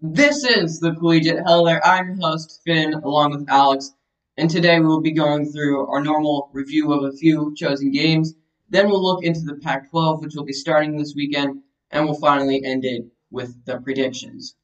This 0.00 0.44
is 0.44 0.78
the 0.78 0.94
Collegiate 0.94 1.42
Heller. 1.44 1.84
I'm 1.84 2.06
your 2.06 2.18
host, 2.20 2.60
Finn, 2.64 2.94
along 2.94 3.32
with 3.32 3.50
Alex, 3.50 3.90
and 4.36 4.48
today 4.48 4.78
we 4.78 4.86
will 4.86 5.00
be 5.00 5.10
going 5.10 5.50
through 5.50 5.88
our 5.88 6.00
normal 6.00 6.50
review 6.52 6.92
of 6.92 7.02
a 7.02 7.16
few 7.16 7.52
chosen 7.56 7.90
games. 7.90 8.34
Then 8.70 8.86
we'll 8.86 9.02
look 9.02 9.24
into 9.24 9.40
the 9.40 9.56
Pac 9.56 9.90
12, 9.90 10.20
which 10.22 10.36
will 10.36 10.44
be 10.44 10.52
starting 10.52 10.96
this 10.96 11.14
weekend, 11.16 11.62
and 11.90 12.04
we'll 12.04 12.14
finally 12.14 12.62
end 12.64 12.84
it 12.84 13.06
with 13.32 13.64
the 13.64 13.80
predictions. 13.80 14.54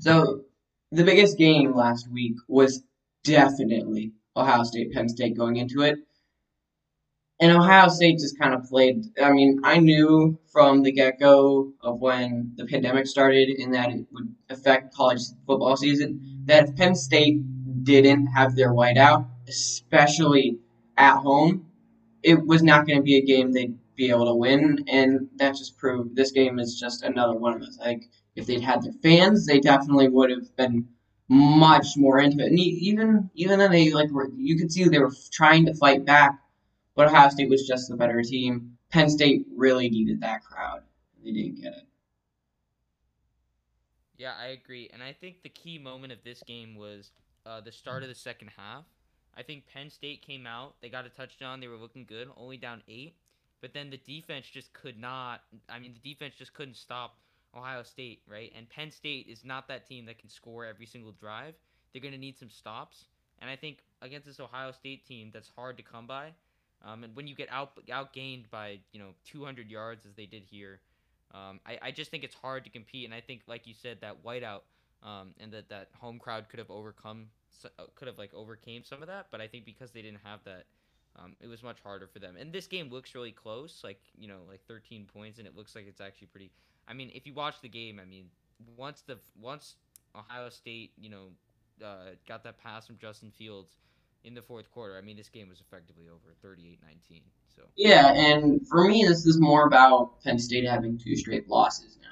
So, 0.00 0.44
the 0.92 1.04
biggest 1.04 1.36
game 1.36 1.74
last 1.74 2.10
week 2.10 2.36
was 2.48 2.82
definitely 3.22 4.12
Ohio 4.38 4.62
State, 4.62 4.92
Penn 4.92 5.08
State 5.08 5.36
going 5.36 5.56
into 5.56 5.82
it. 5.82 5.98
And 7.40 7.52
Ohio 7.52 7.88
State 7.88 8.18
just 8.18 8.38
kind 8.38 8.54
of 8.54 8.64
played. 8.64 9.04
I 9.22 9.32
mean, 9.32 9.60
I 9.64 9.78
knew 9.78 10.38
from 10.52 10.82
the 10.82 10.92
get 10.92 11.20
go 11.20 11.72
of 11.80 12.00
when 12.00 12.52
the 12.56 12.66
pandemic 12.66 13.06
started 13.06 13.48
and 13.48 13.74
that 13.74 13.90
it 13.90 14.06
would 14.12 14.34
affect 14.50 14.94
college 14.94 15.20
football 15.46 15.76
season 15.76 16.42
that 16.46 16.68
if 16.68 16.76
Penn 16.76 16.94
State 16.94 17.38
didn't 17.84 18.26
have 18.28 18.56
their 18.56 18.72
whiteout, 18.72 19.28
especially 19.48 20.58
at 20.96 21.18
home, 21.18 21.66
it 22.22 22.44
was 22.44 22.62
not 22.62 22.86
going 22.86 22.98
to 22.98 23.04
be 23.04 23.18
a 23.18 23.24
game 23.24 23.52
they'd 23.52 23.78
be 23.94 24.10
able 24.10 24.26
to 24.26 24.34
win. 24.34 24.84
And 24.88 25.28
that 25.36 25.54
just 25.56 25.78
proved 25.78 26.16
this 26.16 26.32
game 26.32 26.58
is 26.58 26.78
just 26.78 27.02
another 27.02 27.34
one 27.34 27.54
of 27.54 27.60
those. 27.60 27.78
Like, 27.78 28.02
if 28.34 28.46
they'd 28.46 28.60
had 28.60 28.82
their 28.82 28.92
fans, 29.02 29.46
they 29.46 29.60
definitely 29.60 30.08
would 30.08 30.30
have 30.30 30.56
been 30.56 30.88
much 31.28 31.96
more 31.96 32.18
into 32.18 32.42
it. 32.44 32.50
And 32.50 32.58
even 32.58 33.30
even 33.34 33.58
then, 33.58 33.70
they 33.70 33.90
like 33.92 34.10
were, 34.10 34.30
you 34.36 34.56
could 34.56 34.72
see 34.72 34.84
they 34.84 34.98
were 34.98 35.12
trying 35.30 35.66
to 35.66 35.74
fight 35.74 36.04
back, 36.04 36.40
but 36.94 37.08
Ohio 37.08 37.28
State 37.28 37.50
was 37.50 37.66
just 37.66 37.88
the 37.88 37.96
better 37.96 38.22
team. 38.22 38.78
Penn 38.90 39.10
State 39.10 39.46
really 39.54 39.90
needed 39.90 40.20
that 40.22 40.42
crowd. 40.44 40.82
They 41.22 41.32
didn't 41.32 41.60
get 41.60 41.74
it. 41.74 41.84
Yeah, 44.16 44.32
I 44.40 44.48
agree, 44.48 44.90
and 44.92 45.00
I 45.00 45.12
think 45.12 45.42
the 45.42 45.48
key 45.48 45.78
moment 45.78 46.12
of 46.12 46.18
this 46.24 46.42
game 46.42 46.74
was 46.74 47.12
uh, 47.46 47.60
the 47.60 47.70
start 47.70 48.02
of 48.02 48.08
the 48.08 48.16
second 48.16 48.50
half. 48.56 48.84
I 49.36 49.44
think 49.44 49.68
Penn 49.72 49.90
State 49.90 50.26
came 50.26 50.44
out, 50.44 50.74
they 50.80 50.88
got 50.88 51.06
a 51.06 51.08
touchdown, 51.08 51.60
they 51.60 51.68
were 51.68 51.76
looking 51.76 52.04
good, 52.04 52.28
only 52.36 52.56
down 52.56 52.82
eight, 52.88 53.14
but 53.60 53.72
then 53.72 53.90
the 53.90 53.98
defense 53.98 54.46
just 54.52 54.72
could 54.72 54.98
not. 54.98 55.42
I 55.68 55.78
mean, 55.78 55.94
the 55.94 56.12
defense 56.12 56.34
just 56.36 56.52
couldn't 56.52 56.76
stop 56.76 57.14
Ohio 57.58 57.82
State, 57.82 58.22
right? 58.28 58.52
And 58.56 58.68
Penn 58.68 58.90
State 58.90 59.26
is 59.28 59.44
not 59.44 59.68
that 59.68 59.86
team 59.86 60.06
that 60.06 60.18
can 60.18 60.28
score 60.28 60.64
every 60.64 60.86
single 60.86 61.12
drive. 61.12 61.54
They're 61.92 62.02
going 62.02 62.14
to 62.14 62.20
need 62.20 62.38
some 62.38 62.50
stops. 62.50 63.04
And 63.40 63.50
I 63.50 63.56
think 63.56 63.78
against 64.02 64.26
this 64.26 64.40
Ohio 64.40 64.72
State 64.72 65.06
team 65.06 65.30
that's 65.32 65.50
hard 65.56 65.76
to 65.76 65.82
come 65.82 66.06
by, 66.06 66.32
um, 66.84 67.04
and 67.04 67.14
when 67.14 67.26
you 67.26 67.34
get 67.34 67.48
out 67.50 67.72
outgained 67.88 68.50
by 68.50 68.78
you 68.92 69.00
know 69.00 69.10
200 69.26 69.70
yards 69.70 70.06
as 70.06 70.14
they 70.14 70.26
did 70.26 70.42
here, 70.50 70.80
um, 71.34 71.60
I, 71.66 71.78
I 71.82 71.90
just 71.90 72.10
think 72.10 72.24
it's 72.24 72.34
hard 72.34 72.64
to 72.64 72.70
compete. 72.70 73.04
And 73.04 73.14
I 73.14 73.20
think, 73.20 73.42
like 73.46 73.66
you 73.66 73.74
said, 73.74 73.98
that 74.00 74.24
whiteout 74.24 74.62
um, 75.02 75.34
and 75.40 75.52
that 75.52 75.68
that 75.68 75.88
home 75.98 76.18
crowd 76.18 76.48
could 76.48 76.58
have 76.58 76.70
overcome, 76.70 77.26
could 77.94 78.08
have 78.08 78.18
like 78.18 78.32
overcame 78.34 78.84
some 78.84 79.02
of 79.02 79.08
that. 79.08 79.26
But 79.30 79.40
I 79.40 79.48
think 79.48 79.64
because 79.64 79.90
they 79.90 80.02
didn't 80.02 80.20
have 80.24 80.40
that, 80.44 80.64
um, 81.22 81.34
it 81.40 81.46
was 81.46 81.62
much 81.62 81.78
harder 81.82 82.06
for 82.06 82.18
them. 82.18 82.36
And 82.38 82.52
this 82.52 82.66
game 82.66 82.90
looks 82.90 83.14
really 83.14 83.32
close, 83.32 83.80
like 83.82 84.00
you 84.16 84.28
know, 84.28 84.38
like 84.48 84.60
13 84.66 85.06
points, 85.12 85.38
and 85.38 85.46
it 85.46 85.56
looks 85.56 85.74
like 85.74 85.86
it's 85.88 86.00
actually 86.00 86.28
pretty 86.28 86.50
I 86.88 86.94
mean, 86.94 87.10
if 87.14 87.26
you 87.26 87.34
watch 87.34 87.60
the 87.60 87.68
game, 87.68 88.00
I 88.00 88.06
mean, 88.06 88.26
once 88.76 89.02
the 89.06 89.18
once 89.40 89.76
Ohio 90.16 90.48
State, 90.48 90.92
you 90.98 91.10
know, 91.10 91.28
uh, 91.84 92.14
got 92.26 92.42
that 92.44 92.58
pass 92.58 92.86
from 92.86 92.96
Justin 92.96 93.30
Fields 93.30 93.74
in 94.24 94.34
the 94.34 94.42
fourth 94.42 94.70
quarter, 94.72 94.96
I 94.96 95.02
mean, 95.02 95.16
this 95.16 95.28
game 95.28 95.48
was 95.48 95.60
effectively 95.60 96.06
over, 96.08 96.34
38-19. 96.44 97.20
So 97.54 97.62
yeah, 97.76 98.12
and 98.12 98.66
for 98.66 98.88
me, 98.88 99.04
this 99.04 99.26
is 99.26 99.38
more 99.38 99.66
about 99.66 100.22
Penn 100.22 100.38
State 100.38 100.66
having 100.66 100.98
two 100.98 101.14
straight 101.14 101.48
losses 101.48 101.98
now. 102.00 102.08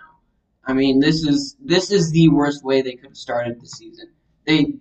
I 0.67 0.73
mean, 0.75 1.01
this 1.01 1.25
is 1.25 1.57
this 1.61 1.91
is 1.91 2.11
the 2.11 2.29
worst 2.29 2.63
way 2.63 2.83
they 2.83 2.95
could 2.95 3.11
have 3.11 3.17
started 3.17 3.61
the 3.61 3.67
season. 3.67 4.11
They 4.47 4.75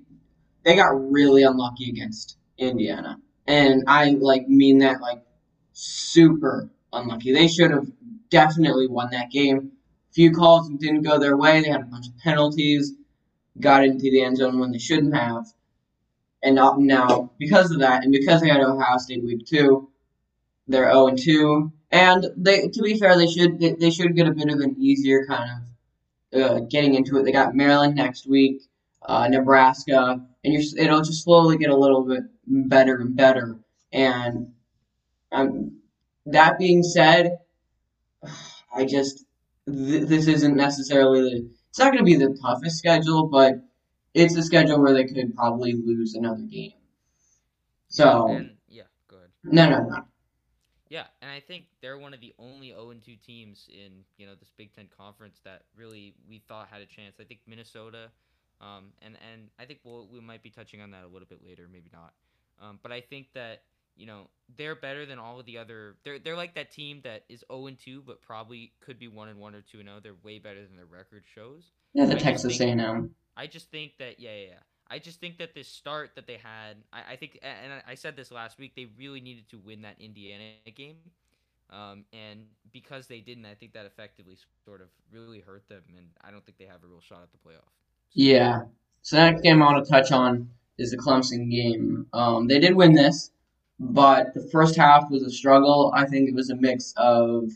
they 0.64 0.76
got 0.76 1.12
really 1.12 1.44
unlucky 1.44 1.90
against 1.90 2.38
Indiana, 2.58 3.20
and 3.48 3.84
I 3.88 4.12
like 4.12 4.48
mean 4.48 4.80
that 4.80 5.02
like 5.02 5.22
super 5.74 6.70
unlucky. 6.94 7.34
They 7.34 7.48
should 7.48 7.72
have 7.72 7.88
definitely 8.30 8.88
won 8.88 9.10
that 9.12 9.32
game 9.32 9.72
few 10.16 10.32
calls 10.32 10.70
didn't 10.70 11.04
go 11.04 11.20
their 11.20 11.36
way. 11.36 11.62
They 11.62 11.70
had 11.70 11.82
a 11.82 11.86
bunch 11.86 12.08
of 12.08 12.18
penalties, 12.20 12.94
got 13.60 13.84
into 13.84 14.04
the 14.04 14.24
end 14.24 14.38
zone 14.38 14.60
when 14.60 14.72
they 14.72 14.80
shouldn't 14.80 15.16
have. 15.16 15.46
And 16.42 16.56
now, 16.56 17.32
because 17.38 17.72
of 17.72 17.80
that, 17.80 18.04
and 18.04 18.12
because 18.12 18.42
they 18.42 18.50
had 18.50 18.62
Ohio 18.62 18.98
State 18.98 19.24
week 19.24 19.46
two, 19.46 19.90
they're 20.68 20.92
0 20.92 21.08
and 21.08 21.20
2. 21.20 21.72
And 21.92 22.26
they, 22.38 22.68
to 22.68 22.82
be 22.82 22.98
fair, 22.98 23.18
they 23.18 23.28
should 23.28 23.60
they, 23.60 23.74
they 23.74 23.90
should 23.92 24.16
get 24.16 24.28
a 24.28 24.32
bit 24.32 24.50
of 24.50 24.60
an 24.60 24.76
easier 24.80 25.26
kind 25.26 25.50
of 26.34 26.42
uh, 26.42 26.60
getting 26.62 26.94
into 26.96 27.18
it. 27.18 27.24
They 27.24 27.32
got 27.32 27.56
Maryland 27.56 27.96
next 27.96 28.28
week, 28.28 28.62
uh, 29.04 29.28
Nebraska, 29.28 30.22
and 30.44 30.78
it'll 30.78 31.02
just 31.02 31.24
slowly 31.24 31.58
get 31.58 31.70
a 31.70 31.78
little 31.78 32.04
bit 32.04 32.24
better 32.48 32.96
and 32.98 33.16
better. 33.16 33.60
And 33.92 34.54
um, 35.32 35.80
that 36.26 36.58
being 36.58 36.84
said, 36.84 37.38
I 38.76 38.86
just 38.86 39.26
th- 39.68 40.08
this 40.08 40.28
isn't 40.28 40.56
necessarily 40.56 41.22
the. 41.22 41.50
It's 41.70 41.80
not 41.80 41.92
going 41.92 41.98
to 41.98 42.04
be 42.04 42.16
the 42.16 42.38
toughest 42.42 42.78
schedule, 42.78 43.28
but 43.28 43.56
it's 44.14 44.36
a 44.38 44.44
schedule 44.44 44.82
where 44.82 44.94
they 44.94 45.04
could 45.04 45.36
probably 45.36 45.74
lose 45.74 46.16
another 46.16 46.44
game. 46.44 46.74
So. 47.90 48.30
And, 48.30 48.52
yeah, 48.70 48.84
good. 49.08 49.30
No, 49.44 49.70
no, 49.70 49.84
no. 49.84 50.06
Yeah, 50.88 51.06
and 51.22 51.32
I 51.32 51.40
think 51.40 51.66
they're 51.82 51.98
one 51.98 52.14
of 52.14 52.22
the 52.22 52.34
only 52.38 52.70
0 52.70 52.94
2 53.04 53.16
teams 53.26 53.68
in 53.70 54.04
you 54.18 54.26
know 54.26 54.34
this 54.40 54.52
Big 54.56 54.74
Ten 54.76 54.88
conference 54.96 55.42
that 55.44 55.64
really 55.76 56.14
we 56.30 56.42
thought 56.48 56.68
had 56.72 56.82
a 56.82 56.86
chance. 56.86 57.16
I 57.20 57.24
think 57.24 57.40
Minnesota, 57.48 58.12
um, 58.62 58.94
and 59.02 59.18
and 59.32 59.50
I 59.60 59.66
think 59.66 59.80
we'll, 59.84 60.08
we 60.08 60.22
might 60.22 60.44
be 60.44 60.50
touching 60.50 60.82
on 60.82 60.92
that 60.92 61.04
a 61.04 61.08
little 61.08 61.28
bit 61.28 61.40
later, 61.44 61.68
maybe 61.72 61.90
not. 61.92 62.14
Um, 62.62 62.80
but 62.82 62.92
I 62.92 63.02
think 63.02 63.28
that 63.34 63.64
you 63.96 64.06
know 64.06 64.30
they're 64.58 64.76
better 64.76 65.06
than 65.06 65.20
all 65.20 65.40
of 65.40 65.46
the 65.46 65.58
other. 65.58 65.96
They're 66.04 66.20
they're 66.20 66.36
like 66.36 66.56
that 66.56 66.72
team 66.72 67.02
that 67.04 67.24
is 67.30 67.44
zero 67.50 67.68
and 67.68 67.80
two, 67.80 68.04
but 68.06 68.22
probably 68.22 68.74
could 68.80 69.00
be 69.00 69.08
one 69.08 69.30
and 69.30 69.40
one 69.40 69.56
or 69.56 69.62
two 69.62 69.80
and 69.80 69.88
zero. 69.88 70.00
They're 70.02 70.16
way 70.24 70.40
better 70.40 70.62
than 70.66 70.76
their 70.76 70.86
record 70.86 71.24
shows. 71.34 71.72
Yeah, 71.94 72.06
the 72.06 72.16
I 72.16 72.20
Texas 72.20 72.60
A 72.60 72.70
and 72.70 72.82
M. 72.82 73.16
I 73.38 73.48
just 73.48 73.70
think 73.72 73.98
that 74.00 74.20
yeah, 74.20 74.32
yeah, 74.36 74.48
yeah. 74.48 74.54
I 74.90 75.00
just 75.00 75.20
think 75.20 75.40
that 75.40 75.56
this 75.56 75.68
start 75.68 76.12
that 76.16 76.28
they 76.28 76.38
had, 76.38 76.78
I, 76.94 77.14
I 77.14 77.16
think, 77.16 77.40
and 77.42 77.82
I 77.88 77.96
said 77.96 78.16
this 78.16 78.32
last 78.32 78.60
week, 78.60 78.76
they 78.76 78.88
really 79.00 79.20
needed 79.20 79.50
to 79.50 79.58
win 79.58 79.82
that 79.82 79.96
Indiana 80.00 80.44
game. 80.76 80.98
Um, 81.72 82.06
and 82.14 82.42
because 82.72 83.08
they 83.08 83.20
didn't, 83.20 83.48
I 83.48 83.56
think 83.56 83.74
that 83.74 83.88
effectively 83.88 84.38
sort 84.64 84.82
of 84.82 84.88
really 85.12 85.40
hurt 85.40 85.68
them, 85.68 85.82
and 85.98 86.06
I 86.24 86.30
don't 86.30 86.46
think 86.46 86.60
they 86.60 86.66
have 86.66 86.84
a 86.84 86.88
real 86.88 87.02
shot 87.02 87.24
at 87.24 87.32
the 87.32 87.38
playoff. 87.38 87.64
So. 87.64 88.14
Yeah. 88.14 88.62
So 89.02 89.16
that 89.16 89.42
game 89.42 89.64
I 89.64 89.72
want 89.72 89.84
to 89.84 89.92
touch 89.92 90.12
on 90.12 90.50
is 90.78 90.92
the 90.92 90.98
Clemson 90.98 91.50
game. 91.50 92.08
Um, 92.14 92.48
they 92.48 92.60
did 92.60 92.76
win 92.76 92.94
this 92.94 93.32
but 93.80 94.34
the 94.34 94.48
first 94.52 94.76
half 94.76 95.10
was 95.10 95.24
a 95.24 95.30
struggle. 95.30 95.92
I 95.96 96.06
think 96.06 96.30
it 96.30 96.36
was 96.36 96.50
a 96.50 96.56
mix 96.56 96.94
of 96.96 97.52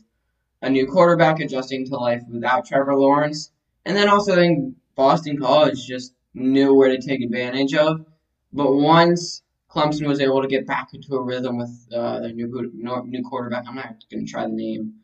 a 0.62 0.69
new 0.69 0.85
quarterback 0.85 1.40
adjusting 1.40 1.85
to 1.85 1.96
life 1.96 2.22
without 2.30 2.66
Trevor 2.66 2.96
Lawrence, 2.96 3.52
and 3.85 3.96
then 3.96 4.09
also 4.09 4.34
I 4.34 4.35
think 4.35 4.75
Boston 4.96 5.38
College 5.38 5.85
just 5.85 6.13
knew 6.34 6.74
where 6.74 6.90
to 6.90 7.02
take 7.02 7.22
advantage 7.22 7.74
of. 7.74 8.06
But 8.52 8.74
once 8.74 9.41
Clemson 9.69 10.07
was 10.07 10.19
able 10.19 10.41
to 10.41 10.47
get 10.47 10.68
back 10.68 10.94
into 10.94 11.16
a 11.16 11.22
rhythm 11.22 11.57
with 11.57 11.88
uh, 11.94 12.19
their 12.19 12.34
new 12.34 12.72
new 12.74 13.24
quarterback, 13.24 13.66
I'm 13.68 13.75
not 13.75 14.03
going 14.12 14.25
to 14.25 14.31
try 14.31 14.44
the 14.44 14.51
name. 14.51 14.96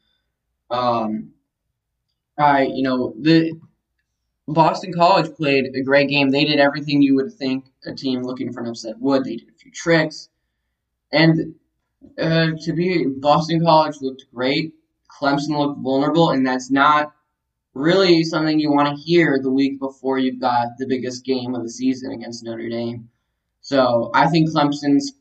Um, 0.69 1.31
I 2.37 2.63
you 2.63 2.83
know 2.83 3.13
the 3.17 3.53
Boston 4.47 4.91
College 4.91 5.33
played 5.35 5.73
a 5.73 5.81
great 5.81 6.09
game. 6.09 6.29
They 6.29 6.43
did 6.43 6.59
everything 6.59 7.01
you 7.01 7.15
would 7.15 7.33
think 7.33 7.65
a 7.87 7.95
team 7.95 8.23
looking 8.23 8.51
for 8.51 8.61
an 8.61 8.67
upset 8.67 8.99
would. 8.99 9.23
They 9.23 9.37
did 9.37 9.49
a 9.49 9.57
few 9.57 9.71
tricks. 9.71 10.29
And 11.11 11.55
uh, 12.19 12.51
to 12.61 12.73
be 12.73 13.05
Boston 13.05 13.63
College 13.63 13.95
looked 14.01 14.25
great. 14.33 14.73
Clemson 15.21 15.57
looked 15.57 15.79
vulnerable, 15.81 16.31
and 16.31 16.45
that's 16.45 16.69
not 16.69 17.13
really 17.73 18.23
something 18.23 18.59
you 18.59 18.71
want 18.71 18.87
to 18.87 19.03
hear 19.03 19.39
the 19.41 19.51
week 19.51 19.79
before 19.79 20.17
you've 20.17 20.39
got 20.39 20.69
the 20.77 20.87
biggest 20.87 21.25
game 21.25 21.55
of 21.55 21.63
the 21.63 21.69
season 21.69 22.11
against 22.11 22.43
Notre 22.43 22.69
Dame. 22.69 23.09
So 23.61 24.11
I 24.13 24.27
think 24.27 24.49
Clemson's, 24.49 25.13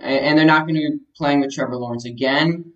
and 0.00 0.38
they're 0.38 0.46
not 0.46 0.66
going 0.66 0.74
to 0.76 0.80
be 0.80 0.98
playing 1.16 1.40
with 1.40 1.54
Trevor 1.54 1.76
Lawrence 1.76 2.04
again. 2.04 2.72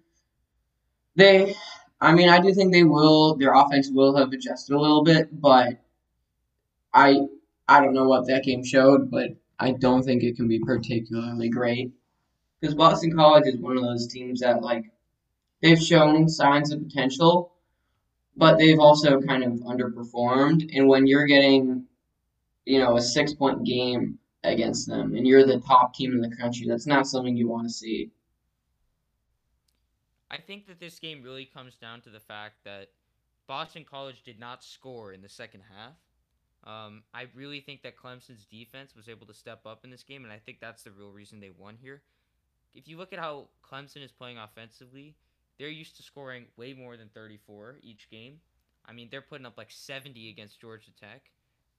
They, 1.16 1.54
I 2.00 2.12
mean, 2.14 2.28
I 2.28 2.40
do 2.40 2.52
think 2.54 2.72
they 2.72 2.84
will. 2.84 3.36
Their 3.36 3.54
offense 3.54 3.90
will 3.90 4.16
have 4.16 4.32
adjusted 4.32 4.74
a 4.74 4.80
little 4.80 5.02
bit, 5.02 5.28
but 5.32 5.78
I, 6.92 7.20
I 7.68 7.80
don't 7.80 7.94
know 7.94 8.08
what 8.08 8.26
that 8.26 8.44
game 8.44 8.64
showed, 8.64 9.10
but 9.10 9.30
I 9.58 9.72
don't 9.72 10.02
think 10.02 10.22
it 10.22 10.36
can 10.36 10.48
be 10.48 10.58
particularly 10.58 11.48
great 11.48 11.92
because 12.60 12.74
Boston 12.74 13.14
College 13.14 13.46
is 13.46 13.58
one 13.58 13.76
of 13.76 13.82
those 13.82 14.06
teams 14.08 14.40
that 14.40 14.62
like 14.62 14.84
they've 15.62 15.80
shown 15.80 16.28
signs 16.28 16.72
of 16.72 16.82
potential, 16.82 17.52
but 18.36 18.58
they've 18.58 18.78
also 18.78 19.20
kind 19.20 19.44
of 19.44 19.52
underperformed. 19.60 20.70
And 20.74 20.88
when 20.88 21.06
you're 21.06 21.26
getting, 21.26 21.84
you 22.64 22.78
know, 22.78 22.96
a 22.96 23.02
six 23.02 23.34
point 23.34 23.64
game 23.64 24.18
against 24.44 24.88
them, 24.88 25.14
and 25.14 25.26
you're 25.26 25.44
the 25.44 25.60
top 25.60 25.94
team 25.94 26.12
in 26.12 26.20
the 26.20 26.34
country. 26.36 26.66
That's 26.66 26.86
not 26.86 27.06
something 27.06 27.36
you 27.36 27.48
want 27.48 27.66
to 27.66 27.72
see. 27.72 28.10
I 30.30 30.38
think 30.38 30.66
that 30.66 30.78
this 30.78 30.98
game 30.98 31.22
really 31.22 31.46
comes 31.46 31.74
down 31.76 32.02
to 32.02 32.10
the 32.10 32.20
fact 32.20 32.56
that 32.64 32.88
Boston 33.46 33.84
College 33.88 34.22
did 34.24 34.38
not 34.38 34.62
score 34.62 35.12
in 35.12 35.22
the 35.22 35.28
second 35.28 35.62
half. 35.74 35.94
Um, 36.68 37.02
I 37.14 37.26
really 37.34 37.60
think 37.60 37.82
that 37.82 37.96
Clemson's 37.96 38.44
defense 38.44 38.94
was 38.94 39.08
able 39.08 39.26
to 39.26 39.34
step 39.34 39.60
up 39.64 39.84
in 39.84 39.90
this 39.90 40.02
game, 40.02 40.24
and 40.24 40.32
I 40.32 40.38
think 40.38 40.60
that's 40.60 40.82
the 40.82 40.90
real 40.90 41.10
reason 41.10 41.40
they 41.40 41.50
won 41.58 41.78
here. 41.80 42.02
If 42.74 42.86
you 42.86 42.98
look 42.98 43.14
at 43.14 43.18
how 43.18 43.48
Clemson 43.64 44.04
is 44.04 44.12
playing 44.12 44.36
offensively, 44.36 45.14
they're 45.58 45.68
used 45.68 45.96
to 45.96 46.02
scoring 46.02 46.44
way 46.58 46.74
more 46.74 46.98
than 46.98 47.08
34 47.14 47.76
each 47.82 48.10
game. 48.10 48.40
I 48.86 48.92
mean, 48.92 49.08
they're 49.10 49.22
putting 49.22 49.46
up 49.46 49.56
like 49.56 49.70
70 49.70 50.28
against 50.28 50.60
Georgia 50.60 50.90
Tech. 51.00 51.30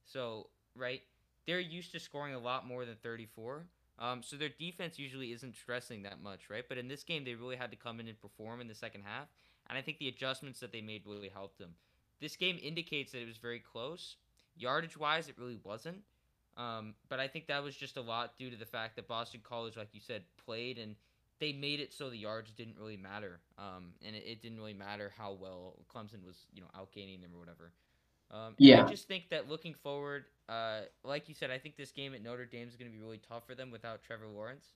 So, 0.04 0.48
right, 0.74 1.02
they're 1.46 1.60
used 1.60 1.92
to 1.92 2.00
scoring 2.00 2.34
a 2.34 2.38
lot 2.38 2.66
more 2.66 2.84
than 2.84 2.96
34. 3.02 3.66
Um, 4.00 4.22
so 4.24 4.36
their 4.36 4.48
defense 4.48 4.98
usually 4.98 5.30
isn't 5.32 5.54
stressing 5.54 6.02
that 6.02 6.22
much, 6.22 6.50
right? 6.50 6.64
But 6.68 6.78
in 6.78 6.88
this 6.88 7.04
game, 7.04 7.24
they 7.24 7.34
really 7.34 7.56
had 7.56 7.70
to 7.70 7.76
come 7.76 8.00
in 8.00 8.08
and 8.08 8.20
perform 8.20 8.60
in 8.60 8.66
the 8.66 8.74
second 8.74 9.02
half, 9.04 9.28
and 9.68 9.78
I 9.78 9.82
think 9.82 9.98
the 9.98 10.08
adjustments 10.08 10.58
that 10.60 10.72
they 10.72 10.80
made 10.80 11.02
really 11.06 11.28
helped 11.28 11.58
them. 11.58 11.74
This 12.20 12.34
game 12.34 12.58
indicates 12.62 13.12
that 13.12 13.22
it 13.22 13.28
was 13.28 13.36
very 13.36 13.60
close. 13.60 14.16
Yardage 14.56 14.96
wise, 14.96 15.28
it 15.28 15.36
really 15.38 15.58
wasn't. 15.62 16.02
Um, 16.56 16.94
but 17.08 17.20
I 17.20 17.28
think 17.28 17.46
that 17.46 17.62
was 17.62 17.74
just 17.76 17.96
a 17.96 18.00
lot 18.00 18.36
due 18.36 18.50
to 18.50 18.56
the 18.56 18.66
fact 18.66 18.96
that 18.96 19.08
Boston 19.08 19.40
College, 19.42 19.76
like 19.76 19.88
you 19.92 20.00
said, 20.00 20.22
played 20.44 20.78
and 20.78 20.94
they 21.38 21.52
made 21.52 21.80
it 21.80 21.92
so 21.92 22.10
the 22.10 22.18
yards 22.18 22.52
didn't 22.52 22.76
really 22.78 22.96
matter. 22.96 23.40
Um, 23.58 23.94
and 24.04 24.14
it, 24.14 24.24
it, 24.26 24.42
didn't 24.42 24.58
really 24.58 24.74
matter 24.74 25.12
how 25.16 25.32
well 25.32 25.76
Clemson 25.92 26.24
was, 26.24 26.46
you 26.52 26.60
know, 26.60 26.68
outgaining 26.76 27.22
them 27.22 27.30
or 27.34 27.38
whatever. 27.38 27.72
Um, 28.30 28.54
yeah. 28.58 28.84
I 28.84 28.88
just 28.88 29.08
think 29.08 29.30
that 29.30 29.48
looking 29.48 29.74
forward, 29.74 30.26
uh, 30.48 30.82
like 31.02 31.28
you 31.28 31.34
said, 31.34 31.50
I 31.50 31.58
think 31.58 31.76
this 31.76 31.90
game 31.90 32.14
at 32.14 32.22
Notre 32.22 32.44
Dame 32.44 32.68
is 32.68 32.76
going 32.76 32.90
to 32.90 32.96
be 32.96 33.02
really 33.02 33.20
tough 33.26 33.46
for 33.46 33.54
them 33.54 33.70
without 33.70 34.02
Trevor 34.02 34.26
Lawrence. 34.28 34.66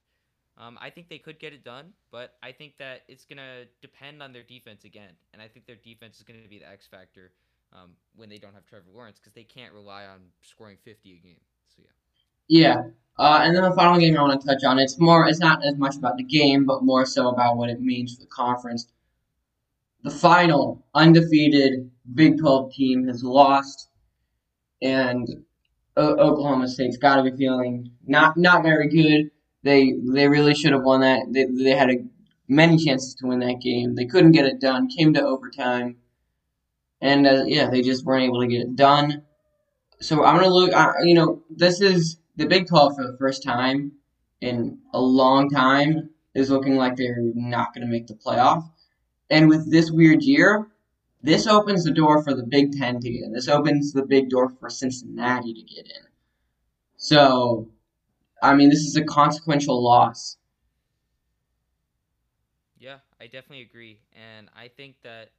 Um, 0.57 0.79
I 0.81 0.89
think 0.89 1.09
they 1.09 1.19
could 1.19 1.39
get 1.39 1.53
it 1.53 1.65
done, 1.65 1.93
but 2.11 2.35
I 2.43 2.53
think 2.53 2.79
that 2.79 3.03
it's 3.09 3.25
going 3.25 3.39
to 3.39 3.67
depend 3.83 4.23
on 4.23 4.33
their 4.33 4.43
defense 4.43 4.85
again. 4.85 5.11
And 5.33 5.43
I 5.43 5.49
think 5.49 5.67
their 5.67 5.77
defense 5.77 6.17
is 6.17 6.23
going 6.23 6.43
to 6.43 6.49
be 6.49 6.61
the 6.61 6.69
X 6.69 6.87
factor 6.87 7.33
um, 7.75 7.91
when 8.17 8.29
they 8.29 8.39
don't 8.39 8.55
have 8.55 8.67
Trevor 8.67 8.91
Lawrence 8.95 9.19
because 9.19 9.35
they 9.35 9.45
can't 9.45 9.73
rely 9.73 10.05
on 10.07 10.21
scoring 10.43 10.77
50 10.85 11.13
a 11.13 11.27
game. 11.27 11.41
So, 11.75 11.83
yeah. 12.49 12.67
Yeah. 12.77 12.83
Uh, 13.19 13.41
and 13.43 13.55
then 13.55 13.63
the 13.63 13.73
final 13.73 13.99
game 13.99 14.17
I 14.17 14.23
want 14.23 14.41
to 14.41 14.47
touch 14.47 14.65
on, 14.65 14.79
it's 14.79 14.99
more, 14.99 15.29
it's 15.29 15.39
not 15.39 15.65
as 15.65 15.77
much 15.77 15.97
about 15.97 16.17
the 16.17 16.25
game, 16.25 16.65
but 16.65 16.83
more 16.83 17.07
so 17.07 17.29
about 17.29 17.57
what 17.57 17.71
it 17.71 17.81
means 17.81 18.15
for 18.15 18.21
the 18.23 18.27
conference. 18.27 18.87
The 20.03 20.11
final 20.11 20.85
undefeated 20.95 21.91
Big 22.15 22.39
12 22.39 22.73
team 22.75 23.07
has 23.09 23.25
lost, 23.25 23.89
and 24.83 25.27
o- 25.97 26.17
Oklahoma 26.17 26.69
State's 26.69 26.99
got 26.99 27.17
to 27.17 27.31
be 27.31 27.37
feeling 27.37 27.91
not 28.07 28.37
not 28.37 28.63
very 28.63 28.89
good. 28.89 29.31
They 29.63 29.95
they 30.13 30.29
really 30.29 30.55
should 30.55 30.73
have 30.73 30.83
won 30.83 31.01
that. 31.01 31.33
They 31.33 31.47
they 31.47 31.71
had 31.71 31.91
a, 31.91 32.05
many 32.49 32.77
chances 32.77 33.15
to 33.15 33.27
win 33.27 33.39
that 33.41 33.63
game. 33.63 33.95
They 33.95 34.05
couldn't 34.05 34.33
get 34.33 34.45
it 34.45 34.61
done. 34.61 34.89
Came 34.89 35.15
to 35.15 35.23
overtime, 35.25 35.97
and 37.05 37.27
uh, 37.27 37.45
yeah, 37.47 37.69
they 37.69 37.83
just 37.83 38.05
weren't 38.07 38.25
able 38.25 38.41
to 38.41 38.47
get 38.47 38.63
it 38.63 38.75
done. 38.75 39.23
So 40.01 40.25
I'm 40.25 40.37
gonna 40.37 40.49
look. 40.49 40.73
You 41.05 41.15
know, 41.15 41.43
this 41.51 41.81
is 41.83 42.19
the 42.37 42.47
Big 42.47 42.67
12 42.67 42.97
for 42.97 43.07
the 43.07 43.17
first 43.19 43.45
time 43.45 43.93
in 44.41 44.79
a 44.95 45.01
long 45.01 45.51
time 45.51 46.11
is 46.35 46.51
looking 46.51 46.77
like 46.77 46.97
they're 46.97 47.21
not 47.35 47.75
gonna 47.75 47.87
make 47.87 48.07
the 48.07 48.15
playoff. 48.15 48.69
And 49.29 49.49
with 49.49 49.71
this 49.71 49.91
weird 49.91 50.23
year, 50.23 50.67
this 51.23 51.47
opens 51.47 51.85
the 51.85 51.93
door 51.93 52.25
for 52.25 52.35
the 52.35 52.43
Big 52.43 52.73
Ten 52.73 53.01
to 53.01 53.11
get 53.11 53.23
in. 53.23 53.33
This 53.33 53.49
opens 53.49 53.93
the 53.93 54.05
big 54.07 54.31
door 54.31 54.49
for 54.59 54.71
Cincinnati 54.71 55.53
to 55.53 55.63
get 55.63 55.85
in. 55.85 56.09
So, 56.97 57.69
I 58.43 58.55
mean, 58.55 58.71
this 58.71 58.81
is 58.81 58.97
a 58.97 59.05
consequential 59.05 59.83
loss. 59.83 60.39
Yeah, 62.79 62.99
I 63.21 63.25
definitely 63.25 63.63
agree. 63.63 63.99
And 64.13 64.49
I 64.57 64.69
think 64.69 64.97
that, 65.03 65.31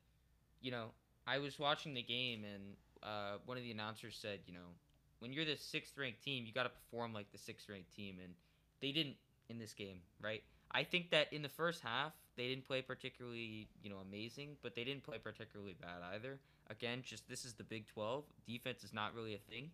you 0.61 0.71
know, 0.71 0.91
I 1.27 1.39
was 1.39 1.57
watching 1.59 1.93
the 1.93 2.03
game 2.03 2.43
and 2.43 2.63
uh, 3.03 3.37
one 3.45 3.57
of 3.57 3.63
the 3.63 3.71
announcers 3.71 4.17
said, 4.19 4.39
you 4.45 4.53
know, 4.53 4.73
when 5.19 5.33
you're 5.33 5.45
the 5.45 5.57
sixth 5.57 5.97
ranked 5.97 6.23
team, 6.23 6.45
you 6.45 6.53
got 6.53 6.63
to 6.63 6.69
perform 6.69 7.13
like 7.13 7.31
the 7.31 7.37
sixth 7.37 7.69
ranked 7.69 7.95
team. 7.95 8.17
And 8.23 8.33
they 8.81 8.91
didn't 8.91 9.15
in 9.49 9.59
this 9.59 9.73
game, 9.73 9.99
right? 10.21 10.43
I 10.71 10.83
think 10.83 11.11
that 11.11 11.31
in 11.31 11.41
the 11.41 11.49
first 11.49 11.81
half, 11.81 12.13
they 12.35 12.47
didn't 12.47 12.65
play 12.65 12.81
particularly, 12.81 13.67
you 13.81 13.89
know, 13.89 13.97
amazing, 13.97 14.57
but 14.61 14.75
they 14.75 14.83
didn't 14.83 15.03
play 15.03 15.17
particularly 15.17 15.75
bad 15.79 16.01
either. 16.13 16.39
Again, 16.69 17.01
just 17.03 17.27
this 17.29 17.45
is 17.45 17.53
the 17.53 17.63
Big 17.63 17.87
12. 17.87 18.23
Defense 18.47 18.83
is 18.83 18.93
not 18.93 19.15
really 19.15 19.35
a 19.35 19.51
thing. 19.51 19.69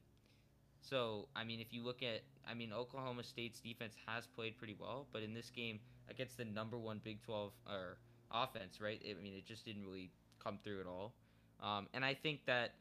So, 0.81 1.27
I 1.35 1.43
mean, 1.43 1.59
if 1.59 1.73
you 1.73 1.83
look 1.83 2.01
at, 2.03 2.21
I 2.49 2.53
mean, 2.53 2.73
Oklahoma 2.73 3.23
State's 3.23 3.59
defense 3.59 3.95
has 4.07 4.25
played 4.27 4.57
pretty 4.57 4.75
well, 4.79 5.07
but 5.11 5.21
in 5.21 5.33
this 5.33 5.49
game 5.49 5.79
against 6.09 6.37
the 6.37 6.45
number 6.45 6.77
one 6.77 6.99
Big 7.03 7.21
12 7.23 7.51
or 7.67 7.97
offense, 8.31 8.81
right? 8.81 9.01
I 9.07 9.21
mean, 9.21 9.33
it 9.33 9.45
just 9.45 9.65
didn't 9.65 9.85
really 9.85 10.11
come 10.43 10.57
through 10.63 10.81
at 10.81 10.87
all. 10.87 11.13
Um, 11.61 11.87
and 11.93 12.03
I 12.03 12.13
think 12.13 12.45
that 12.45 12.73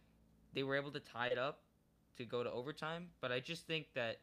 they 0.55 0.63
were 0.63 0.77
able 0.77 0.91
to 0.93 1.01
tie 1.01 1.29
it 1.29 1.39
up 1.39 1.61
to 2.17 2.25
go 2.25 2.43
to 2.43 2.51
overtime, 2.51 3.09
but 3.21 3.31
I 3.31 3.41
just 3.41 3.67
think 3.67 3.87
that 3.95 4.21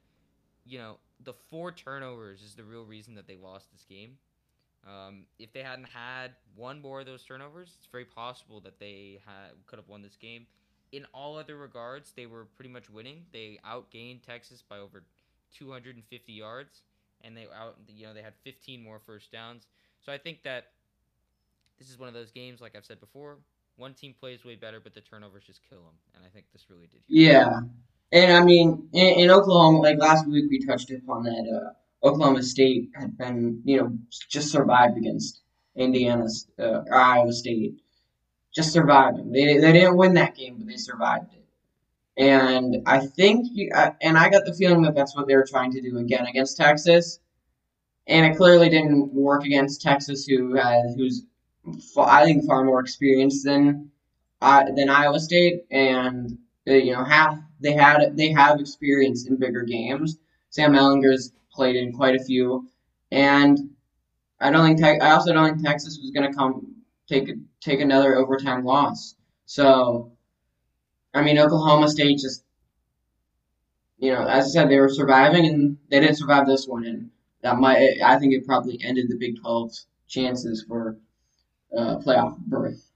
you 0.68 0.78
know, 0.78 0.98
the 1.24 1.34
four 1.34 1.72
turnovers 1.72 2.42
is 2.42 2.56
the 2.56 2.64
real 2.64 2.84
reason 2.84 3.16
that 3.16 3.28
they 3.28 3.38
lost 3.38 3.72
this 3.72 3.86
game. 3.88 4.18
Um, 4.86 5.24
if 5.40 5.52
they 5.54 5.64
hadn't 5.64 5.88
had 5.88 6.32
one 6.56 6.82
more 6.82 7.00
of 7.00 7.06
those 7.06 7.24
turnovers, 7.24 7.74
it's 7.78 7.88
very 7.92 8.06
possible 8.06 8.60
that 8.62 8.80
they 8.80 9.20
had 9.26 9.52
could 9.66 9.80
have 9.80 9.88
won 9.88 10.02
this 10.02 10.16
game. 10.16 10.46
In 10.92 11.06
all 11.14 11.38
other 11.38 11.58
regards, 11.58 12.14
they 12.16 12.26
were 12.26 12.46
pretty 12.46 12.70
much 12.70 12.90
winning. 12.90 13.26
They 13.34 13.60
outgained 13.66 14.22
Texas 14.24 14.62
by 14.62 14.78
over 14.78 15.04
250 15.58 16.32
yards, 16.32 16.84
and 17.22 17.36
they 17.36 17.48
out 17.54 17.78
you 17.88 18.06
know 18.06 18.14
they 18.14 18.22
had 18.22 18.34
15 18.44 18.82
more 18.82 19.00
first 19.00 19.32
downs. 19.32 19.68
So 20.06 20.12
I 20.12 20.18
think 20.18 20.44
that 20.44 20.72
this 21.80 21.90
is 21.90 21.98
one 21.98 22.08
of 22.08 22.14
those 22.14 22.32
games, 22.32 22.62
like 22.62 22.76
I've 22.76 22.86
said 22.86 23.00
before, 23.00 23.38
one 23.78 23.94
team 23.94 24.14
plays 24.20 24.44
way 24.44 24.56
better, 24.56 24.80
but 24.80 24.94
the 24.94 25.02
turnovers 25.02 25.44
just 25.46 25.62
kill 25.70 25.80
them, 25.80 25.96
and 26.16 26.24
I 26.26 26.30
think 26.30 26.48
this 26.52 26.66
really 26.70 26.88
did. 26.88 27.02
Yeah, 27.08 27.62
and 28.12 28.34
I 28.34 28.44
mean, 28.44 28.90
in, 28.94 29.20
in, 29.20 29.30
Oklahoma, 29.30 29.80
like 29.80 29.98
last 30.00 30.28
week 30.28 30.46
we 30.50 30.66
touched 30.66 30.92
upon 30.92 31.24
that. 31.24 31.74
Uh, 31.74 32.08
Oklahoma 32.08 32.44
State 32.44 32.90
had 32.94 33.18
been, 33.18 33.62
you 33.66 33.78
know, 33.78 33.98
just 34.30 34.52
survived 34.52 34.98
against 34.98 35.42
Indiana, 35.76 36.28
uh, 36.60 36.82
Iowa 36.92 37.34
State, 37.34 37.82
just 38.54 38.72
surviving. 38.72 39.32
They 39.32 39.58
they 39.58 39.72
didn't 39.72 39.98
win 39.98 40.14
that 40.16 40.36
game, 40.36 40.58
but 40.58 40.68
they 40.68 40.78
survived 40.78 41.34
it. 41.34 41.44
And 42.18 42.78
I 42.88 43.06
think, 43.06 43.48
you, 43.52 43.72
and 44.02 44.18
I 44.18 44.30
got 44.30 44.46
the 44.46 44.54
feeling 44.54 44.82
that 44.84 44.96
that's 44.96 45.16
what 45.16 45.28
they 45.28 45.36
were 45.36 45.46
trying 45.48 45.72
to 45.74 45.82
do 45.82 46.00
again 46.00 46.26
against 46.26 46.58
Texas. 46.58 47.20
And 48.08 48.26
it 48.26 48.38
clearly 48.38 48.70
didn't 48.70 49.14
work 49.14 49.44
against 49.44 49.82
Texas, 49.82 50.26
who 50.26 50.56
has 50.56 50.96
who's 50.96 51.24
I 51.98 52.24
think 52.26 52.46
far 52.46 52.64
more 52.64 52.80
experienced 52.80 53.44
than 53.46 53.92
uh, 54.42 54.66
than 54.76 54.90
Iowa 54.90 55.20
State, 55.20 55.66
and 55.72 56.38
uh, 56.68 56.74
you 56.74 56.94
know 56.94 57.04
have 57.04 57.42
they 57.60 57.74
had 57.74 58.16
they 58.16 58.32
have 58.32 58.60
experience 58.60 59.28
in 59.28 59.38
bigger 59.38 59.64
games. 59.64 60.18
Sam 60.50 60.74
Ehlinger's 60.74 61.34
played 61.52 61.76
in 61.76 61.92
quite 61.94 62.16
a 62.16 62.24
few, 62.24 62.70
and 63.12 63.58
I 64.40 64.52
don't 64.52 64.66
think 64.66 64.80
te- 64.80 65.06
I 65.06 65.12
also 65.12 65.34
don't 65.34 65.56
think 65.56 65.66
Texas 65.66 66.00
was 66.02 66.12
going 66.12 66.32
to 66.32 66.38
come 66.38 66.76
take 67.08 67.30
take 67.62 67.82
another 67.82 68.16
overtime 68.16 68.64
loss. 68.64 69.16
So, 69.46 70.12
I 71.14 71.22
mean, 71.22 71.40
Oklahoma 71.40 71.90
State 71.90 72.20
just, 72.20 72.44
you 73.98 74.12
know, 74.12 74.26
as 74.26 74.46
I 74.46 74.50
said, 74.50 74.70
they 74.70 74.80
were 74.80 74.90
surviving 74.90 75.46
and 75.46 75.78
they 75.90 76.00
didn't 76.00 76.18
survive 76.18 76.48
this 76.48 76.68
one, 76.68 76.86
and 76.86 77.10
that 77.42 77.58
might 77.58 78.02
I 78.04 78.20
think 78.20 78.34
it 78.34 78.46
probably 78.46 78.80
ended 78.84 79.10
the 79.10 79.18
Big 79.18 79.42
12's 79.42 79.88
chances 80.08 80.64
for 80.64 80.98
uh, 81.76 81.98
playoff 81.98 82.38
berth. 82.38 82.92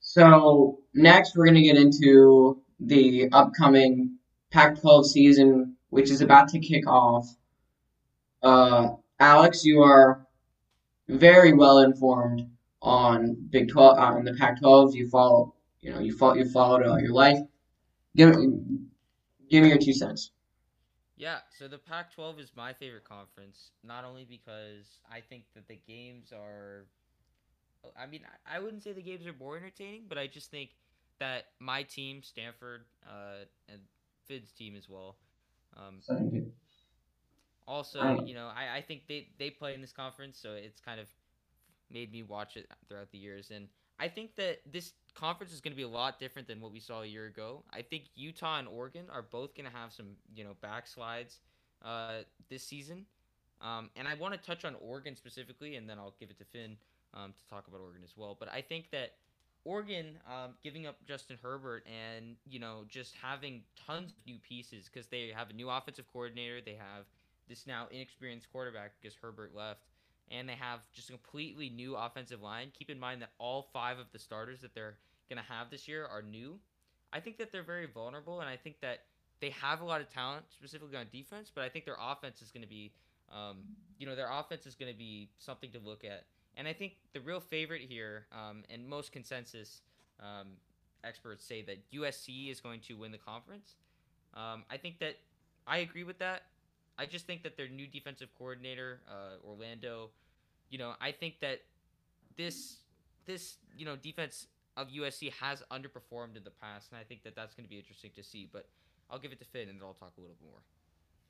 So 0.00 0.80
next, 0.94 1.36
we're 1.36 1.46
going 1.46 1.56
to 1.56 1.62
get 1.62 1.76
into 1.76 2.62
the 2.80 3.28
upcoming 3.32 4.18
Pac 4.50 4.80
12 4.80 5.06
season, 5.10 5.76
which 5.90 6.10
is 6.10 6.20
about 6.20 6.48
to 6.48 6.60
kick 6.60 6.86
off. 6.86 7.26
Uh, 8.42 8.90
Alex, 9.18 9.64
you 9.64 9.82
are 9.82 10.26
very 11.08 11.52
well 11.52 11.78
informed 11.78 12.48
on 12.82 13.48
Big 13.50 13.68
12 13.68 13.98
uh, 13.98 14.00
on 14.00 14.24
the 14.24 14.34
Pac 14.34 14.60
12. 14.60 14.94
You 14.94 15.08
follow, 15.08 15.54
you 15.80 15.92
know, 15.92 16.00
you 16.00 16.16
follow, 16.16 16.34
you 16.34 16.48
followed 16.50 16.86
all 16.86 17.00
your 17.00 17.12
life. 17.12 17.38
Give, 18.16 18.32
give 19.50 19.62
me 19.62 19.70
your 19.70 19.78
two 19.78 19.92
cents. 19.92 20.30
Yeah, 21.16 21.38
so 21.56 21.68
the 21.68 21.78
Pac 21.78 22.12
12 22.14 22.40
is 22.40 22.52
my 22.56 22.72
favorite 22.72 23.04
conference, 23.04 23.70
not 23.84 24.04
only 24.04 24.24
because 24.24 24.98
I 25.10 25.20
think 25.20 25.44
that 25.54 25.68
the 25.68 25.78
games 25.86 26.32
are. 26.32 26.86
I 27.98 28.06
mean, 28.06 28.20
I 28.50 28.58
wouldn't 28.58 28.82
say 28.82 28.92
the 28.92 29.02
games 29.02 29.26
are 29.26 29.34
more 29.38 29.56
entertaining, 29.56 30.02
but 30.08 30.18
I 30.18 30.26
just 30.26 30.50
think 30.50 30.70
that 31.18 31.46
my 31.60 31.82
team, 31.82 32.22
Stanford, 32.22 32.82
uh, 33.06 33.44
and 33.68 33.80
Finn's 34.26 34.52
team 34.52 34.74
as 34.76 34.88
well. 34.88 35.16
Um, 35.76 36.00
also, 37.66 38.24
you 38.24 38.34
know, 38.34 38.50
I, 38.54 38.78
I 38.78 38.80
think 38.80 39.02
they, 39.08 39.28
they 39.38 39.50
play 39.50 39.74
in 39.74 39.80
this 39.80 39.92
conference, 39.92 40.38
so 40.38 40.52
it's 40.52 40.80
kind 40.80 41.00
of 41.00 41.08
made 41.90 42.12
me 42.12 42.22
watch 42.22 42.56
it 42.56 42.66
throughout 42.88 43.10
the 43.10 43.18
years. 43.18 43.50
And 43.50 43.68
I 43.98 44.08
think 44.08 44.34
that 44.36 44.60
this 44.70 44.92
conference 45.14 45.52
is 45.52 45.60
going 45.60 45.72
to 45.72 45.76
be 45.76 45.82
a 45.82 45.88
lot 45.88 46.18
different 46.18 46.48
than 46.48 46.60
what 46.60 46.72
we 46.72 46.80
saw 46.80 47.02
a 47.02 47.06
year 47.06 47.26
ago. 47.26 47.62
I 47.72 47.82
think 47.82 48.04
Utah 48.14 48.58
and 48.58 48.68
Oregon 48.68 49.06
are 49.12 49.22
both 49.22 49.54
going 49.54 49.70
to 49.70 49.76
have 49.76 49.92
some, 49.92 50.16
you 50.34 50.44
know, 50.44 50.56
backslides 50.62 51.38
uh, 51.84 52.22
this 52.48 52.64
season. 52.64 53.06
Um, 53.60 53.90
and 53.96 54.06
I 54.08 54.14
want 54.14 54.34
to 54.34 54.40
touch 54.40 54.64
on 54.64 54.74
Oregon 54.80 55.16
specifically, 55.16 55.76
and 55.76 55.88
then 55.88 55.98
I'll 55.98 56.14
give 56.18 56.30
it 56.30 56.38
to 56.38 56.44
Finn 56.44 56.76
um, 57.14 57.32
to 57.32 57.48
talk 57.48 57.66
about 57.68 57.80
Oregon 57.80 58.02
as 58.04 58.14
well. 58.16 58.36
But 58.38 58.48
I 58.52 58.60
think 58.60 58.90
that 58.90 59.12
Oregon 59.64 60.18
um, 60.28 60.54
giving 60.62 60.86
up 60.86 60.96
Justin 61.06 61.38
Herbert 61.42 61.86
and 61.86 62.36
you 62.46 62.58
know 62.58 62.84
just 62.88 63.14
having 63.20 63.62
tons 63.86 64.12
of 64.12 64.26
new 64.26 64.38
pieces 64.38 64.88
because 64.92 65.08
they 65.08 65.32
have 65.34 65.50
a 65.50 65.54
new 65.54 65.70
offensive 65.70 66.06
coordinator, 66.12 66.60
they 66.64 66.74
have 66.74 67.06
this 67.48 67.66
now 67.66 67.86
inexperienced 67.90 68.50
quarterback 68.52 68.92
because 69.00 69.16
Herbert 69.20 69.54
left, 69.54 69.80
and 70.30 70.48
they 70.48 70.54
have 70.54 70.80
just 70.92 71.08
a 71.08 71.12
completely 71.12 71.68
new 71.70 71.96
offensive 71.96 72.42
line. 72.42 72.68
Keep 72.78 72.90
in 72.90 72.98
mind 72.98 73.22
that 73.22 73.30
all 73.38 73.68
five 73.72 73.98
of 73.98 74.06
the 74.12 74.18
starters 74.18 74.60
that 74.60 74.74
they're 74.74 74.96
going 75.28 75.38
to 75.42 75.52
have 75.52 75.70
this 75.70 75.88
year 75.88 76.06
are 76.06 76.22
new. 76.22 76.58
I 77.12 77.20
think 77.20 77.38
that 77.38 77.52
they're 77.52 77.62
very 77.62 77.86
vulnerable, 77.86 78.40
and 78.40 78.48
I 78.48 78.56
think 78.56 78.80
that 78.80 79.00
they 79.40 79.50
have 79.50 79.80
a 79.80 79.84
lot 79.84 80.00
of 80.00 80.08
talent, 80.08 80.44
specifically 80.50 80.96
on 80.96 81.06
defense, 81.12 81.50
but 81.54 81.64
I 81.64 81.68
think 81.68 81.84
their 81.84 81.96
offense 82.00 82.42
is 82.42 82.50
going 82.50 82.62
to 82.62 82.68
be, 82.68 82.92
um, 83.32 83.58
you 83.98 84.06
know, 84.06 84.16
their 84.16 84.30
offense 84.30 84.66
is 84.66 84.74
going 84.74 84.90
to 84.90 84.98
be 84.98 85.28
something 85.38 85.70
to 85.72 85.78
look 85.78 86.04
at. 86.04 86.24
And 86.56 86.68
I 86.68 86.72
think 86.72 86.94
the 87.12 87.20
real 87.20 87.40
favorite 87.40 87.82
here, 87.82 88.26
um, 88.32 88.62
and 88.70 88.86
most 88.88 89.12
consensus 89.12 89.82
um, 90.20 90.48
experts 91.02 91.44
say 91.44 91.62
that 91.62 91.78
USC 91.92 92.50
is 92.50 92.60
going 92.60 92.80
to 92.80 92.94
win 92.94 93.12
the 93.12 93.18
conference. 93.18 93.74
Um, 94.34 94.64
I 94.70 94.76
think 94.76 94.98
that 95.00 95.16
I 95.66 95.78
agree 95.78 96.04
with 96.04 96.18
that. 96.18 96.42
I 96.98 97.06
just 97.06 97.26
think 97.26 97.42
that 97.42 97.56
their 97.56 97.68
new 97.68 97.86
defensive 97.86 98.28
coordinator, 98.38 99.00
uh, 99.08 99.46
Orlando, 99.48 100.10
you 100.70 100.78
know, 100.78 100.92
I 101.00 101.12
think 101.12 101.40
that 101.40 101.60
this 102.36 102.78
this 103.26 103.56
you 103.76 103.84
know 103.84 103.96
defense 103.96 104.46
of 104.76 104.88
USC 104.88 105.32
has 105.32 105.62
underperformed 105.70 106.36
in 106.36 106.44
the 106.44 106.50
past, 106.50 106.90
and 106.90 107.00
I 107.00 107.04
think 107.04 107.22
that 107.24 107.34
that's 107.36 107.54
going 107.54 107.64
to 107.64 107.70
be 107.70 107.78
interesting 107.78 108.10
to 108.16 108.22
see. 108.22 108.48
But 108.52 108.66
I'll 109.10 109.18
give 109.18 109.32
it 109.32 109.38
to 109.40 109.44
Finn, 109.44 109.68
and 109.68 109.80
then 109.80 109.86
I'll 109.86 109.94
talk 109.94 110.12
a 110.18 110.20
little 110.20 110.36
bit 110.40 110.48
more. 110.50 110.60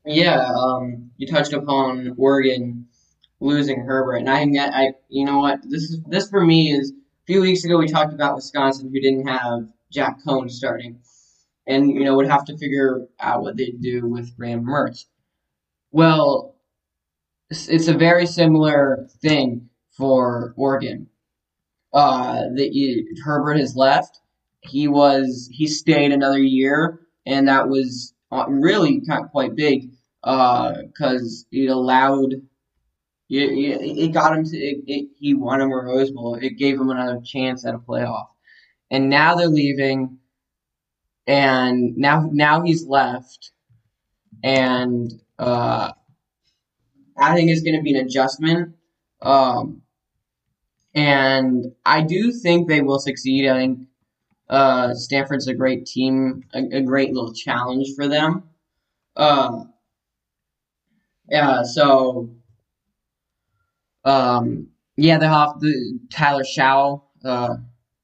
Yeah, 0.07 0.51
um, 0.55 1.11
you 1.17 1.27
touched 1.27 1.53
upon 1.55 2.15
Oregon 2.19 2.87
losing 3.45 3.81
Herbert, 3.81 4.17
and 4.17 4.31
I 4.31 4.45
get, 4.47 4.73
I, 4.75 4.95
you 5.09 5.25
know 5.25 5.39
what, 5.39 5.61
this 5.63 5.83
is 5.83 6.01
this 6.09 6.29
for 6.29 6.45
me 6.45 6.73
is 6.73 6.91
a 6.91 7.27
few 7.27 7.43
weeks 7.43 7.65
ago 7.65 7.79
we 7.79 7.89
talked 7.89 8.13
about 8.13 8.37
Wisconsin 8.37 8.91
who 8.91 9.01
didn't 9.01 9.29
have 9.29 9.69
Jack 9.93 10.19
Coan 10.27 10.51
starting, 10.51 11.01
and 11.67 11.91
you 11.91 12.05
know 12.05 12.17
would 12.17 12.29
have 12.29 12.47
to 12.47 12.57
figure 12.59 13.07
out 13.21 13.43
what 13.43 13.57
they'd 13.57 13.81
do 13.81 14.07
with 14.07 14.37
Graham 14.37 14.65
Mertz. 14.65 15.05
Well, 15.93 16.57
it's, 17.51 17.69
it's 17.69 17.89
a 17.89 17.95
very 17.95 18.27
similar 18.27 19.09
thing 19.21 19.69
for 19.97 20.55
Oregon. 20.57 21.09
Uh, 21.93 22.49
that 22.57 22.73
Herbert 23.25 23.59
has 23.59 23.77
left. 23.77 24.19
He 24.63 24.89
was 24.89 25.49
he 25.53 25.69
stayed 25.69 26.11
another 26.11 26.43
year, 26.43 26.99
and 27.25 27.47
that 27.47 27.69
was 27.69 28.15
uh, 28.33 28.47
really 28.49 29.01
of 29.09 29.31
quite 29.31 29.55
big 29.55 29.93
because 30.23 31.45
uh, 31.45 31.49
it 31.53 31.69
allowed 31.69 32.35
it, 33.31 33.99
it, 33.99 34.13
got 34.13 34.37
him 34.37 34.45
to 34.45 34.57
it, 34.57 34.85
it, 34.87 35.09
he 35.19 35.35
won 35.35 35.61
him 35.61 35.73
a 35.73 35.77
Rose 35.77 36.11
Bowl. 36.11 36.35
It 36.35 36.59
gave 36.59 36.79
him 36.79 36.91
another 36.91 37.21
chance 37.25 37.65
at 37.65 37.75
a 37.75 37.79
playoff, 37.79 38.27
and 38.91 39.09
now 39.09 39.35
they're 39.35 39.49
leaving, 39.49 40.19
and 41.27 41.97
now 41.97 42.29
now 42.33 42.63
he's 42.63 42.87
left, 42.87 43.53
and 44.43 45.13
uh, 45.39 45.93
I 47.17 47.35
think 47.35 47.51
it's 47.51 47.63
going 47.63 47.77
to 47.77 47.83
be 47.83 47.95
an 47.97 48.07
adjustment. 48.07 48.75
Um, 49.23 49.83
and 50.95 51.73
I 51.85 52.03
do 52.03 52.31
think 52.31 52.69
they 52.69 52.81
will 52.83 52.99
succeed. 52.99 53.49
I 53.49 53.59
think 53.59 53.81
uh, 54.49 54.95
Stanford's 54.95 55.49
a 55.49 55.55
great 55.55 55.87
team, 55.87 56.45
a, 56.55 56.77
a 56.77 56.83
great 56.83 57.13
little 57.13 57.33
challenge 57.33 57.89
for 57.97 58.07
them. 58.07 58.45
Uh, 59.17 59.65
yeah, 61.29 61.63
so 61.63 62.31
um, 64.05 64.69
yeah, 64.97 65.19
they 65.19 65.27
have 65.27 65.61
the 65.61 65.99
Tyler 66.11 66.45
Shaw 66.45 66.99
uh, 67.25 67.57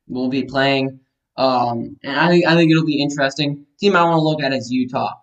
will 0.09 0.28
be 0.28 0.45
playing, 0.45 1.00
um, 1.37 1.97
and 2.02 2.19
I 2.19 2.28
think 2.28 2.47
I 2.47 2.54
think 2.54 2.71
it'll 2.71 2.85
be 2.85 3.02
interesting. 3.02 3.66
Team 3.78 3.97
I 3.97 4.04
want 4.04 4.16
to 4.16 4.23
look 4.23 4.42
at 4.42 4.52
is 4.52 4.71
Utah. 4.71 5.14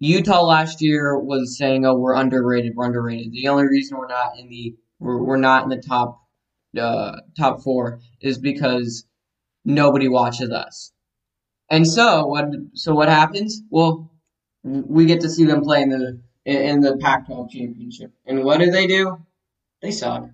Utah 0.00 0.42
last 0.42 0.82
year 0.82 1.18
was 1.18 1.56
saying, 1.56 1.86
"Oh, 1.86 1.94
we're 1.94 2.14
underrated. 2.14 2.74
We're 2.76 2.86
underrated." 2.86 3.32
The 3.32 3.48
only 3.48 3.66
reason 3.66 3.98
we're 3.98 4.08
not 4.08 4.38
in 4.38 4.48
the 4.48 4.76
we're, 4.98 5.22
we're 5.22 5.36
not 5.36 5.64
in 5.64 5.70
the 5.70 5.82
top 5.82 6.20
uh, 6.78 7.20
top 7.36 7.62
four 7.62 8.00
is 8.20 8.38
because 8.38 9.04
nobody 9.64 10.08
watches 10.08 10.50
us. 10.50 10.92
And 11.70 11.86
so 11.86 12.26
what? 12.26 12.46
So 12.74 12.94
what 12.94 13.08
happens? 13.08 13.62
Well, 13.70 14.10
we 14.62 15.06
get 15.06 15.20
to 15.22 15.30
see 15.30 15.44
them 15.44 15.62
play 15.62 15.82
in 15.82 15.90
the 15.90 16.20
in 16.44 16.80
the 16.80 16.96
Pac-12 16.96 17.50
championship. 17.50 18.12
And 18.26 18.42
what 18.42 18.58
do 18.58 18.70
they 18.70 18.86
do? 18.86 19.18
They 19.82 19.90
suck. 19.90 20.28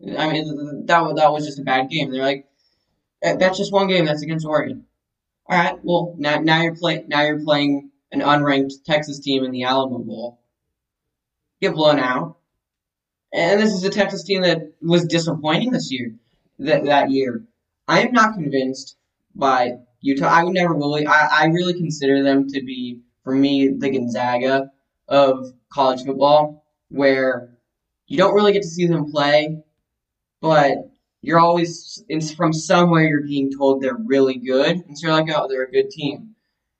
I 0.00 0.30
mean, 0.30 0.86
that 0.86 1.14
that 1.16 1.32
was 1.32 1.46
just 1.46 1.58
a 1.58 1.62
bad 1.62 1.88
game. 1.88 2.10
They're 2.10 2.22
like, 2.22 2.46
that's 3.22 3.58
just 3.58 3.72
one 3.72 3.88
game. 3.88 4.04
That's 4.04 4.22
against 4.22 4.46
Oregon. 4.46 4.84
All 5.48 5.58
right. 5.58 5.78
Well, 5.82 6.14
now 6.18 6.38
now 6.38 6.62
you're 6.62 6.76
playing 6.76 7.08
now 7.08 7.22
you're 7.22 7.42
playing 7.42 7.90
an 8.12 8.20
unranked 8.20 8.84
Texas 8.84 9.20
team 9.20 9.44
in 9.44 9.50
the 9.52 9.64
Alamo 9.64 9.98
Bowl. 9.98 10.40
Get 11.60 11.74
blown 11.74 11.98
out. 11.98 12.36
And 13.32 13.60
this 13.60 13.72
is 13.72 13.84
a 13.84 13.90
Texas 13.90 14.22
team 14.22 14.42
that 14.42 14.72
was 14.80 15.06
disappointing 15.06 15.72
this 15.72 15.90
year. 15.90 16.14
That 16.58 16.84
that 16.84 17.10
year, 17.10 17.44
I 17.88 18.00
am 18.00 18.12
not 18.12 18.34
convinced 18.34 18.96
by 19.34 19.78
Utah. 20.00 20.28
I 20.28 20.44
would 20.44 20.54
never 20.54 20.74
really. 20.74 21.06
I, 21.06 21.28
I 21.42 21.46
really 21.46 21.74
consider 21.74 22.22
them 22.22 22.48
to 22.48 22.62
be, 22.62 23.00
for 23.24 23.34
me, 23.34 23.68
the 23.68 23.90
Gonzaga 23.90 24.70
of 25.08 25.52
college 25.70 26.04
football, 26.04 26.64
where 26.88 27.55
you 28.06 28.16
don't 28.16 28.34
really 28.34 28.52
get 28.52 28.62
to 28.62 28.68
see 28.68 28.86
them 28.86 29.10
play, 29.10 29.58
but 30.40 30.76
you're 31.22 31.40
always 31.40 32.04
from 32.36 32.52
somewhere 32.52 33.04
you're 33.04 33.26
being 33.26 33.50
told 33.50 33.82
they're 33.82 33.98
really 34.04 34.38
good, 34.38 34.76
and 34.76 34.96
so 34.96 35.08
you're 35.08 35.16
like, 35.16 35.28
oh, 35.34 35.48
they're 35.48 35.64
a 35.64 35.70
good 35.70 35.90
team, 35.90 36.34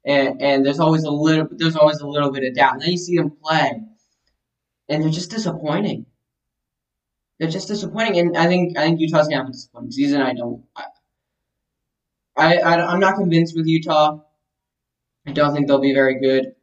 and 0.04 0.40
and 0.40 0.64
there's 0.64 0.80
always 0.80 1.04
a 1.04 1.10
little 1.10 1.48
there's 1.50 1.76
always 1.76 2.00
a 2.00 2.06
little 2.06 2.30
bit 2.30 2.44
of 2.44 2.54
doubt. 2.54 2.74
And 2.74 2.82
then 2.82 2.92
you 2.92 2.98
see 2.98 3.16
them 3.16 3.30
play, 3.42 3.82
and 4.88 5.02
they're 5.02 5.10
just 5.10 5.30
disappointing. 5.30 6.06
They're 7.38 7.50
just 7.50 7.68
disappointing, 7.68 8.18
and 8.18 8.36
I 8.36 8.46
think 8.46 8.78
I 8.78 8.82
think 8.82 9.00
Utah's 9.00 9.26
gonna 9.26 9.42
have 9.42 9.48
a 9.48 9.52
disappointing 9.52 9.90
season. 9.90 10.22
I 10.22 10.32
don't. 10.32 10.64
I, 10.76 10.84
I, 12.36 12.56
I 12.58 12.92
I'm 12.92 13.00
not 13.00 13.16
convinced 13.16 13.56
with 13.56 13.66
Utah. 13.66 14.20
I 15.26 15.32
don't 15.32 15.52
think 15.52 15.66
they'll 15.66 15.80
be 15.80 15.92
very 15.94 16.20
good. 16.20 16.54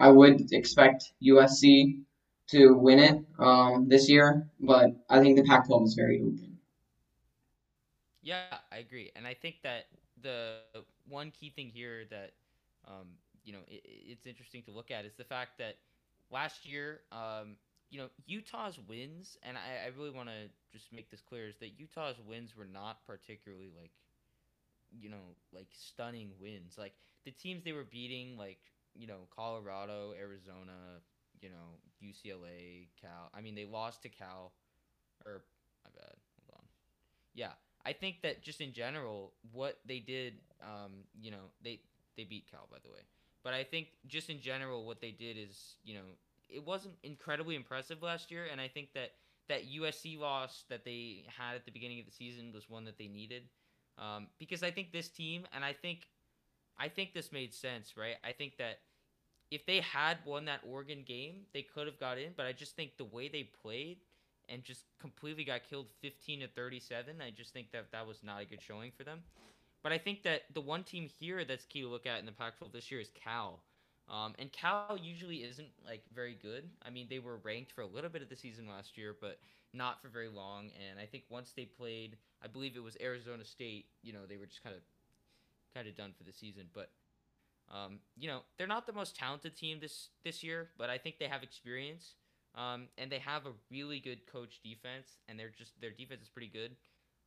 I 0.00 0.10
would 0.10 0.52
expect 0.52 1.12
USC 1.22 2.02
to 2.48 2.74
win 2.74 2.98
it 2.98 3.24
um, 3.38 3.88
this 3.88 4.08
year, 4.10 4.48
but 4.60 4.90
I 5.08 5.20
think 5.20 5.36
the 5.36 5.44
Pac-12 5.44 5.84
is 5.84 5.94
very 5.94 6.20
open. 6.20 6.58
Yeah, 8.22 8.58
I 8.70 8.78
agree, 8.78 9.10
and 9.16 9.26
I 9.26 9.34
think 9.34 9.56
that 9.62 9.86
the 10.20 10.54
one 10.72 10.94
key 10.98 11.14
thing 11.14 11.68
here 11.68 11.72
that 11.74 11.88
um, 12.58 12.86
you 13.26 13.26
know 13.26 13.40
it, 13.46 13.60
it's 13.66 14.26
interesting 14.26 14.46
to 14.46 14.58
look 14.58 14.78
at 14.78 14.92
is 14.92 15.02
the 15.02 15.24
fact 15.24 15.58
that 15.58 15.76
last 16.30 16.64
year, 16.66 17.00
um, 17.12 17.56
you 17.90 17.98
know, 17.98 18.08
Utah's 18.26 18.78
wins, 18.88 19.36
and 19.42 19.56
I, 19.56 19.86
I 19.86 19.88
really 19.96 20.10
want 20.10 20.28
to 20.28 20.48
just 20.72 20.92
make 20.92 21.10
this 21.10 21.20
clear, 21.22 21.48
is 21.48 21.56
that 21.58 21.78
Utah's 21.78 22.20
wins 22.20 22.56
were 22.56 22.66
not 22.66 23.04
particularly 23.06 23.70
like, 23.76 23.92
you 24.90 25.08
know, 25.08 25.36
like 25.52 25.68
stunning 25.72 26.30
wins. 26.40 26.76
Like 26.78 26.94
the 27.24 27.30
teams 27.30 27.64
they 27.64 27.72
were 27.72 27.84
beating, 27.84 28.36
like 28.36 28.58
you 28.94 29.06
know, 29.06 29.26
Colorado, 29.34 30.12
Arizona, 30.18 31.00
you 31.40 31.50
know, 31.50 31.78
UCLA, 32.02 32.88
Cal. 33.00 33.30
I 33.34 33.40
mean, 33.40 33.54
they 33.54 33.64
lost 33.64 34.02
to 34.02 34.08
Cal, 34.08 34.52
or 35.24 35.42
my 35.84 35.90
bad. 35.96 36.14
Hold 36.46 36.58
on. 36.58 36.64
Yeah, 37.34 37.52
I 37.84 37.92
think 37.92 38.22
that 38.22 38.42
just 38.42 38.60
in 38.60 38.72
general, 38.72 39.32
what 39.52 39.78
they 39.86 39.98
did, 39.98 40.34
um, 40.62 40.92
you 41.20 41.30
know, 41.30 41.50
they 41.62 41.80
they 42.16 42.24
beat 42.24 42.50
Cal 42.50 42.66
by 42.70 42.78
the 42.82 42.90
way, 42.90 43.00
but 43.42 43.54
I 43.54 43.64
think 43.64 43.88
just 44.06 44.30
in 44.30 44.40
general, 44.40 44.84
what 44.84 45.00
they 45.00 45.10
did 45.10 45.36
is, 45.38 45.76
you 45.84 45.94
know, 45.94 46.00
it 46.48 46.64
wasn't 46.64 46.94
incredibly 47.02 47.54
impressive 47.54 48.02
last 48.02 48.30
year, 48.30 48.46
and 48.50 48.60
I 48.60 48.68
think 48.68 48.92
that 48.94 49.12
that 49.48 49.62
USC 49.70 50.18
loss 50.18 50.64
that 50.68 50.84
they 50.84 51.24
had 51.26 51.54
at 51.54 51.64
the 51.64 51.70
beginning 51.70 52.00
of 52.00 52.06
the 52.06 52.12
season 52.12 52.52
was 52.52 52.68
one 52.68 52.84
that 52.84 52.98
they 52.98 53.08
needed, 53.08 53.44
um, 53.98 54.26
because 54.38 54.62
I 54.62 54.70
think 54.70 54.92
this 54.92 55.08
team, 55.08 55.46
and 55.54 55.64
I 55.64 55.72
think, 55.72 56.08
I 56.78 56.88
think 56.88 57.14
this 57.14 57.32
made 57.32 57.54
sense, 57.54 57.94
right? 57.96 58.16
I 58.24 58.32
think 58.32 58.58
that 58.58 58.80
if 59.50 59.64
they 59.66 59.80
had 59.80 60.18
won 60.24 60.44
that 60.46 60.60
Oregon 60.68 61.04
game, 61.06 61.46
they 61.52 61.62
could 61.62 61.86
have 61.86 61.98
got 61.98 62.18
in. 62.18 62.32
But 62.36 62.46
I 62.46 62.52
just 62.52 62.76
think 62.76 62.96
the 62.96 63.04
way 63.04 63.28
they 63.28 63.50
played 63.62 63.98
and 64.48 64.62
just 64.62 64.84
completely 65.00 65.44
got 65.44 65.62
killed 65.68 65.86
15 66.00 66.40
to 66.40 66.48
37, 66.48 67.16
I 67.20 67.30
just 67.30 67.52
think 67.52 67.70
that 67.72 67.90
that 67.92 68.06
was 68.06 68.22
not 68.22 68.42
a 68.42 68.44
good 68.44 68.62
showing 68.62 68.92
for 68.96 69.04
them. 69.04 69.20
But 69.82 69.92
I 69.92 69.98
think 69.98 70.22
that 70.24 70.42
the 70.52 70.60
one 70.60 70.84
team 70.84 71.08
here 71.18 71.44
that's 71.44 71.64
key 71.64 71.82
to 71.82 71.88
look 71.88 72.06
at 72.06 72.18
in 72.18 72.26
the 72.26 72.32
Pac-12 72.32 72.72
this 72.72 72.90
year 72.90 73.00
is 73.00 73.10
Cal. 73.14 73.60
Um, 74.08 74.34
and 74.38 74.50
Cal 74.52 74.98
usually 75.00 75.44
isn't 75.44 75.68
like 75.86 76.02
very 76.14 76.36
good. 76.40 76.68
I 76.84 76.90
mean, 76.90 77.06
they 77.10 77.18
were 77.18 77.36
ranked 77.36 77.72
for 77.72 77.82
a 77.82 77.86
little 77.86 78.10
bit 78.10 78.22
of 78.22 78.28
the 78.28 78.36
season 78.36 78.66
last 78.66 78.96
year, 78.96 79.14
but 79.20 79.38
not 79.74 80.00
for 80.00 80.08
very 80.08 80.28
long. 80.28 80.70
And 80.88 80.98
I 80.98 81.04
think 81.04 81.24
once 81.28 81.52
they 81.54 81.66
played, 81.66 82.16
I 82.42 82.48
believe 82.48 82.76
it 82.76 82.82
was 82.82 82.96
Arizona 83.00 83.44
State. 83.44 83.86
You 84.02 84.14
know, 84.14 84.20
they 84.26 84.38
were 84.38 84.46
just 84.46 84.62
kind 84.62 84.74
of 84.74 84.82
kind 85.74 85.86
of 85.86 85.94
done 85.94 86.12
for 86.16 86.24
the 86.24 86.32
season. 86.32 86.64
But 86.72 86.90
um, 87.70 87.98
you 88.16 88.28
know, 88.28 88.40
they're 88.56 88.66
not 88.66 88.86
the 88.86 88.92
most 88.92 89.16
talented 89.16 89.56
team 89.56 89.78
this 89.80 90.08
this 90.24 90.42
year, 90.42 90.70
but 90.78 90.90
I 90.90 90.98
think 90.98 91.18
they 91.18 91.28
have 91.28 91.42
experience. 91.42 92.14
Um, 92.54 92.88
and 92.96 93.12
they 93.12 93.18
have 93.18 93.46
a 93.46 93.52
really 93.70 94.00
good 94.00 94.26
coach 94.26 94.60
defense, 94.64 95.18
and 95.28 95.38
they're 95.38 95.52
just 95.56 95.78
their 95.80 95.90
defense 95.90 96.22
is 96.22 96.28
pretty 96.28 96.48
good. 96.48 96.74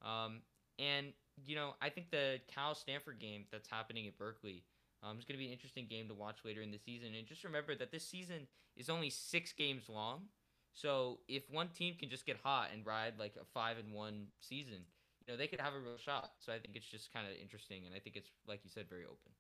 Um, 0.01 0.41
and 0.79 1.13
you 1.45 1.55
know, 1.55 1.75
I 1.81 1.89
think 1.89 2.11
the 2.11 2.39
Cal 2.53 2.75
Stanford 2.75 3.19
game 3.19 3.45
that's 3.51 3.67
happening 3.69 4.07
at 4.07 4.17
Berkeley 4.17 4.63
um, 5.03 5.17
is 5.17 5.25
going 5.25 5.35
to 5.35 5.39
be 5.39 5.47
an 5.47 5.53
interesting 5.53 5.87
game 5.89 6.07
to 6.07 6.13
watch 6.13 6.39
later 6.43 6.61
in 6.61 6.71
the 6.71 6.77
season. 6.77 7.09
And 7.17 7.27
just 7.27 7.43
remember 7.43 7.75
that 7.75 7.91
this 7.91 8.07
season 8.07 8.47
is 8.75 8.89
only 8.89 9.09
six 9.09 9.53
games 9.53 9.89
long. 9.89 10.23
So 10.73 11.19
if 11.27 11.43
one 11.49 11.69
team 11.69 11.95
can 11.99 12.09
just 12.09 12.25
get 12.25 12.37
hot 12.43 12.69
and 12.73 12.85
ride 12.85 13.13
like 13.19 13.33
a 13.39 13.45
five 13.53 13.77
and 13.77 13.93
one 13.93 14.27
season, 14.39 14.79
you 15.25 15.33
know, 15.33 15.37
they 15.37 15.47
could 15.47 15.59
have 15.59 15.73
a 15.73 15.79
real 15.79 15.97
shot. 15.97 16.31
So 16.39 16.53
I 16.53 16.59
think 16.59 16.75
it's 16.75 16.87
just 16.87 17.11
kind 17.13 17.27
of 17.27 17.33
interesting, 17.41 17.85
and 17.85 17.95
I 17.95 17.99
think 17.99 18.15
it's 18.15 18.29
like 18.47 18.61
you 18.63 18.69
said, 18.69 18.87
very 18.89 19.03
open. 19.03 19.31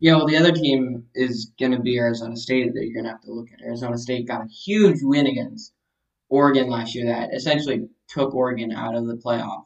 Yeah, 0.00 0.16
well, 0.16 0.26
the 0.26 0.38
other 0.38 0.52
team 0.52 1.04
is 1.14 1.52
going 1.60 1.72
to 1.72 1.78
be 1.80 1.98
Arizona 1.98 2.34
State 2.34 2.72
that 2.72 2.84
you're 2.84 2.94
going 2.94 3.04
to 3.04 3.10
have 3.10 3.20
to 3.22 3.32
look 3.32 3.48
at. 3.52 3.60
Arizona 3.60 3.98
State 3.98 4.26
got 4.26 4.42
a 4.42 4.48
huge 4.48 4.98
win 5.02 5.26
against 5.26 5.74
Oregon 6.30 6.70
last 6.70 6.94
year 6.94 7.06
that 7.06 7.34
essentially 7.34 7.86
took 8.08 8.34
Oregon 8.34 8.72
out 8.72 8.94
of 8.94 9.06
the 9.06 9.16
playoff. 9.16 9.64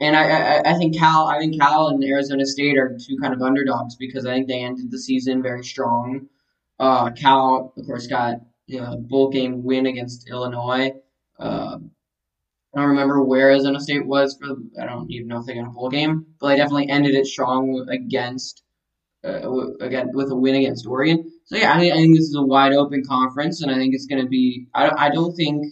And 0.00 0.16
I, 0.16 0.28
I, 0.28 0.70
I 0.70 0.74
think 0.78 0.96
Cal, 0.96 1.26
I 1.26 1.38
think 1.38 1.60
Cal 1.60 1.88
and 1.88 2.02
Arizona 2.02 2.46
State 2.46 2.78
are 2.78 2.98
two 2.98 3.18
kind 3.20 3.34
of 3.34 3.42
underdogs 3.42 3.96
because 3.96 4.24
I 4.24 4.34
think 4.34 4.48
they 4.48 4.62
ended 4.62 4.90
the 4.90 4.98
season 4.98 5.42
very 5.42 5.64
strong. 5.64 6.28
Uh, 6.78 7.10
Cal, 7.10 7.74
of 7.76 7.86
course, 7.86 8.06
got 8.06 8.36
you 8.66 8.80
know, 8.80 8.92
a 8.92 8.96
bowl 8.96 9.28
game 9.30 9.62
win 9.62 9.86
against 9.86 10.28
Illinois. 10.30 10.92
Uh, 11.38 11.78
I 12.74 12.80
don't 12.80 12.88
remember 12.88 13.22
where 13.22 13.50
Arizona 13.50 13.80
State 13.80 14.06
was 14.06 14.36
for. 14.36 14.56
I 14.80 14.86
don't 14.86 15.10
even 15.10 15.28
know 15.28 15.40
if 15.40 15.46
they 15.46 15.54
got 15.54 15.66
a 15.66 15.70
bowl 15.70 15.90
game, 15.90 16.26
but 16.38 16.48
they 16.48 16.56
definitely 16.56 16.88
ended 16.88 17.14
it 17.14 17.26
strong 17.26 17.86
against 17.90 18.62
uh, 19.26 19.72
again 19.80 20.10
with 20.14 20.30
a 20.30 20.36
win 20.36 20.54
against 20.54 20.86
Oregon. 20.86 21.30
So 21.44 21.56
yeah, 21.56 21.72
I, 21.72 21.80
I 21.80 21.96
think 21.96 22.16
this 22.16 22.28
is 22.28 22.36
a 22.36 22.42
wide 22.42 22.72
open 22.72 23.04
conference, 23.04 23.62
and 23.62 23.70
I 23.70 23.74
think 23.74 23.94
it's 23.94 24.06
going 24.06 24.22
to 24.22 24.28
be. 24.28 24.66
I, 24.74 25.06
I 25.06 25.10
don't 25.10 25.34
think. 25.34 25.66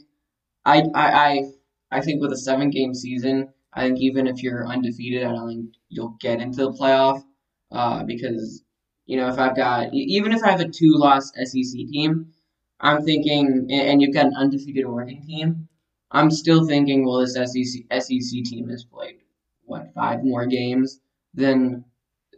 I, 0.65 0.83
I 0.95 1.11
I 1.13 1.43
I 1.91 2.01
think 2.01 2.21
with 2.21 2.33
a 2.33 2.37
seven 2.37 2.71
game 2.71 2.95
season, 2.95 3.49
I 3.73 3.83
think 3.83 4.01
even 4.01 4.27
if 4.27 4.43
you're 4.43 4.67
undefeated, 4.67 5.25
I 5.25 5.33
don't 5.33 5.49
think 5.49 5.75
you'll 5.89 6.17
get 6.21 6.41
into 6.41 6.65
the 6.65 6.73
playoff 6.73 7.23
uh, 7.71 8.03
because 8.05 8.63
you 9.07 9.17
know 9.17 9.29
if 9.29 9.39
I've 9.39 9.57
got 9.57 9.93
even 9.93 10.33
if 10.33 10.43
I 10.43 10.51
have 10.51 10.61
a 10.61 10.69
two 10.69 10.95
loss 10.97 11.33
SEC 11.35 11.87
team, 11.91 12.33
I'm 12.81 13.03
thinking, 13.05 13.69
and 13.71 14.01
you've 14.03 14.15
got 14.15 14.27
an 14.27 14.35
undefeated 14.37 14.85
Oregon 14.85 15.23
team, 15.23 15.69
I'm 16.11 16.31
still 16.31 16.67
thinking, 16.67 17.05
well, 17.07 17.21
this 17.21 17.35
SEC 17.35 17.83
SEC 17.91 18.45
team 18.45 18.69
has 18.69 18.85
played 18.85 19.17
what 19.65 19.93
five 19.95 20.23
more 20.23 20.47
games 20.47 21.01
than 21.35 21.85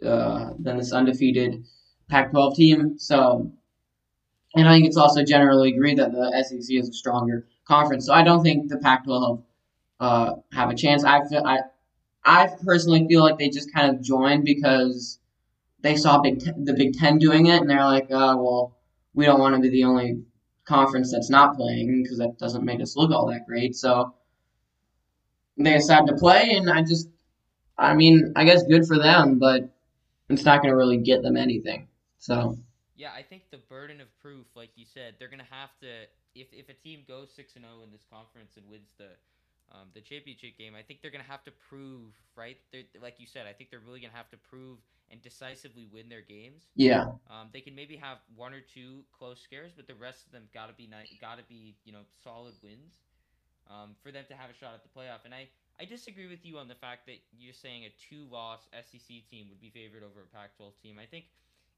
uh, 0.04 0.50
than 0.58 0.78
this 0.78 0.92
undefeated 0.92 1.64
Pac-12 2.08 2.54
team. 2.54 2.98
So, 2.98 3.52
and 4.54 4.68
I 4.68 4.74
think 4.74 4.86
it's 4.86 4.96
also 4.96 5.24
generally 5.24 5.72
agreed 5.72 5.98
that 5.98 6.12
the 6.12 6.44
SEC 6.46 6.76
is 6.76 6.88
a 6.88 6.92
stronger 6.92 7.46
conference. 7.66 8.06
So 8.06 8.12
I 8.12 8.22
don't 8.22 8.42
think 8.42 8.68
the 8.68 8.78
Pac-12 8.78 9.42
uh, 10.00 10.34
have 10.52 10.70
a 10.70 10.74
chance. 10.74 11.04
I 11.04 11.26
feel 11.28 11.42
I 11.44 11.60
I 12.24 12.48
personally 12.64 13.06
feel 13.08 13.22
like 13.22 13.38
they 13.38 13.48
just 13.48 13.72
kind 13.72 13.94
of 13.94 14.02
joined 14.02 14.44
because 14.44 15.20
they 15.80 15.96
saw 15.96 16.20
Big 16.20 16.40
Ten, 16.40 16.64
the 16.64 16.74
Big 16.74 16.94
Ten 16.94 17.18
doing 17.18 17.46
it, 17.46 17.60
and 17.60 17.70
they're 17.70 17.84
like, 17.84 18.08
oh, 18.10 18.36
well, 18.36 18.76
we 19.14 19.24
don't 19.24 19.40
want 19.40 19.54
to 19.54 19.60
be 19.60 19.70
the 19.70 19.84
only 19.84 20.22
conference 20.64 21.12
that's 21.12 21.30
not 21.30 21.56
playing 21.56 22.02
because 22.02 22.18
that 22.18 22.38
doesn't 22.38 22.64
make 22.64 22.80
us 22.80 22.96
look 22.96 23.12
all 23.12 23.26
that 23.28 23.46
great. 23.46 23.76
So 23.76 24.14
they 25.56 25.74
decided 25.74 26.08
to 26.08 26.16
play, 26.16 26.50
and 26.50 26.68
I 26.68 26.82
just, 26.82 27.08
I 27.78 27.94
mean, 27.94 28.32
I 28.34 28.44
guess 28.44 28.64
good 28.64 28.86
for 28.86 28.98
them, 28.98 29.38
but 29.38 29.75
it's 30.28 30.44
not 30.44 30.62
going 30.62 30.70
to 30.70 30.76
really 30.76 30.98
get 30.98 31.22
them 31.22 31.36
anything. 31.36 31.88
So. 32.18 32.56
Yeah, 32.96 33.10
I 33.14 33.22
think 33.22 33.50
the 33.50 33.58
burden 33.58 34.00
of 34.00 34.08
proof, 34.22 34.46
like 34.54 34.70
you 34.74 34.86
said, 34.86 35.16
they're 35.18 35.28
going 35.28 35.44
to 35.44 35.54
have 35.54 35.70
to. 35.80 36.08
If, 36.34 36.48
if 36.52 36.68
a 36.68 36.74
team 36.74 37.00
goes 37.06 37.30
six 37.34 37.56
and 37.56 37.64
zero 37.64 37.76
oh 37.80 37.84
in 37.84 37.92
this 37.92 38.04
conference 38.10 38.56
and 38.56 38.68
wins 38.70 38.88
the 38.98 39.08
um, 39.72 39.88
the 39.94 40.00
championship 40.00 40.58
game, 40.58 40.74
I 40.78 40.82
think 40.82 41.02
they're 41.02 41.10
gonna 41.10 41.24
have 41.24 41.44
to 41.44 41.52
prove, 41.68 42.14
right? 42.36 42.56
They're, 42.72 42.86
like 43.02 43.18
you 43.18 43.26
said, 43.26 43.46
I 43.46 43.52
think 43.52 43.70
they're 43.70 43.82
really 43.84 44.00
gonna 44.00 44.14
have 44.14 44.30
to 44.30 44.36
prove 44.36 44.78
and 45.10 45.22
decisively 45.22 45.86
win 45.92 46.08
their 46.08 46.22
games. 46.22 46.66
Yeah. 46.74 47.14
Um, 47.30 47.50
they 47.52 47.60
can 47.60 47.74
maybe 47.74 47.96
have 47.96 48.18
one 48.34 48.52
or 48.52 48.60
two 48.60 49.02
close 49.16 49.40
scares, 49.40 49.72
but 49.74 49.86
the 49.86 49.94
rest 49.94 50.26
of 50.26 50.32
them 50.32 50.48
gotta 50.54 50.72
be 50.72 50.86
nice, 50.86 51.08
gotta 51.20 51.42
be 51.48 51.74
you 51.84 51.92
know 51.92 52.06
solid 52.22 52.54
wins, 52.62 52.94
um, 53.70 53.96
for 54.02 54.12
them 54.12 54.24
to 54.28 54.34
have 54.34 54.50
a 54.50 54.54
shot 54.54 54.74
at 54.74 54.82
the 54.82 54.92
playoff. 54.94 55.24
And 55.24 55.34
I 55.34 55.48
I 55.80 55.84
disagree 55.84 56.26
with 56.26 56.44
you 56.44 56.56
on 56.56 56.68
the 56.68 56.74
fact 56.74 57.06
that 57.06 57.20
you're 57.36 57.54
saying 57.54 57.84
a 57.84 57.92
two-loss 58.08 58.68
SEC 58.72 59.20
team 59.30 59.46
would 59.50 59.60
be 59.60 59.70
favored 59.70 60.02
over 60.02 60.24
a 60.24 60.36
Pac-12 60.36 60.72
team. 60.82 60.96
I 61.00 61.04
think 61.04 61.26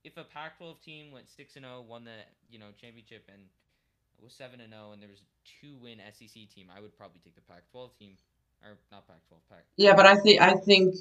if 0.04 0.16
a 0.16 0.24
Pac-12 0.24 0.80
team 0.82 1.10
went 1.12 1.28
six 1.28 1.56
and 1.56 1.64
zero, 1.64 1.82
oh, 1.82 1.86
won 1.88 2.04
the 2.04 2.22
you 2.50 2.58
know 2.58 2.66
championship, 2.80 3.24
and 3.32 3.42
was 4.22 4.32
seven 4.32 4.60
and 4.60 4.72
zero, 4.72 4.92
and 4.92 5.02
there 5.02 5.08
was 5.08 5.20
a 5.20 5.28
two 5.60 5.74
win 5.82 5.98
SEC 6.12 6.48
team, 6.54 6.68
I 6.74 6.80
would 6.80 6.96
probably 6.96 7.20
take 7.24 7.34
the 7.34 7.42
Pac-12 7.42 7.90
team, 7.98 8.12
or 8.62 8.78
not 8.92 9.06
Pac-12, 9.08 9.36
Pac. 9.50 9.64
Yeah, 9.76 9.94
but 9.94 10.06
I 10.06 10.16
think 10.16 10.40
I 10.40 10.54
think 10.54 10.94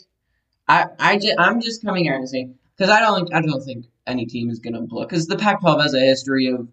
I 0.68 0.86
I 1.00 1.20
I'm 1.38 1.62
just 1.62 1.84
coming 1.84 2.04
here 2.04 2.16
and 2.16 2.28
saying, 2.28 2.56
because 2.76 2.92
I 2.92 3.00
don't 3.00 3.32
I 3.34 3.42
don't 3.42 3.62
think 3.62 3.86
any 4.08 4.26
team 4.26 4.50
is 4.50 4.60
gonna 4.60 4.82
blow 4.82 5.04
because 5.04 5.28
the 5.28 5.38
Pac-12 5.38 5.82
has 5.84 5.94
a 5.94 6.00
history 6.00 6.48
of 6.48 6.68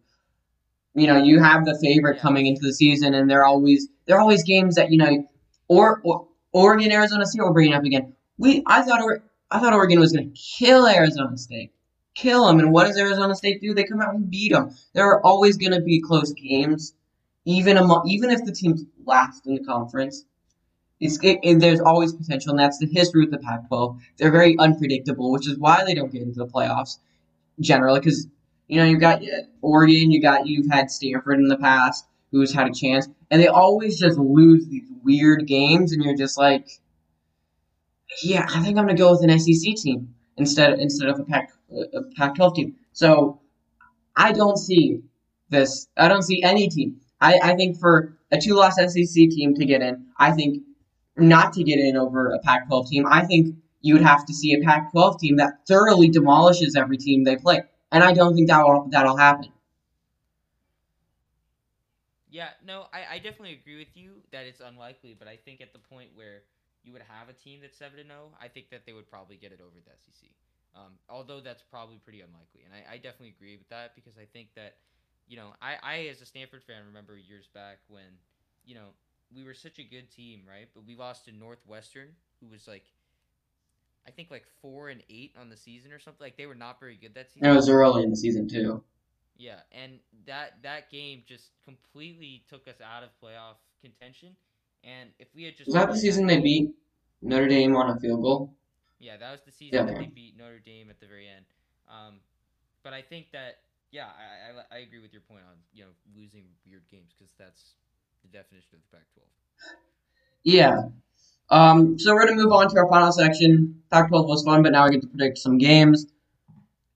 you 0.95 1.07
know 1.07 1.23
you 1.23 1.43
have 1.43 1.67
the 1.67 1.79
favorite 1.83 2.19
coming 2.19 2.47
into 2.47 2.63
the 2.63 2.73
season, 2.73 3.13
and 3.13 3.29
they're 3.29 3.45
always 3.45 3.89
they're 4.07 4.21
always 4.21 4.43
games 4.43 4.77
that 4.77 4.91
you 4.91 4.97
know 4.97 5.29
or, 5.69 6.01
or 6.05 6.29
Oregon 6.53 6.93
Arizona 6.93 7.27
State 7.27 7.43
we're 7.43 7.53
bringing 7.53 7.75
up 7.75 7.85
again. 7.85 8.15
We 8.39 8.63
I 8.67 8.83
thought 8.83 9.01
I 9.51 9.61
thought 9.61 9.73
Oregon 9.73 10.01
was 10.01 10.13
gonna 10.13 10.31
kill 10.35 10.87
Arizona 10.87 11.37
State 11.37 11.73
kill 12.15 12.47
them. 12.47 12.59
And 12.61 12.73
what 12.73 12.87
does 12.87 12.97
Arizona 12.97 13.35
State 13.35 13.61
do? 13.61 13.75
They 13.75 13.85
come 13.85 14.01
out 14.01 14.15
and 14.15 14.31
beat 14.31 14.53
them. 14.53 14.75
There 14.93 15.07
are 15.07 15.25
always 15.25 15.57
going 15.57 15.73
to 15.73 15.81
be 15.81 16.01
close 16.01 16.33
games, 16.33 16.95
even 17.45 17.77
among, 17.77 18.09
even 18.09 18.31
if 18.31 18.45
the 18.45 18.53
team's 18.53 18.85
last 19.05 19.47
in 19.47 19.55
the 19.55 19.65
conference. 19.65 20.25
It's, 21.01 21.19
it, 21.23 21.41
it, 21.43 21.59
there's 21.59 21.81
always 21.81 22.13
potential, 22.13 22.51
and 22.51 22.59
that's 22.59 22.79
the 22.79 22.87
history 22.87 23.23
with 23.23 23.33
the 23.33 23.39
Pac-12. 23.39 23.99
They're 24.17 24.31
very 24.31 24.57
unpredictable, 24.59 25.33
which 25.33 25.49
is 25.49 25.59
why 25.59 25.85
they 25.85 25.95
don't 25.95 26.13
get 26.13 26.23
into 26.23 26.39
the 26.39 26.47
playoffs 26.47 26.99
generally. 27.61 28.01
Because 28.01 28.29
you 28.69 28.79
know 28.79 28.87
you've 28.87 29.01
got 29.01 29.21
Oregon, 29.61 30.13
you 30.13 30.23
got 30.23 30.47
you've 30.47 30.71
had 30.71 30.91
Stanford 30.91 31.41
in 31.41 31.49
the 31.49 31.59
past, 31.59 32.07
who's 32.35 32.53
had 32.53 32.67
a 32.67 32.73
chance, 32.73 33.09
and 33.31 33.41
they 33.41 33.47
always 33.47 33.99
just 33.99 34.19
lose 34.19 34.67
these 34.67 34.89
weird 35.03 35.47
games, 35.47 35.93
and 35.93 36.03
you're 36.03 36.17
just 36.17 36.37
like, 36.37 36.69
yeah, 38.23 38.47
I 38.49 38.63
think 38.63 38.77
I'm 38.77 38.87
gonna 38.87 38.97
go 38.97 39.13
with 39.13 39.23
an 39.23 39.39
SEC 39.39 39.75
team 39.77 40.15
instead 40.37 40.79
instead 40.81 41.09
of 41.09 41.21
a 41.21 41.25
Pac 41.25 41.53
a 41.71 42.03
Pac-12 42.17 42.55
team. 42.55 42.77
So 42.93 43.41
I 44.17 44.33
don't 44.33 44.59
see 44.59 45.03
this. 45.49 45.89
I 45.97 46.09
don't 46.09 46.23
see 46.23 46.43
any 46.43 46.69
team. 46.69 47.01
I, 47.21 47.39
I 47.43 47.55
think 47.55 47.79
for 47.79 48.17
a 48.31 48.41
two-loss 48.41 48.77
SEC 48.77 49.15
team 49.31 49.55
to 49.55 49.65
get 49.65 49.81
in, 49.83 50.07
I 50.19 50.33
think 50.33 50.63
not 51.17 51.53
to 51.55 51.63
get 51.63 51.79
in 51.79 51.97
over 51.97 52.31
a 52.31 52.39
Pac-12 52.41 52.89
team. 52.89 53.07
I 53.09 53.25
think 53.25 53.57
you 53.81 53.95
would 53.95 54.03
have 54.03 54.27
to 54.27 54.35
see 54.35 54.55
a 54.55 54.65
Pac-12 54.65 55.19
team 55.21 55.37
that 55.37 55.67
thoroughly 55.67 56.09
demolishes 56.09 56.77
every 56.77 56.97
team 56.97 57.25
they 57.25 57.37
play, 57.37 57.63
and 57.93 58.03
I 58.03 58.13
don't 58.13 58.35
think 58.35 58.49
that 58.49 58.65
will 58.65 58.89
that'll 58.91 59.17
happen. 59.17 59.51
Yeah, 62.35 62.51
no, 62.67 62.91
I, 62.93 63.15
I 63.15 63.17
definitely 63.23 63.55
agree 63.55 63.79
with 63.79 63.95
you 63.95 64.19
that 64.33 64.45
it's 64.45 64.59
unlikely, 64.59 65.15
but 65.17 65.29
I 65.29 65.37
think 65.37 65.61
at 65.61 65.73
the 65.73 65.79
point 65.79 66.11
where 66.17 66.43
you 66.83 66.91
would 66.91 67.07
have 67.07 67.29
a 67.29 67.33
team 67.33 67.61
that's 67.63 67.79
seven 67.79 67.97
to 67.99 68.05
zero, 68.05 68.35
I 68.43 68.49
think 68.49 68.71
that 68.71 68.83
they 68.87 68.93
would 68.93 69.09
probably 69.09 69.37
get 69.37 69.53
it 69.53 69.61
over 69.63 69.79
the 69.79 69.93
SEC. 70.03 70.31
Um, 70.75 70.99
although 71.09 71.39
that's 71.39 71.63
probably 71.63 71.99
pretty 72.03 72.23
unlikely, 72.23 72.67
and 72.67 72.75
I, 72.75 72.95
I 72.95 72.97
definitely 72.97 73.35
agree 73.39 73.57
with 73.57 73.69
that 73.69 73.95
because 73.95 74.19
I 74.19 74.27
think 74.33 74.49
that, 74.57 74.75
you 75.29 75.37
know, 75.37 75.55
I, 75.63 75.77
I 75.81 75.95
as 76.11 76.23
a 76.23 76.27
Stanford 76.27 76.65
fan 76.65 76.83
remember 76.85 77.17
years 77.17 77.47
back 77.55 77.79
when, 77.87 78.19
you 78.67 78.75
know, 78.75 78.99
we 79.33 79.45
were 79.45 79.55
such 79.55 79.79
a 79.79 79.85
good 79.85 80.11
team, 80.11 80.41
right? 80.43 80.67
But 80.75 80.85
we 80.89 80.97
lost 80.97 81.27
to 81.27 81.33
Northwestern, 81.33 82.09
who 82.41 82.49
was 82.49 82.67
like, 82.67 82.83
I 84.09 84.11
think 84.11 84.33
like 84.33 84.47
four 84.61 84.89
and 84.89 85.05
eight 85.09 85.37
on 85.41 85.51
the 85.51 85.57
season 85.57 85.93
or 85.93 86.01
something. 86.01 86.19
Like 86.25 86.37
they 86.37 86.47
were 86.47 86.57
not 86.57 86.81
very 86.81 86.97
good 86.97 87.15
that 87.15 87.31
season. 87.31 87.49
It 87.49 87.55
was 87.55 87.71
early 87.71 88.03
in 88.03 88.11
the 88.11 88.17
season 88.17 88.49
too. 88.49 88.83
Yeah, 89.37 89.61
and 89.73 89.99
that 90.27 90.63
that 90.63 90.91
game 90.91 91.23
just 91.27 91.51
completely 91.65 92.45
took 92.49 92.69
us 92.69 92.77
out 92.81 93.03
of 93.03 93.11
playoff 93.23 93.59
contention. 93.81 94.37
And 94.85 95.11
if 95.19 95.29
we 95.35 95.45
had 95.45 95.57
just 95.57 95.69
was 95.69 95.75
that 95.75 95.91
the 95.91 95.99
season 95.99 96.27
they 96.27 96.41
beat 96.41 96.71
Notre 97.23 97.49
Dame 97.49 97.75
on 97.75 97.91
a 97.91 97.99
field 97.99 98.23
goal? 98.23 98.55
Yeah, 99.01 99.17
that 99.17 99.33
was 99.33 99.41
the 99.45 99.53
season 99.53 99.75
yeah, 99.75 99.85
that 99.85 99.99
they 99.99 100.07
beat 100.07 100.37
Notre 100.39 100.61
Dame 100.61 100.89
at 100.89 101.01
the 101.01 101.07
very 101.07 101.27
end. 101.27 101.45
Um, 101.89 102.21
but 102.83 102.93
I 102.93 103.03
think 103.03 103.27
that 103.33 103.59
yeah, 103.91 104.07
I, 104.07 104.77
I, 104.77 104.79
I 104.79 104.81
agree 104.83 105.01
with 105.01 105.13
your 105.13 105.23
point 105.23 105.43
on 105.49 105.57
you 105.73 105.85
know 105.85 105.91
losing 106.17 106.45
weird 106.67 106.83
games 106.91 107.13
because 107.17 107.33
that's 107.39 107.75
the 108.23 108.29
definition 108.29 108.69
of 108.75 108.81
the 108.91 108.97
Pac-12. 108.97 109.23
Yeah. 110.45 110.83
Um, 111.51 111.99
so 111.99 112.15
we're 112.15 112.27
gonna 112.27 112.37
move 112.37 112.53
on 112.53 112.69
to 112.69 112.79
our 112.79 112.89
final 112.89 113.13
section. 113.13 113.83
Pac-12 113.91 114.27
was 114.27 114.45
fun, 114.45 114.63
but 114.63 114.73
now 114.73 114.85
we 114.85 114.93
get 114.93 115.03
to 115.03 115.09
predict 115.09 115.39
some 115.39 115.59
games. 115.59 116.07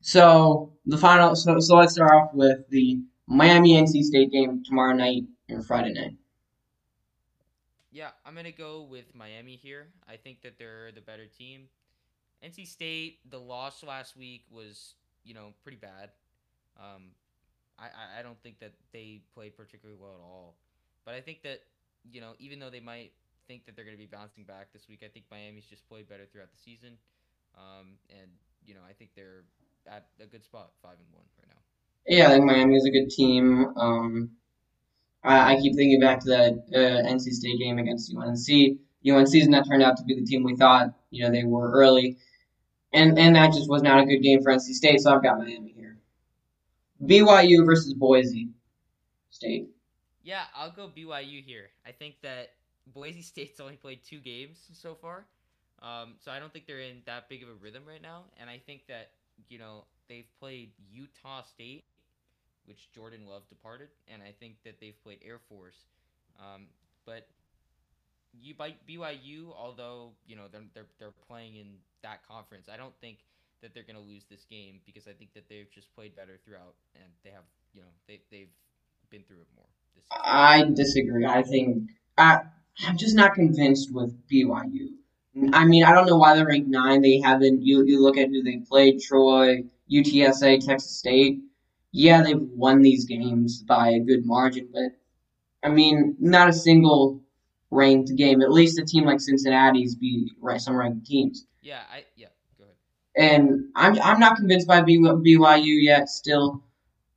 So 0.00 0.72
the 0.86 0.98
final. 0.98 1.34
So, 1.34 1.58
so 1.60 1.76
let's 1.76 1.94
start 1.94 2.12
off 2.12 2.30
with 2.34 2.68
the 2.70 3.00
Miami 3.26 3.74
NC 3.74 4.02
State 4.02 4.30
game 4.30 4.62
tomorrow 4.64 4.94
night 4.94 5.24
and 5.48 5.64
Friday 5.64 5.92
night. 5.92 6.16
Yeah, 7.90 8.10
I'm 8.24 8.34
gonna 8.34 8.52
go 8.52 8.82
with 8.82 9.14
Miami 9.14 9.56
here. 9.56 9.88
I 10.08 10.16
think 10.16 10.42
that 10.42 10.58
they're 10.58 10.92
the 10.92 11.00
better 11.00 11.26
team. 11.26 11.68
NC 12.44 12.66
State, 12.66 13.18
the 13.28 13.40
loss 13.40 13.82
last 13.82 14.16
week 14.16 14.44
was, 14.50 14.94
you 15.24 15.34
know, 15.34 15.52
pretty 15.62 15.78
bad. 15.78 16.10
Um, 16.78 17.10
I, 17.78 18.20
I 18.20 18.22
don't 18.22 18.40
think 18.42 18.58
that 18.60 18.72
they 18.92 19.22
played 19.34 19.56
particularly 19.56 19.98
well 20.00 20.14
at 20.14 20.22
all. 20.22 20.54
But 21.04 21.14
I 21.14 21.20
think 21.20 21.42
that, 21.42 21.60
you 22.10 22.20
know, 22.20 22.32
even 22.38 22.58
though 22.58 22.70
they 22.70 22.80
might 22.80 23.12
think 23.46 23.66
that 23.66 23.76
they're 23.76 23.84
to 23.84 23.96
be 23.96 24.06
bouncing 24.06 24.44
back 24.44 24.72
this 24.72 24.88
week, 24.88 25.02
I 25.04 25.08
think 25.08 25.26
Miami's 25.30 25.66
just 25.66 25.88
played 25.88 26.08
better 26.08 26.26
throughout 26.30 26.50
the 26.50 26.58
season. 26.58 26.98
Um, 27.56 27.98
and, 28.10 28.30
you 28.66 28.74
know, 28.74 28.80
I 28.88 28.92
think 28.92 29.10
they're 29.14 29.44
at 29.86 30.06
a 30.20 30.26
good 30.26 30.44
spot, 30.44 30.70
5 30.82 30.92
and 30.92 31.00
1 31.12 31.22
right 31.38 31.48
now. 31.48 31.60
Yeah, 32.06 32.28
I 32.28 32.30
think 32.32 32.44
Miami 32.44 32.76
is 32.76 32.84
a 32.84 32.90
good 32.90 33.10
team. 33.10 33.72
Um, 33.76 34.30
I, 35.22 35.54
I 35.54 35.60
keep 35.60 35.74
thinking 35.74 36.00
back 36.00 36.20
to 36.20 36.28
that 36.30 36.52
uh, 36.74 37.08
NC 37.08 37.32
State 37.32 37.58
game 37.58 37.78
against 37.78 38.14
UNC. 38.14 38.78
UNC's 39.06 39.48
not 39.48 39.66
turned 39.68 39.82
out 39.82 39.96
to 39.96 40.04
be 40.04 40.14
the 40.14 40.24
team 40.24 40.42
we 40.42 40.56
thought, 40.56 40.92
you 41.10 41.24
know, 41.24 41.30
they 41.30 41.44
were 41.44 41.70
early. 41.70 42.16
And 42.92 43.18
and 43.18 43.36
that 43.36 43.52
just 43.52 43.68
was 43.68 43.82
not 43.82 44.00
a 44.00 44.06
good 44.06 44.20
game 44.20 44.42
for 44.42 44.50
NC 44.50 44.72
State, 44.72 45.00
so 45.00 45.14
I've 45.14 45.22
got 45.22 45.38
Miami 45.38 45.74
here. 45.76 45.98
BYU 47.04 47.64
versus 47.66 47.92
Boise 47.92 48.48
State. 49.30 49.68
Yeah, 50.22 50.44
I'll 50.54 50.70
go 50.72 50.90
BYU 50.96 51.44
here. 51.44 51.68
I 51.86 51.92
think 51.92 52.16
that 52.22 52.52
Boise 52.86 53.22
State's 53.32 53.60
only 53.60 53.76
played 53.76 54.00
two 54.04 54.20
games 54.20 54.58
so 54.72 54.94
far, 54.94 55.26
um, 55.82 56.14
so 56.18 56.30
I 56.30 56.38
don't 56.38 56.52
think 56.52 56.66
they're 56.66 56.80
in 56.80 57.02
that 57.04 57.28
big 57.28 57.42
of 57.42 57.50
a 57.50 57.54
rhythm 57.54 57.82
right 57.86 58.02
now. 58.02 58.24
And 58.40 58.48
I 58.48 58.58
think 58.66 58.86
that 58.88 59.10
you 59.48 59.58
know 59.58 59.84
they've 60.08 60.28
played 60.40 60.70
Utah 60.92 61.42
State, 61.42 61.84
which 62.66 62.90
Jordan 62.92 63.26
Love 63.26 63.48
departed, 63.48 63.88
and 64.08 64.22
I 64.22 64.32
think 64.38 64.56
that 64.64 64.80
they've 64.80 65.00
played 65.02 65.18
Air 65.24 65.38
Force. 65.48 65.86
Um, 66.38 66.66
but 67.06 67.28
you 68.32 68.54
by 68.54 68.74
BYU, 68.88 69.52
although 69.56 70.12
you 70.26 70.36
know 70.36 70.44
they're, 70.50 70.62
they're 70.74 70.86
they're 70.98 71.14
playing 71.28 71.56
in 71.56 71.66
that 72.02 72.26
conference, 72.26 72.68
I 72.72 72.76
don't 72.76 72.94
think 73.00 73.18
that 73.62 73.74
they're 73.74 73.82
going 73.82 73.96
to 73.96 74.02
lose 74.02 74.24
this 74.30 74.44
game 74.48 74.80
because 74.86 75.08
I 75.08 75.12
think 75.12 75.32
that 75.34 75.48
they've 75.48 75.70
just 75.72 75.92
played 75.94 76.14
better 76.14 76.38
throughout, 76.44 76.74
and 76.94 77.10
they 77.24 77.30
have 77.30 77.44
you 77.74 77.80
know 77.80 77.88
they 78.06 78.20
they've 78.30 78.52
been 79.10 79.22
through 79.24 79.40
it 79.40 79.48
more. 79.56 79.66
I 80.10 80.64
disagree. 80.74 81.26
I 81.26 81.42
think 81.42 81.90
I 82.16 82.40
I'm 82.86 82.96
just 82.96 83.16
not 83.16 83.34
convinced 83.34 83.92
with 83.92 84.14
BYU. 84.28 84.97
I 85.52 85.64
mean, 85.64 85.84
I 85.84 85.92
don't 85.92 86.06
know 86.06 86.16
why 86.16 86.34
they're 86.34 86.46
ranked 86.46 86.68
nine. 86.68 87.02
They 87.02 87.20
haven't. 87.20 87.62
You 87.62 87.84
you 87.84 88.02
look 88.02 88.16
at 88.16 88.28
who 88.28 88.42
they 88.42 88.58
played: 88.58 89.00
Troy, 89.00 89.64
UTSA, 89.90 90.64
Texas 90.64 90.96
State. 90.98 91.40
Yeah, 91.92 92.22
they've 92.22 92.40
won 92.40 92.82
these 92.82 93.04
games 93.04 93.62
by 93.62 93.90
a 93.90 94.00
good 94.00 94.26
margin, 94.26 94.68
but 94.72 94.92
I 95.62 95.70
mean, 95.70 96.16
not 96.20 96.48
a 96.48 96.52
single 96.52 97.22
ranked 97.70 98.14
game. 98.16 98.42
At 98.42 98.52
least 98.52 98.78
a 98.78 98.84
team 98.84 99.04
like 99.04 99.20
Cincinnati's 99.20 99.94
beat 99.94 100.30
some 100.58 100.76
ranked 100.76 101.06
teams. 101.06 101.46
Yeah, 101.62 101.80
I 101.92 102.04
yeah. 102.16 102.28
Go 102.58 102.64
ahead. 102.64 103.30
And 103.30 103.64
I'm 103.74 104.00
I'm 104.00 104.20
not 104.20 104.36
convinced 104.36 104.66
by 104.66 104.82
BYU 104.82 105.82
yet. 105.82 106.08
Still, 106.08 106.62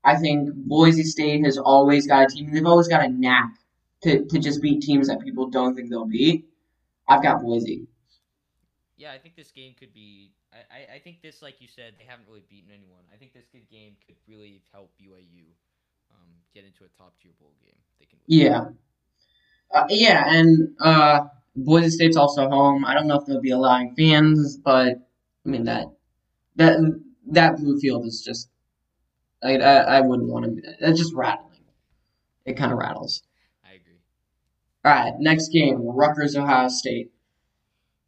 I 0.03 0.15
think 0.15 0.49
Boise 0.53 1.03
State 1.03 1.45
has 1.45 1.57
always 1.57 2.07
got 2.07 2.25
a 2.25 2.27
team. 2.27 2.51
They've 2.53 2.65
always 2.65 2.87
got 2.87 3.03
a 3.03 3.09
knack 3.09 3.51
to, 4.03 4.25
to 4.25 4.39
just 4.39 4.61
beat 4.61 4.81
teams 4.81 5.07
that 5.07 5.21
people 5.21 5.47
don't 5.49 5.75
think 5.75 5.89
they'll 5.89 6.05
beat. 6.05 6.47
I've 7.07 7.23
got 7.23 7.41
Boise. 7.41 7.87
Yeah, 9.01 9.13
I 9.13 9.17
think 9.17 9.35
this 9.35 9.49
game 9.49 9.73
could 9.79 9.95
be. 9.95 10.29
I, 10.53 10.97
I 10.97 10.99
think 10.99 11.23
this, 11.23 11.41
like 11.41 11.55
you 11.59 11.67
said, 11.67 11.95
they 11.97 12.05
haven't 12.05 12.27
really 12.27 12.43
beaten 12.47 12.69
anyone. 12.69 13.01
I 13.11 13.17
think 13.17 13.33
this 13.33 13.47
good 13.51 13.67
game 13.67 13.95
could 14.05 14.15
really 14.27 14.61
help 14.71 14.91
BYU 15.01 15.49
um, 16.11 16.29
get 16.53 16.65
into 16.65 16.83
a 16.83 16.87
top 16.99 17.15
tier 17.19 17.31
bowl 17.39 17.55
game. 17.63 17.73
They 17.97 18.05
can. 18.05 18.19
Yeah. 18.27 18.65
Uh, 19.73 19.87
yeah, 19.89 20.25
and 20.27 20.75
uh, 20.79 21.21
Boise 21.55 21.89
State's 21.89 22.15
also 22.15 22.47
home. 22.47 22.85
I 22.85 22.93
don't 22.93 23.07
know 23.07 23.15
if 23.15 23.25
they'll 23.25 23.41
be 23.41 23.49
allowing 23.49 23.95
fans, 23.95 24.57
but 24.57 24.97
I 25.45 25.49
mean 25.49 25.63
that 25.63 25.87
that 26.57 26.77
that 27.31 27.57
blue 27.57 27.79
field 27.79 28.05
is 28.05 28.21
just. 28.23 28.49
I 29.41 29.57
I, 29.57 29.97
I 29.97 30.01
wouldn't 30.01 30.29
want 30.29 30.45
to. 30.45 30.75
It's 30.79 30.99
just 30.99 31.15
rattling. 31.15 31.63
It 32.45 32.55
kind 32.55 32.71
of 32.71 32.77
rattles. 32.77 33.23
I 33.65 33.73
agree. 33.73 33.97
All 34.85 34.93
right, 34.93 35.13
next 35.17 35.47
game: 35.47 35.79
Rutgers, 35.81 36.35
Ohio 36.35 36.67
State. 36.67 37.11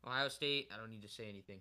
Ohio 0.05 0.27
State. 0.27 0.69
I 0.73 0.77
don't 0.77 0.89
need 0.89 1.01
to 1.01 1.09
say 1.09 1.29
anything. 1.29 1.59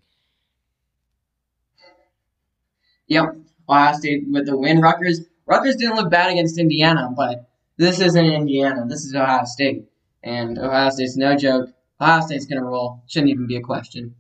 Yep, 3.09 3.37
Ohio 3.69 3.95
State 3.95 4.25
with 4.31 4.47
the 4.47 4.57
win. 4.57 4.81
Rutgers. 4.81 5.21
Rutgers 5.47 5.77
didn't 5.77 5.97
look 5.97 6.11
bad 6.11 6.31
against 6.31 6.59
Indiana, 6.59 7.11
but 7.15 7.51
this 7.77 8.01
isn't 8.01 8.25
Indiana. 8.25 8.87
This 8.87 9.05
is 9.05 9.15
Ohio 9.15 9.45
State. 9.45 9.85
And 10.23 10.59
Ohio 10.59 10.91
State's 10.91 11.17
no 11.17 11.37
joke. 11.37 11.71
Ohio 12.01 12.21
State's 12.21 12.47
going 12.47 12.61
to 12.61 12.67
roll. 12.67 13.03
Shouldn't 13.09 13.31
even 13.31 13.47
be 13.47 13.57
a 13.57 13.61
question. 13.61 14.15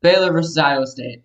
Baylor 0.00 0.32
versus 0.32 0.58
Iowa 0.58 0.86
State. 0.86 1.22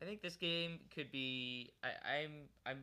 I 0.00 0.04
think 0.04 0.22
this 0.22 0.36
game 0.36 0.80
could 0.94 1.12
be. 1.12 1.70
I, 1.84 2.22
I'm. 2.22 2.32
I'm. 2.66 2.78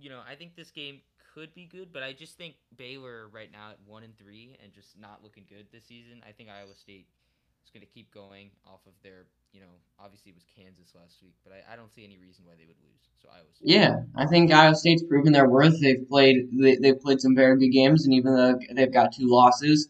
You 0.00 0.10
know, 0.10 0.20
I 0.30 0.34
think 0.34 0.56
this 0.56 0.70
game 0.70 1.00
could 1.36 1.54
be 1.54 1.66
good, 1.66 1.92
but 1.92 2.02
I 2.02 2.14
just 2.14 2.38
think 2.38 2.54
Baylor 2.76 3.28
right 3.28 3.52
now 3.52 3.70
at 3.70 3.76
one 3.84 4.02
and 4.02 4.16
three 4.16 4.56
and 4.62 4.72
just 4.72 4.98
not 4.98 5.20
looking 5.22 5.44
good 5.46 5.66
this 5.70 5.84
season. 5.84 6.22
I 6.26 6.32
think 6.32 6.48
Iowa 6.48 6.74
State 6.74 7.06
is 7.62 7.70
going 7.70 7.82
to 7.82 7.92
keep 7.92 8.12
going 8.12 8.50
off 8.66 8.80
of 8.86 8.94
their. 9.02 9.26
You 9.52 9.60
know, 9.60 9.68
obviously 9.98 10.30
it 10.30 10.34
was 10.34 10.44
Kansas 10.54 10.94
last 10.94 11.22
week, 11.22 11.34
but 11.44 11.52
I, 11.52 11.72
I 11.72 11.76
don't 11.76 11.92
see 11.92 12.04
any 12.04 12.18
reason 12.18 12.44
why 12.44 12.54
they 12.58 12.66
would 12.66 12.76
lose. 12.82 13.08
So 13.22 13.28
Iowa 13.28 13.44
State. 13.52 13.68
Yeah, 13.68 13.96
I 14.14 14.26
think 14.26 14.52
Iowa 14.52 14.74
State's 14.74 15.02
proven 15.02 15.32
their 15.32 15.48
worth. 15.48 15.80
They've 15.80 16.08
played. 16.08 16.48
They, 16.52 16.76
they've 16.76 17.00
played 17.00 17.20
some 17.20 17.34
very 17.34 17.58
good 17.58 17.70
games, 17.72 18.06
and 18.06 18.14
even 18.14 18.34
though 18.34 18.58
they've 18.74 18.92
got 18.92 19.12
two 19.14 19.28
losses, 19.28 19.88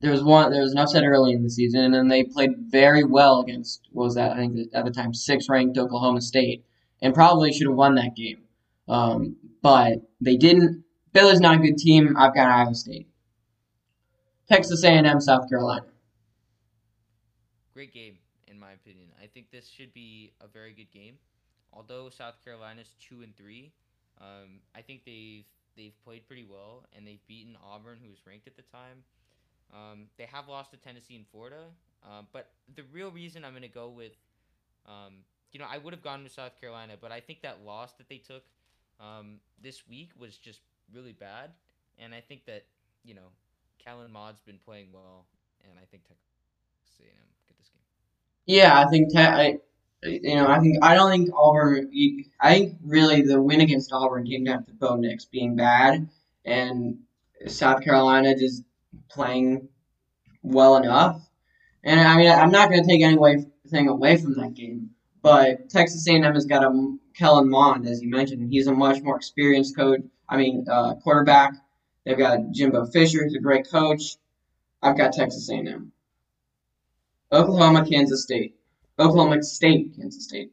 there 0.00 0.10
was 0.10 0.22
one. 0.22 0.52
There 0.52 0.62
was 0.62 0.72
an 0.72 0.78
upset 0.78 1.04
early 1.04 1.32
in 1.32 1.42
the 1.42 1.50
season, 1.50 1.84
and 1.84 1.94
then 1.94 2.08
they 2.08 2.24
played 2.24 2.50
very 2.68 3.04
well 3.04 3.40
against 3.40 3.88
what 3.92 4.04
was 4.04 4.14
that? 4.16 4.32
I 4.32 4.36
think 4.36 4.58
at 4.74 4.84
the 4.84 4.90
time 4.90 5.14
six 5.14 5.48
ranked 5.48 5.78
Oklahoma 5.78 6.20
State, 6.20 6.64
and 7.00 7.14
probably 7.14 7.52
should 7.52 7.68
have 7.68 7.76
won 7.76 7.94
that 7.94 8.14
game, 8.14 8.42
um, 8.88 9.36
but 9.62 9.98
they 10.20 10.36
didn't. 10.36 10.84
Baylor's 11.12 11.40
not 11.40 11.56
a 11.56 11.58
good 11.58 11.78
team. 11.78 12.16
I've 12.16 12.34
got 12.34 12.48
Iowa 12.48 12.74
State. 12.74 13.08
Texas 14.48 14.84
A&M, 14.84 15.20
South 15.20 15.48
Carolina. 15.48 15.86
Great 17.72 17.94
game, 17.94 18.18
in 18.48 18.58
my 18.58 18.72
opinion. 18.72 19.08
I 19.22 19.26
think 19.26 19.50
this 19.50 19.68
should 19.68 19.94
be 19.94 20.32
a 20.40 20.46
very 20.46 20.72
good 20.72 20.90
game. 20.90 21.14
Although 21.72 22.10
South 22.10 22.34
Carolina's 22.44 22.94
two 23.00 23.22
and 23.22 23.34
three, 23.34 23.72
um, 24.20 24.60
I 24.74 24.82
think 24.82 25.04
they've 25.06 25.44
they've 25.74 25.94
played 26.04 26.26
pretty 26.26 26.44
well 26.44 26.84
and 26.94 27.06
they've 27.06 27.26
beaten 27.26 27.56
Auburn, 27.64 27.98
who 28.02 28.10
was 28.10 28.18
ranked 28.26 28.46
at 28.46 28.56
the 28.56 28.62
time. 28.62 29.04
Um, 29.72 30.08
they 30.18 30.26
have 30.26 30.48
lost 30.48 30.72
to 30.72 30.76
Tennessee 30.76 31.16
and 31.16 31.24
Florida, 31.32 31.64
um, 32.04 32.26
but 32.32 32.50
the 32.76 32.82
real 32.92 33.10
reason 33.10 33.42
I'm 33.42 33.52
going 33.52 33.62
to 33.62 33.68
go 33.68 33.88
with, 33.88 34.12
um, 34.84 35.14
you 35.50 35.58
know, 35.58 35.66
I 35.70 35.78
would 35.78 35.94
have 35.94 36.02
gone 36.02 36.22
with 36.24 36.32
South 36.32 36.60
Carolina, 36.60 36.94
but 37.00 37.10
I 37.10 37.20
think 37.20 37.40
that 37.40 37.64
loss 37.64 37.94
that 37.94 38.10
they 38.10 38.18
took 38.18 38.42
um, 39.00 39.40
this 39.62 39.86
week 39.88 40.10
was 40.18 40.36
just 40.36 40.60
really 40.92 41.12
bad, 41.12 41.50
and 41.98 42.14
I 42.14 42.20
think 42.20 42.44
that 42.46 42.64
you 43.04 43.14
know, 43.14 43.30
Kellen 43.78 44.12
Mond's 44.12 44.40
been 44.40 44.58
playing 44.64 44.88
well, 44.92 45.26
and 45.64 45.72
I 45.80 45.84
think 45.90 46.02
Texas 46.04 47.00
A&M 47.00 47.08
get 47.48 47.58
this 47.58 47.68
game. 47.68 47.82
Yeah, 48.46 48.80
I 48.80 48.90
think 48.90 49.10
te- 49.10 49.18
I, 49.18 49.58
you 50.02 50.36
know, 50.36 50.46
I 50.46 50.58
think 50.60 50.78
I 50.82 50.94
don't 50.94 51.10
think 51.10 51.30
Auburn. 51.34 51.90
I 52.40 52.54
think 52.54 52.78
really 52.84 53.22
the 53.22 53.40
win 53.40 53.60
against 53.60 53.92
Auburn 53.92 54.26
came 54.26 54.44
down 54.44 54.64
to 54.64 54.72
Bo 54.72 54.96
Nix 54.96 55.24
being 55.24 55.56
bad, 55.56 56.08
and 56.44 56.98
South 57.46 57.82
Carolina 57.82 58.36
just 58.36 58.64
playing 59.08 59.68
well 60.42 60.76
enough. 60.76 61.28
And 61.84 62.00
I 62.00 62.16
mean, 62.16 62.30
I'm 62.30 62.50
not 62.50 62.70
going 62.70 62.82
to 62.82 62.88
take 62.88 63.02
anything 63.02 63.88
away 63.88 64.16
from 64.16 64.34
that 64.34 64.54
game, 64.54 64.90
but 65.22 65.68
Texas 65.68 66.06
A&M 66.08 66.22
has 66.22 66.46
got 66.46 66.64
a 66.64 66.96
Kellen 67.14 67.48
Mond, 67.48 67.86
as 67.86 68.02
you 68.02 68.10
mentioned. 68.10 68.50
He's 68.50 68.66
a 68.66 68.72
much 68.72 69.02
more 69.02 69.16
experienced 69.16 69.76
coach. 69.76 70.00
I 70.28 70.36
mean, 70.36 70.66
uh, 70.68 70.94
quarterback. 70.96 71.54
They've 72.04 72.18
got 72.18 72.50
Jimbo 72.50 72.86
Fisher, 72.86 73.22
who's 73.22 73.34
a 73.34 73.40
great 73.40 73.70
coach. 73.70 74.16
I've 74.82 74.96
got 74.96 75.12
Texas 75.12 75.48
A&M. 75.50 75.92
Oklahoma, 77.30 77.86
Kansas 77.88 78.22
State. 78.24 78.56
Oklahoma 78.98 79.42
State, 79.42 79.94
Kansas 79.96 80.24
State. 80.24 80.52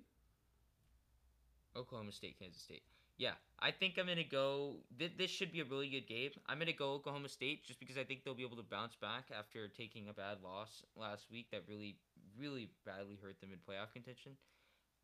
Oklahoma 1.75 2.11
State, 2.11 2.37
Kansas 2.39 2.61
State. 2.61 2.83
Yeah, 3.17 3.33
I 3.59 3.71
think 3.71 3.97
I'm 3.97 4.07
gonna 4.07 4.23
go. 4.23 4.77
Th- 4.97 5.11
this 5.17 5.29
should 5.29 5.51
be 5.51 5.59
a 5.59 5.65
really 5.65 5.89
good 5.89 6.07
game. 6.07 6.31
I'm 6.47 6.57
gonna 6.57 6.71
go 6.71 6.93
Oklahoma 6.93 7.27
State 7.27 7.65
just 7.65 7.79
because 7.79 7.97
I 7.97 8.05
think 8.05 8.23
they'll 8.23 8.33
be 8.33 8.45
able 8.45 8.57
to 8.57 8.63
bounce 8.63 8.95
back 8.95 9.25
after 9.37 9.67
taking 9.67 10.07
a 10.07 10.13
bad 10.13 10.37
loss 10.41 10.83
last 10.95 11.25
week 11.29 11.47
that 11.51 11.63
really, 11.67 11.97
really 12.39 12.69
badly 12.85 13.17
hurt 13.21 13.41
them 13.41 13.49
in 13.51 13.59
playoff 13.59 13.91
contention. 13.91 14.37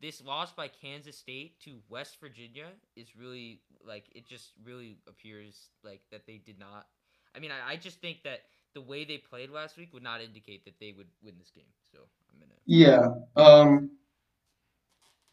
This 0.00 0.22
loss 0.22 0.52
by 0.52 0.68
Kansas 0.68 1.16
State 1.16 1.58
to 1.60 1.78
West 1.88 2.18
Virginia 2.20 2.66
is 2.96 3.16
really 3.16 3.60
like 3.86 4.04
it 4.14 4.26
just 4.28 4.52
really 4.64 4.98
appears 5.08 5.70
like 5.82 6.00
that 6.10 6.26
they 6.26 6.36
did 6.44 6.58
not. 6.58 6.86
I 7.34 7.38
mean, 7.38 7.50
I, 7.50 7.72
I 7.72 7.76
just 7.76 8.00
think 8.00 8.22
that 8.24 8.40
the 8.74 8.82
way 8.82 9.04
they 9.04 9.18
played 9.18 9.50
last 9.50 9.78
week 9.78 9.92
would 9.94 10.02
not 10.02 10.20
indicate 10.20 10.64
that 10.66 10.78
they 10.78 10.92
would 10.92 11.06
win 11.22 11.34
this 11.38 11.50
game. 11.50 11.64
So 11.90 11.98
I'm 12.30 12.38
gonna. 12.38 12.52
Yeah. 12.66 13.08
Um. 13.36 13.90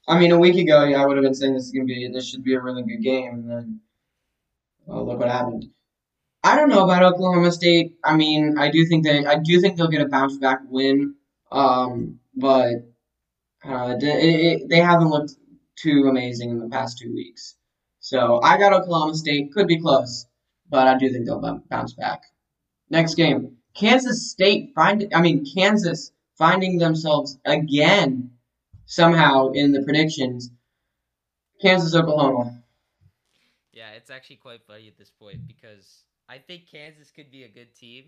I 0.07 0.19
mean, 0.19 0.31
a 0.31 0.39
week 0.39 0.55
ago, 0.55 0.83
yeah, 0.83 1.01
I 1.01 1.05
would 1.05 1.17
have 1.17 1.23
been 1.23 1.33
saying 1.33 1.53
this 1.53 1.65
is 1.65 1.71
gonna 1.71 1.85
be 1.85 2.09
this 2.13 2.27
should 2.27 2.43
be 2.43 2.53
a 2.53 2.61
really 2.61 2.83
good 2.83 3.01
game, 3.01 3.33
and 3.33 3.49
then 3.49 3.81
well, 4.85 5.05
look 5.05 5.19
what 5.19 5.29
happened. 5.29 5.69
I 6.43 6.55
don't 6.55 6.69
know 6.69 6.83
about 6.83 7.03
Oklahoma 7.03 7.51
State. 7.51 7.97
I 8.03 8.15
mean, 8.15 8.57
I 8.57 8.69
do 8.69 8.85
think 8.85 9.03
they 9.03 9.25
I 9.25 9.39
do 9.39 9.59
think 9.59 9.77
they'll 9.77 9.87
get 9.87 10.01
a 10.01 10.07
bounce 10.07 10.37
back 10.37 10.59
win, 10.69 11.15
um, 11.51 12.19
but 12.35 12.92
uh, 13.65 13.95
it, 13.99 14.03
it, 14.03 14.69
they 14.69 14.79
haven't 14.79 15.09
looked 15.09 15.33
too 15.75 16.07
amazing 16.09 16.49
in 16.49 16.59
the 16.59 16.69
past 16.69 16.97
two 16.97 17.13
weeks. 17.13 17.55
So 17.99 18.41
I 18.41 18.57
got 18.57 18.73
Oklahoma 18.73 19.15
State. 19.15 19.53
Could 19.53 19.67
be 19.67 19.79
close, 19.79 20.25
but 20.69 20.87
I 20.87 20.97
do 20.97 21.09
think 21.09 21.25
they'll 21.25 21.61
bounce 21.69 21.93
back. 21.93 22.23
Next 22.89 23.15
game, 23.15 23.57
Kansas 23.73 24.29
State 24.29 24.71
find 24.75 25.07
I 25.13 25.21
mean 25.21 25.45
Kansas 25.45 26.11
finding 26.37 26.77
themselves 26.77 27.37
again 27.45 28.31
somehow 28.85 29.51
in 29.51 29.71
the 29.71 29.83
predictions. 29.83 30.51
Kansas 31.61 31.95
Oklahoma. 31.95 32.61
Yeah, 33.71 33.91
it's 33.91 34.09
actually 34.09 34.35
quite 34.35 34.59
funny 34.67 34.87
at 34.87 34.97
this 34.97 35.09
point 35.09 35.47
because 35.47 36.03
I 36.27 36.37
think 36.37 36.63
Kansas 36.69 37.09
could 37.09 37.31
be 37.31 37.43
a 37.43 37.47
good 37.47 37.73
team 37.73 38.05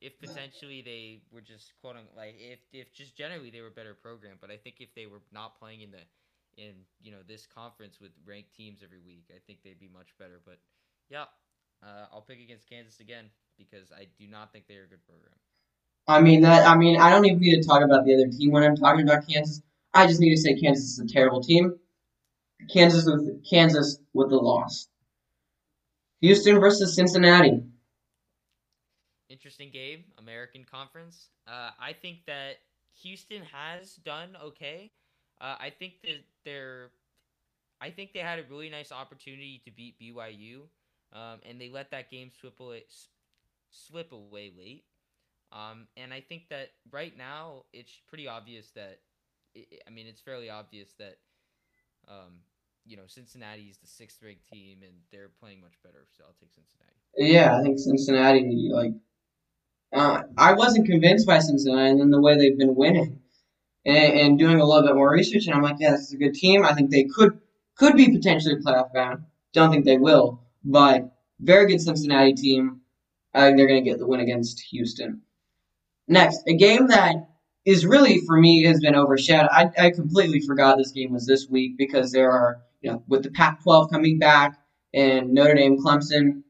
if 0.00 0.18
potentially 0.20 0.82
they 0.82 1.20
were 1.32 1.40
just 1.40 1.72
unquote 1.84 2.04
like 2.16 2.36
if 2.38 2.60
if 2.72 2.92
just 2.92 3.16
generally 3.16 3.50
they 3.50 3.60
were 3.60 3.70
better 3.70 3.94
program. 3.94 4.36
But 4.40 4.50
I 4.50 4.56
think 4.56 4.76
if 4.80 4.94
they 4.94 5.06
were 5.06 5.22
not 5.32 5.58
playing 5.58 5.82
in 5.82 5.90
the 5.90 6.02
in 6.56 6.74
you 7.00 7.12
know 7.12 7.18
this 7.26 7.46
conference 7.46 8.00
with 8.00 8.12
ranked 8.26 8.54
teams 8.54 8.80
every 8.82 9.00
week, 9.04 9.26
I 9.30 9.38
think 9.46 9.60
they'd 9.62 9.78
be 9.78 9.90
much 9.92 10.08
better. 10.18 10.40
But 10.44 10.58
yeah, 11.10 11.24
uh, 11.82 12.06
I'll 12.12 12.22
pick 12.22 12.40
against 12.40 12.68
Kansas 12.68 13.00
again 13.00 13.26
because 13.56 13.90
I 13.92 14.06
do 14.18 14.26
not 14.28 14.52
think 14.52 14.66
they're 14.68 14.84
a 14.84 14.88
good 14.88 15.04
program. 15.06 15.34
I 16.06 16.20
mean 16.20 16.42
that. 16.42 16.66
I 16.66 16.76
mean 16.76 17.00
I 17.00 17.10
don't 17.10 17.24
even 17.26 17.40
need 17.40 17.60
to 17.60 17.66
talk 17.66 17.82
about 17.82 18.04
the 18.04 18.14
other 18.14 18.28
team 18.28 18.52
when 18.52 18.62
I'm 18.62 18.76
talking 18.76 19.02
about 19.02 19.28
Kansas. 19.28 19.62
I 19.94 20.06
just 20.06 20.20
need 20.20 20.34
to 20.34 20.40
say 20.40 20.54
Kansas 20.54 20.84
is 20.84 20.98
a 20.98 21.06
terrible 21.06 21.42
team. 21.42 21.74
Kansas 22.72 23.04
with 23.06 23.44
Kansas 23.48 23.98
with 24.12 24.30
the 24.30 24.36
loss. 24.36 24.88
Houston 26.20 26.58
versus 26.58 26.94
Cincinnati. 26.96 27.62
Interesting 29.38 29.70
game, 29.70 30.02
American 30.18 30.64
Conference. 30.68 31.28
Uh, 31.46 31.70
I 31.80 31.92
think 31.92 32.26
that 32.26 32.56
Houston 33.02 33.42
has 33.52 33.94
done 33.94 34.36
okay. 34.42 34.90
Uh, 35.40 35.54
I 35.60 35.70
think 35.70 36.02
that 36.02 36.24
they're, 36.44 36.90
I 37.80 37.90
think 37.90 38.12
they 38.12 38.18
had 38.18 38.40
a 38.40 38.42
really 38.50 38.68
nice 38.68 38.90
opportunity 38.90 39.62
to 39.64 39.70
beat 39.70 39.94
BYU, 40.00 40.62
um, 41.12 41.38
and 41.48 41.60
they 41.60 41.68
let 41.68 41.92
that 41.92 42.10
game 42.10 42.32
slip 42.40 42.58
away, 42.58 42.82
slip 43.70 44.10
away 44.10 44.50
late. 44.58 44.82
Um, 45.52 45.86
and 45.96 46.12
I 46.12 46.20
think 46.20 46.48
that 46.50 46.70
right 46.90 47.16
now 47.16 47.62
it's 47.72 47.92
pretty 48.08 48.26
obvious 48.26 48.72
that, 48.74 48.98
it, 49.54 49.84
I 49.86 49.90
mean, 49.90 50.08
it's 50.08 50.20
fairly 50.20 50.50
obvious 50.50 50.94
that, 50.98 51.18
um, 52.08 52.40
you 52.84 52.96
know, 52.96 53.04
Cincinnati 53.06 53.68
is 53.70 53.76
the 53.76 53.86
sixth 53.86 54.20
ranked 54.20 54.48
team 54.52 54.78
and 54.82 54.94
they're 55.12 55.30
playing 55.38 55.60
much 55.60 55.74
better. 55.84 56.08
So 56.16 56.24
I'll 56.26 56.34
take 56.40 56.50
Cincinnati. 56.52 56.96
Yeah, 57.16 57.56
I 57.56 57.62
think 57.62 57.78
Cincinnati, 57.78 58.68
like, 58.72 58.94
uh, 59.92 60.22
I 60.36 60.52
wasn't 60.52 60.86
convinced 60.86 61.26
by 61.26 61.38
Cincinnati 61.38 61.90
and 61.90 62.00
then 62.00 62.10
the 62.10 62.20
way 62.20 62.36
they've 62.36 62.58
been 62.58 62.74
winning 62.74 63.20
and, 63.86 64.12
and, 64.12 64.38
doing 64.38 64.60
a 64.60 64.64
little 64.64 64.86
bit 64.86 64.94
more 64.94 65.10
research. 65.10 65.46
And 65.46 65.54
I'm 65.54 65.62
like, 65.62 65.76
yeah, 65.78 65.92
this 65.92 66.08
is 66.08 66.12
a 66.12 66.18
good 66.18 66.34
team. 66.34 66.64
I 66.64 66.74
think 66.74 66.90
they 66.90 67.04
could 67.04 67.38
could 67.76 67.96
be 67.96 68.10
potentially 68.10 68.56
playoff 68.56 68.92
bound. 68.92 69.24
Don't 69.52 69.70
think 69.70 69.84
they 69.84 69.96
will, 69.96 70.42
but 70.64 71.10
very 71.40 71.66
good 71.66 71.80
Cincinnati 71.80 72.34
team. 72.34 72.80
I 73.32 73.46
think 73.46 73.56
they're 73.56 73.68
going 73.68 73.82
to 73.82 73.88
get 73.88 73.98
the 73.98 74.06
win 74.06 74.20
against 74.20 74.60
Houston. 74.70 75.22
Next, 76.08 76.42
a 76.46 76.54
game 76.54 76.88
that 76.88 77.16
is 77.64 77.86
really 77.86 78.20
for 78.26 78.38
me 78.38 78.64
has 78.64 78.80
been 78.80 78.94
overshadowed. 78.94 79.50
I, 79.52 79.70
I 79.78 79.90
completely 79.90 80.40
forgot 80.40 80.76
this 80.76 80.90
game 80.90 81.12
was 81.12 81.26
this 81.26 81.48
week 81.48 81.76
because 81.78 82.10
there 82.10 82.30
are 82.30 82.60
you 82.80 82.90
know, 82.90 83.02
with 83.08 83.22
the 83.22 83.30
Pac-12 83.30 83.90
coming 83.90 84.18
back 84.18 84.58
and 84.94 85.32
Notre 85.32 85.54
Dame, 85.54 85.78
Clemson, 85.78 86.42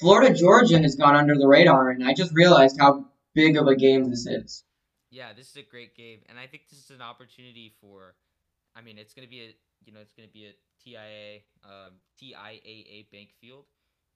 Florida, 0.00 0.34
Georgia 0.34 0.78
has 0.78 0.96
gone 0.96 1.14
under 1.14 1.36
the 1.36 1.46
radar, 1.46 1.90
and 1.90 2.04
I 2.04 2.14
just 2.14 2.32
realized 2.34 2.78
how 2.80 3.06
big 3.34 3.56
of 3.56 3.66
a 3.66 3.76
game 3.76 4.10
this 4.10 4.26
is. 4.26 4.64
Yeah, 5.10 5.32
this 5.32 5.48
is 5.50 5.56
a 5.56 5.62
great 5.62 5.96
game, 5.96 6.20
and 6.28 6.38
I 6.38 6.46
think 6.46 6.64
this 6.68 6.78
is 6.80 6.90
an 6.90 7.02
opportunity 7.02 7.74
for. 7.80 8.14
I 8.74 8.80
mean, 8.80 8.98
it's 8.98 9.14
going 9.14 9.26
to 9.26 9.30
be 9.30 9.40
a 9.40 9.54
you 9.84 9.92
know 9.92 10.00
it's 10.00 10.14
going 10.14 10.28
to 10.28 10.32
be 10.32 10.46
a 10.46 10.54
TIA 10.82 11.40
um, 11.64 11.92
TIAA 12.20 13.10
Bank 13.12 13.30
Field 13.40 13.64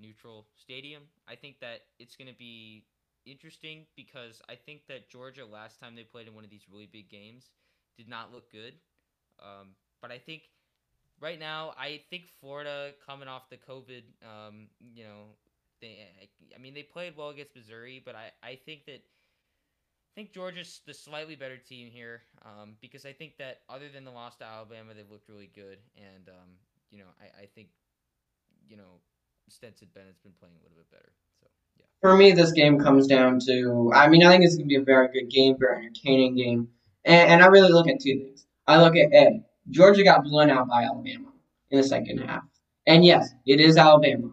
neutral 0.00 0.46
stadium. 0.56 1.02
I 1.28 1.34
think 1.34 1.60
that 1.60 1.82
it's 1.98 2.16
going 2.16 2.28
to 2.28 2.38
be 2.38 2.84
interesting 3.26 3.86
because 3.96 4.40
I 4.48 4.54
think 4.54 4.82
that 4.88 5.10
Georgia 5.10 5.44
last 5.44 5.80
time 5.80 5.94
they 5.94 6.04
played 6.04 6.28
in 6.28 6.34
one 6.34 6.44
of 6.44 6.50
these 6.50 6.66
really 6.70 6.88
big 6.90 7.10
games 7.10 7.50
did 7.96 8.08
not 8.08 8.32
look 8.32 8.50
good. 8.50 8.74
Um, 9.40 9.68
but 10.00 10.10
I 10.10 10.18
think 10.18 10.42
right 11.20 11.38
now, 11.38 11.72
I 11.78 12.00
think 12.10 12.24
Florida 12.40 12.92
coming 13.06 13.28
off 13.28 13.50
the 13.50 13.56
COVID, 13.56 14.02
um, 14.22 14.68
you 14.94 15.04
know, 15.04 15.34
they, 15.80 15.98
I 16.54 16.58
mean, 16.58 16.74
they 16.74 16.82
played 16.82 17.16
well 17.16 17.30
against 17.30 17.54
Missouri, 17.54 18.02
but 18.04 18.14
I, 18.14 18.30
I 18.42 18.58
think 18.64 18.86
that 18.86 19.02
I 19.02 20.12
think 20.14 20.32
Georgia's 20.32 20.80
the 20.86 20.94
slightly 20.94 21.36
better 21.36 21.56
team 21.56 21.88
here 21.90 22.22
um, 22.44 22.74
because 22.80 23.04
I 23.06 23.12
think 23.12 23.36
that 23.38 23.60
other 23.68 23.88
than 23.92 24.04
the 24.04 24.10
loss 24.10 24.36
to 24.36 24.44
Alabama, 24.44 24.92
they've 24.94 25.10
looked 25.10 25.28
really 25.28 25.50
good, 25.54 25.78
and 25.96 26.28
um, 26.28 26.48
you 26.90 26.98
know, 26.98 27.04
I, 27.20 27.42
I 27.42 27.46
think 27.54 27.68
you 28.68 28.76
know 28.76 29.00
Stetson 29.48 29.88
Bennett's 29.94 30.18
been 30.18 30.32
playing 30.40 30.54
a 30.60 30.62
little 30.62 30.76
bit 30.76 30.90
better. 30.90 31.12
So 31.40 31.46
yeah. 31.78 31.86
For 32.00 32.16
me, 32.16 32.32
this 32.32 32.52
game 32.52 32.78
comes 32.78 33.06
down 33.06 33.38
to 33.46 33.92
I 33.94 34.08
mean, 34.08 34.24
I 34.24 34.30
think 34.30 34.44
it's 34.44 34.56
gonna 34.56 34.66
be 34.66 34.76
a 34.76 34.82
very 34.82 35.08
good 35.12 35.30
game, 35.30 35.56
very 35.58 35.86
entertaining 35.86 36.36
game, 36.36 36.68
and, 37.04 37.30
and 37.30 37.42
I 37.42 37.46
really 37.46 37.72
look 37.72 37.88
at 37.88 38.00
two 38.00 38.18
things. 38.18 38.46
I 38.66 38.82
look 38.82 38.96
at 38.96 39.12
A, 39.14 39.42
Georgia 39.70 40.04
got 40.04 40.24
blown 40.24 40.50
out 40.50 40.68
by 40.68 40.84
Alabama 40.84 41.28
in 41.70 41.80
the 41.80 41.86
second 41.86 42.18
half. 42.18 42.42
And 42.86 43.04
yes, 43.04 43.34
it 43.46 43.60
is 43.60 43.76
Alabama, 43.76 44.30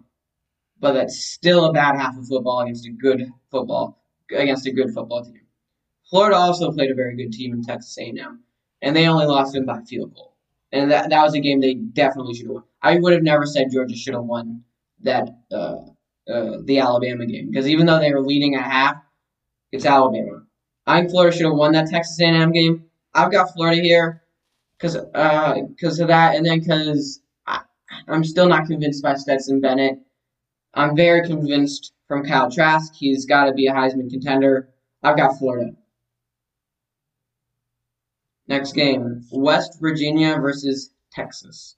but 0.85 0.93
that's 0.93 1.25
still 1.25 1.65
a 1.65 1.73
bad 1.73 1.95
half 1.95 2.15
of 2.15 2.27
football 2.27 2.59
against 2.59 2.85
a 2.85 2.91
good 2.91 3.33
football 3.49 3.99
against 4.29 4.67
a 4.67 4.71
good 4.71 4.93
football 4.93 5.25
team. 5.25 5.41
Florida 6.07 6.35
also 6.35 6.71
played 6.71 6.91
a 6.91 6.93
very 6.93 7.15
good 7.15 7.33
team 7.33 7.53
in 7.53 7.63
Texas 7.63 7.97
A&M, 7.97 8.43
and 8.83 8.95
they 8.95 9.07
only 9.07 9.25
lost 9.25 9.53
them 9.53 9.65
by 9.65 9.81
field 9.81 10.13
goal. 10.13 10.35
And 10.71 10.91
that 10.91 11.09
that 11.09 11.23
was 11.23 11.33
a 11.33 11.39
game 11.39 11.59
they 11.59 11.73
definitely 11.73 12.35
should 12.35 12.45
have 12.45 12.53
won. 12.53 12.63
I 12.83 12.99
would 12.99 13.13
have 13.13 13.23
never 13.23 13.47
said 13.47 13.71
Georgia 13.71 13.95
should 13.95 14.13
have 14.13 14.25
won 14.25 14.63
that 15.01 15.27
uh, 15.51 15.77
uh, 16.31 16.57
the 16.65 16.77
Alabama 16.77 17.25
game 17.25 17.49
because 17.49 17.67
even 17.67 17.87
though 17.87 17.97
they 17.97 18.13
were 18.13 18.21
leading 18.21 18.53
at 18.53 18.69
half, 18.71 18.97
it's 19.71 19.87
Alabama. 19.87 20.43
I 20.85 20.99
think 20.99 21.09
Florida 21.09 21.35
should 21.35 21.47
have 21.47 21.57
won 21.57 21.71
that 21.71 21.89
Texas 21.89 22.21
A&M 22.21 22.51
game. 22.51 22.85
I've 23.11 23.31
got 23.31 23.51
Florida 23.55 23.81
here 23.81 24.21
because 24.77 24.97
uh, 24.97 25.55
cause 25.81 25.99
of 25.99 26.09
that, 26.09 26.35
and 26.35 26.45
then 26.45 26.59
because 26.59 27.21
I'm 28.07 28.23
still 28.23 28.47
not 28.47 28.67
convinced 28.67 29.01
by 29.01 29.15
Stetson 29.15 29.61
Bennett. 29.61 30.04
I'm 30.75 30.95
very 30.95 31.25
convinced 31.25 31.93
from 32.07 32.25
Kyle 32.25 32.51
Trask. 32.51 32.93
He's 32.93 33.25
got 33.25 33.45
to 33.45 33.53
be 33.53 33.67
a 33.67 33.71
Heisman 33.71 34.09
contender. 34.09 34.69
I've 35.01 35.17
got 35.17 35.37
Florida. 35.37 35.71
Next 38.47 38.73
game 38.73 39.23
West 39.31 39.79
Virginia 39.79 40.37
versus 40.37 40.91
Texas. 41.11 41.77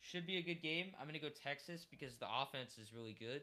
Should 0.00 0.26
be 0.26 0.38
a 0.38 0.42
good 0.42 0.62
game. 0.62 0.92
I'm 0.98 1.06
going 1.06 1.18
to 1.18 1.20
go 1.20 1.28
Texas 1.28 1.84
because 1.90 2.16
the 2.16 2.26
offense 2.26 2.78
is 2.78 2.92
really 2.94 3.16
good. 3.18 3.42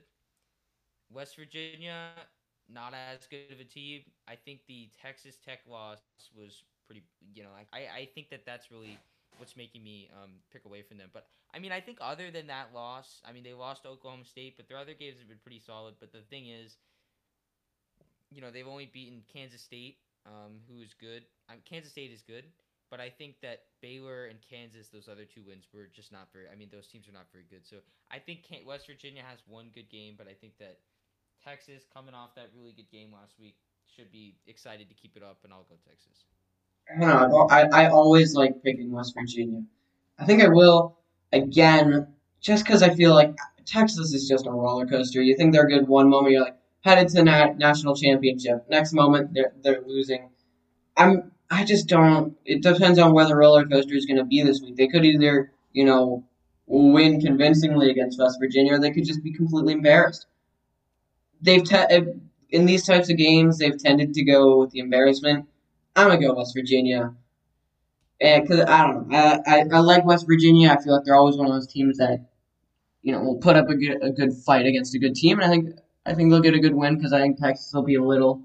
West 1.11 1.35
Virginia, 1.35 2.11
not 2.73 2.93
as 2.93 3.27
good 3.27 3.51
of 3.51 3.59
a 3.59 3.65
team. 3.65 4.01
I 4.27 4.35
think 4.35 4.61
the 4.67 4.89
Texas 4.99 5.37
Tech 5.45 5.59
loss 5.69 5.99
was 6.35 6.63
pretty. 6.87 7.03
You 7.35 7.43
know, 7.43 7.49
I 7.73 7.79
I 7.79 8.09
think 8.15 8.29
that 8.29 8.45
that's 8.45 8.71
really 8.71 8.97
what's 9.41 9.57
making 9.57 9.83
me 9.83 10.07
um, 10.13 10.29
pick 10.53 10.65
away 10.65 10.83
from 10.83 10.97
them. 10.97 11.09
But 11.11 11.25
I 11.53 11.57
mean, 11.57 11.71
I 11.71 11.81
think 11.81 11.97
other 11.99 12.29
than 12.29 12.45
that 12.47 12.69
loss, 12.73 13.19
I 13.25 13.33
mean, 13.33 13.43
they 13.43 13.53
lost 13.53 13.87
Oklahoma 13.87 14.23
State, 14.23 14.55
but 14.55 14.69
their 14.69 14.77
other 14.77 14.93
games 14.93 15.17
have 15.17 15.27
been 15.27 15.41
pretty 15.41 15.59
solid. 15.59 15.95
But 15.99 16.13
the 16.13 16.21
thing 16.29 16.45
is, 16.47 16.77
you 18.29 18.39
know, 18.39 18.51
they've 18.51 18.67
only 18.67 18.85
beaten 18.85 19.23
Kansas 19.33 19.61
State, 19.61 19.97
um, 20.27 20.61
who 20.69 20.79
is 20.81 20.93
good. 20.93 21.25
Um, 21.49 21.57
Kansas 21.65 21.91
State 21.91 22.11
is 22.11 22.21
good, 22.21 22.45
but 22.91 23.01
I 23.01 23.09
think 23.09 23.41
that 23.41 23.63
Baylor 23.81 24.25
and 24.25 24.37
Kansas, 24.47 24.87
those 24.87 25.09
other 25.09 25.25
two 25.25 25.41
wins, 25.41 25.65
were 25.73 25.89
just 25.91 26.11
not 26.11 26.29
very. 26.31 26.45
I 26.45 26.55
mean, 26.55 26.69
those 26.71 26.85
teams 26.85 27.09
are 27.09 27.17
not 27.17 27.25
very 27.33 27.45
good. 27.49 27.65
So 27.65 27.77
I 28.13 28.19
think 28.19 28.45
West 28.65 28.85
Virginia 28.85 29.23
has 29.27 29.39
one 29.49 29.73
good 29.73 29.89
game, 29.89 30.13
but 30.15 30.27
I 30.29 30.37
think 30.37 30.53
that 30.59 30.77
Texas, 31.43 31.83
coming 31.91 32.13
off 32.13 32.35
that 32.35 32.53
really 32.55 32.73
good 32.77 32.91
game 32.91 33.09
last 33.11 33.33
week, 33.41 33.57
should 33.89 34.11
be 34.11 34.35
excited 34.45 34.87
to 34.87 34.93
keep 34.93 35.17
it 35.17 35.23
up, 35.23 35.39
and 35.43 35.51
I'll 35.51 35.65
go 35.67 35.75
Texas. 35.83 36.29
I 36.95 36.99
don't 36.99 37.29
know. 37.29 37.47
I, 37.49 37.61
I 37.85 37.89
always 37.89 38.35
like 38.35 38.61
picking 38.63 38.91
West 38.91 39.13
Virginia. 39.15 39.63
I 40.19 40.25
think 40.25 40.43
I 40.43 40.47
will 40.49 40.97
again, 41.31 42.07
just 42.41 42.65
because 42.65 42.83
I 42.83 42.93
feel 42.93 43.13
like 43.13 43.35
Texas 43.65 44.13
is 44.13 44.27
just 44.27 44.45
a 44.47 44.51
roller 44.51 44.85
coaster. 44.85 45.21
You 45.21 45.35
think 45.35 45.53
they're 45.53 45.67
good 45.67 45.87
one 45.87 46.09
moment, 46.09 46.33
you're 46.33 46.43
like 46.43 46.57
headed 46.81 47.09
to 47.09 47.23
na- 47.23 47.53
national 47.53 47.95
championship. 47.95 48.65
Next 48.69 48.93
moment, 48.93 49.33
they're 49.33 49.53
they're 49.63 49.81
losing. 49.85 50.29
I'm 50.97 51.31
I 51.51 51.65
just 51.65 51.87
don't. 51.87 52.37
It 52.45 52.63
depends 52.63 52.99
on 52.99 53.13
where 53.13 53.27
the 53.27 53.35
roller 53.35 53.65
coaster 53.65 53.95
is 53.95 54.05
going 54.05 54.17
to 54.17 54.25
be 54.25 54.43
this 54.43 54.61
week. 54.61 54.77
They 54.77 54.87
could 54.87 55.05
either 55.05 55.51
you 55.73 55.85
know 55.85 56.25
win 56.67 57.21
convincingly 57.21 57.91
against 57.91 58.19
West 58.19 58.39
Virginia, 58.41 58.73
or 58.75 58.79
they 58.79 58.91
could 58.91 59.05
just 59.05 59.23
be 59.23 59.33
completely 59.33 59.73
embarrassed. 59.73 60.27
They've 61.41 61.63
te- 61.63 62.13
in 62.49 62.65
these 62.65 62.85
types 62.85 63.09
of 63.09 63.17
games, 63.17 63.57
they've 63.57 63.77
tended 63.77 64.13
to 64.13 64.23
go 64.23 64.59
with 64.59 64.71
the 64.71 64.79
embarrassment 64.79 65.47
I'm 65.95 66.07
gonna 66.07 66.19
go 66.19 66.33
West 66.33 66.53
Virginia. 66.55 67.13
And 68.19 68.43
because 68.43 68.61
I 68.61 68.87
don't 68.87 69.07
know, 69.07 69.17
I, 69.17 69.39
I 69.47 69.65
I 69.71 69.79
like 69.79 70.05
West 70.05 70.27
Virginia. 70.27 70.69
I 70.69 70.81
feel 70.81 70.93
like 70.93 71.05
they're 71.05 71.15
always 71.15 71.37
one 71.37 71.47
of 71.47 71.53
those 71.53 71.67
teams 71.67 71.97
that 71.97 72.25
you 73.01 73.11
know 73.11 73.21
will 73.21 73.37
put 73.37 73.55
up 73.55 73.69
a 73.69 73.75
good 73.75 74.03
a 74.03 74.11
good 74.11 74.33
fight 74.45 74.65
against 74.65 74.95
a 74.95 74.99
good 74.99 75.15
team, 75.15 75.39
and 75.39 75.45
I 75.45 75.49
think 75.49 75.75
I 76.05 76.13
think 76.13 76.31
they'll 76.31 76.41
get 76.41 76.53
a 76.53 76.59
good 76.59 76.75
win 76.75 76.97
because 76.97 77.13
I 77.13 77.19
think 77.19 77.39
Texas 77.39 77.71
will 77.73 77.83
be 77.83 77.95
a 77.95 78.03
little. 78.03 78.43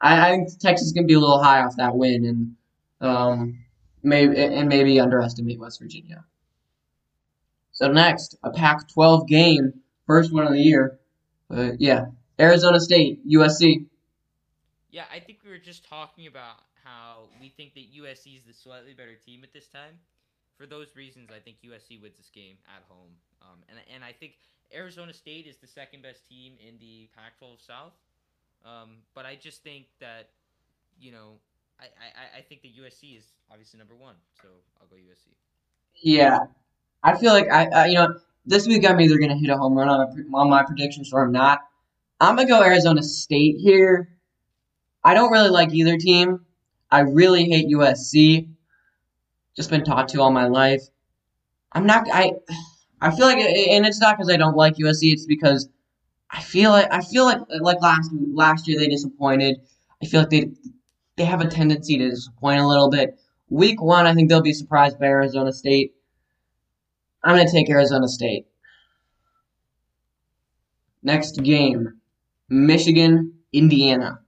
I, 0.00 0.28
I 0.28 0.30
think 0.30 0.48
Texas 0.58 0.92
gonna 0.92 1.06
be 1.06 1.14
a 1.14 1.20
little 1.20 1.42
high 1.42 1.62
off 1.62 1.76
that 1.76 1.96
win, 1.96 2.24
and 2.24 2.56
um 3.00 3.64
maybe 4.02 4.36
and 4.36 4.68
maybe 4.68 4.98
underestimate 5.00 5.58
West 5.58 5.80
Virginia. 5.80 6.24
So 7.72 7.90
next, 7.90 8.36
a 8.42 8.50
Pac-12 8.50 9.26
game, 9.26 9.72
first 10.06 10.32
one 10.32 10.46
of 10.46 10.52
the 10.52 10.60
year. 10.60 10.98
Uh, 11.50 11.72
yeah, 11.78 12.06
Arizona 12.38 12.78
State, 12.78 13.26
USC. 13.26 13.86
Yeah, 14.90 15.04
I 15.12 15.20
think 15.20 15.31
were 15.52 15.58
just 15.58 15.84
talking 15.88 16.26
about 16.26 16.64
how 16.82 17.28
we 17.40 17.48
think 17.48 17.74
that 17.74 17.92
USC 17.92 18.36
is 18.36 18.44
the 18.48 18.54
slightly 18.54 18.94
better 18.94 19.14
team 19.14 19.44
at 19.44 19.52
this 19.52 19.68
time. 19.68 20.00
For 20.56 20.66
those 20.66 20.96
reasons, 20.96 21.30
I 21.30 21.38
think 21.38 21.58
USC 21.64 22.00
wins 22.00 22.16
this 22.16 22.30
game 22.32 22.56
at 22.66 22.82
home. 22.88 23.12
Um, 23.42 23.58
and, 23.68 23.78
and 23.94 24.02
I 24.02 24.12
think 24.12 24.32
Arizona 24.74 25.12
State 25.12 25.46
is 25.46 25.56
the 25.56 25.66
second 25.66 26.02
best 26.02 26.26
team 26.28 26.54
in 26.66 26.78
the 26.80 27.08
Pac 27.14 27.38
12 27.38 27.60
South. 27.60 27.92
Um, 28.64 28.98
but 29.14 29.26
I 29.26 29.36
just 29.36 29.62
think 29.62 29.86
that, 30.00 30.30
you 30.98 31.12
know, 31.12 31.36
I, 31.78 31.84
I, 31.84 32.38
I 32.38 32.40
think 32.42 32.62
that 32.62 32.68
USC 32.74 33.18
is 33.18 33.24
obviously 33.50 33.78
number 33.78 33.94
one. 33.94 34.14
So 34.40 34.48
I'll 34.80 34.86
go 34.86 34.96
USC. 34.96 35.34
Yeah, 36.00 36.38
I 37.02 37.16
feel 37.16 37.32
like 37.32 37.50
I, 37.50 37.66
I 37.66 37.86
you 37.86 37.94
know 37.94 38.18
this 38.46 38.66
week 38.66 38.88
I'm 38.88 39.00
either 39.00 39.18
gonna 39.18 39.36
hit 39.36 39.50
a 39.50 39.56
home 39.56 39.74
run 39.74 39.88
on 39.88 40.28
my, 40.30 40.38
on 40.38 40.50
my 40.50 40.62
predictions 40.62 41.12
or 41.12 41.22
I'm 41.24 41.32
not. 41.32 41.60
I'm 42.20 42.36
gonna 42.36 42.48
go 42.48 42.62
Arizona 42.62 43.02
State 43.02 43.56
here. 43.58 44.08
I 45.04 45.14
don't 45.14 45.32
really 45.32 45.50
like 45.50 45.72
either 45.72 45.96
team. 45.96 46.44
I 46.90 47.00
really 47.00 47.44
hate 47.44 47.68
USC. 47.68 48.48
Just 49.56 49.70
been 49.70 49.84
taught 49.84 50.08
to 50.10 50.20
all 50.22 50.30
my 50.30 50.46
life. 50.46 50.82
I'm 51.72 51.86
not. 51.86 52.06
I. 52.12 52.32
I 53.00 53.10
feel 53.10 53.26
like, 53.26 53.38
and 53.38 53.84
it's 53.84 54.00
not 54.00 54.16
because 54.16 54.32
I 54.32 54.36
don't 54.36 54.56
like 54.56 54.76
USC. 54.76 55.12
It's 55.12 55.26
because 55.26 55.68
I 56.30 56.40
feel 56.40 56.70
like 56.70 56.86
I 56.92 57.02
feel 57.02 57.24
like 57.24 57.40
like 57.60 57.80
last 57.82 58.10
last 58.32 58.68
year 58.68 58.78
they 58.78 58.88
disappointed. 58.88 59.60
I 60.02 60.06
feel 60.06 60.20
like 60.20 60.30
they 60.30 60.50
they 61.16 61.24
have 61.24 61.40
a 61.40 61.48
tendency 61.48 61.98
to 61.98 62.08
disappoint 62.08 62.60
a 62.60 62.66
little 62.66 62.88
bit. 62.88 63.18
Week 63.50 63.82
one, 63.82 64.06
I 64.06 64.14
think 64.14 64.28
they'll 64.28 64.40
be 64.40 64.54
surprised 64.54 64.98
by 64.98 65.06
Arizona 65.06 65.52
State. 65.52 65.94
I'm 67.22 67.36
gonna 67.36 67.50
take 67.50 67.68
Arizona 67.68 68.08
State. 68.08 68.46
Next 71.02 71.42
game, 71.42 72.00
Michigan, 72.48 73.34
Indiana. 73.52 74.20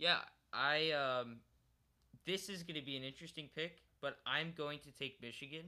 Yeah, 0.00 0.20
I 0.54 0.92
um, 0.92 1.36
this 2.26 2.48
is 2.48 2.62
going 2.62 2.80
to 2.80 2.84
be 2.84 2.96
an 2.96 3.04
interesting 3.04 3.50
pick, 3.54 3.82
but 4.00 4.16
I'm 4.26 4.54
going 4.56 4.78
to 4.80 4.90
take 4.90 5.20
Michigan 5.20 5.66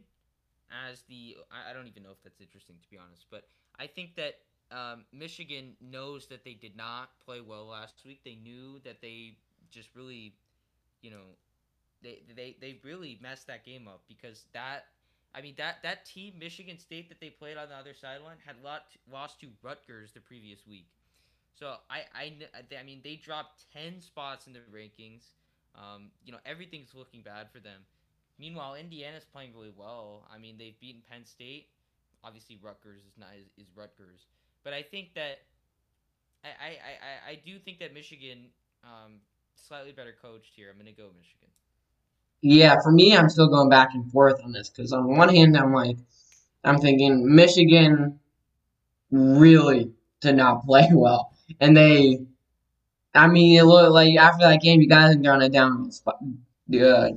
as 0.89 1.03
the. 1.03 1.37
I, 1.53 1.71
I 1.71 1.73
don't 1.75 1.87
even 1.87 2.03
know 2.03 2.13
if 2.13 2.23
that's 2.25 2.41
interesting 2.41 2.77
to 2.83 2.89
be 2.89 2.97
honest, 2.97 3.27
but 3.31 3.45
I 3.79 3.87
think 3.87 4.17
that 4.17 4.39
um, 4.71 5.05
Michigan 5.13 5.75
knows 5.83 6.27
that 6.29 6.45
they 6.45 6.55
did 6.55 6.75
not 6.79 7.11
play 7.23 7.43
well 7.43 7.67
last 7.67 7.97
week. 8.07 8.21
They 8.25 8.39
knew 8.43 8.81
that 8.85 9.03
they 9.03 9.37
just 9.71 9.91
really, 9.95 10.33
you 11.03 11.11
know, 11.11 11.37
they 12.03 12.23
they 12.35 12.57
they 12.59 12.81
really 12.83 13.19
messed 13.21 13.47
that 13.49 13.67
game 13.67 13.87
up 13.87 14.01
because 14.09 14.47
that. 14.55 14.87
I 15.35 15.41
mean 15.41 15.55
that 15.59 15.83
that 15.83 16.07
team 16.07 16.35
Michigan 16.39 16.79
State 16.79 17.09
that 17.11 17.21
they 17.21 17.31
played 17.31 17.59
on 17.59 17.69
the 17.69 17.75
other 17.75 17.95
sideline 17.95 18.37
had 18.45 18.57
lot, 18.63 18.85
lost 19.11 19.41
to 19.41 19.49
Rutgers 19.63 20.13
the 20.13 20.21
previous 20.21 20.67
week. 20.67 20.89
So 21.55 21.75
I, 21.91 22.03
I, 22.15 22.33
I 22.79 22.83
mean, 22.83 23.01
they 23.05 23.17
dropped 23.17 23.65
10 23.73 24.01
spots 24.01 24.47
in 24.47 24.53
the 24.53 24.61
rankings. 24.75 25.23
Um, 25.75 26.11
you 26.25 26.33
know, 26.33 26.39
everything's 26.45 26.95
looking 26.95 27.23
bad 27.23 27.51
for 27.51 27.61
them. 27.61 27.81
Meanwhile, 28.39 28.75
Indiana's 28.75 29.25
playing 29.25 29.53
really 29.55 29.73
well. 29.77 30.27
I 30.33 30.39
mean, 30.39 30.57
they've 30.59 30.79
beaten 30.81 31.03
Penn 31.09 31.25
State. 31.25 31.69
Obviously, 32.25 32.59
Rutgers 32.63 33.03
is 33.03 33.19
not 33.19 33.29
is, 33.39 33.47
is 33.57 33.71
Rutgers, 33.77 34.27
but 34.65 34.73
I 34.73 34.83
think 34.83 35.15
that 35.15 35.39
I, 36.45 36.49
I, 36.49 36.71
I, 36.71 37.31
I 37.33 37.41
do 37.45 37.59
think 37.59 37.79
that 37.81 37.93
Michigan 37.95 38.47
um, 38.85 39.15
slightly 39.55 39.93
better 39.93 40.15
coached 40.21 40.53
here. 40.55 40.71
I'm 40.71 40.79
gonna 40.79 40.93
go 40.93 41.11
Michigan. 41.17 41.49
Yeah, 42.43 42.81
for 42.81 42.91
me, 42.91 43.17
I'm 43.17 43.29
still 43.29 43.49
going 43.49 43.69
back 43.69 43.91
and 43.95 44.11
forth 44.11 44.41
on 44.43 44.53
this 44.53 44.69
because 44.69 44.93
on 44.93 45.17
one 45.17 45.29
hand, 45.29 45.57
I'm 45.57 45.73
like, 45.73 45.97
I'm 46.65 46.79
thinking 46.79 47.35
Michigan 47.35 48.19
really 49.11 49.93
did 50.21 50.37
not 50.37 50.63
play 50.67 50.89
well, 50.93 51.32
and 51.61 51.77
they 51.77 52.19
I 53.15 53.27
mean, 53.27 53.59
it 53.59 53.65
looked 53.65 53.93
like 53.93 54.17
after 54.17 54.45
that 54.47 54.63
game, 54.63 54.81
you 54.81 54.89
guys 54.89 55.17
they're 55.17 55.33
on 55.33 55.43
a 55.43 55.49
down, 55.49 55.91
uh, 56.75 57.09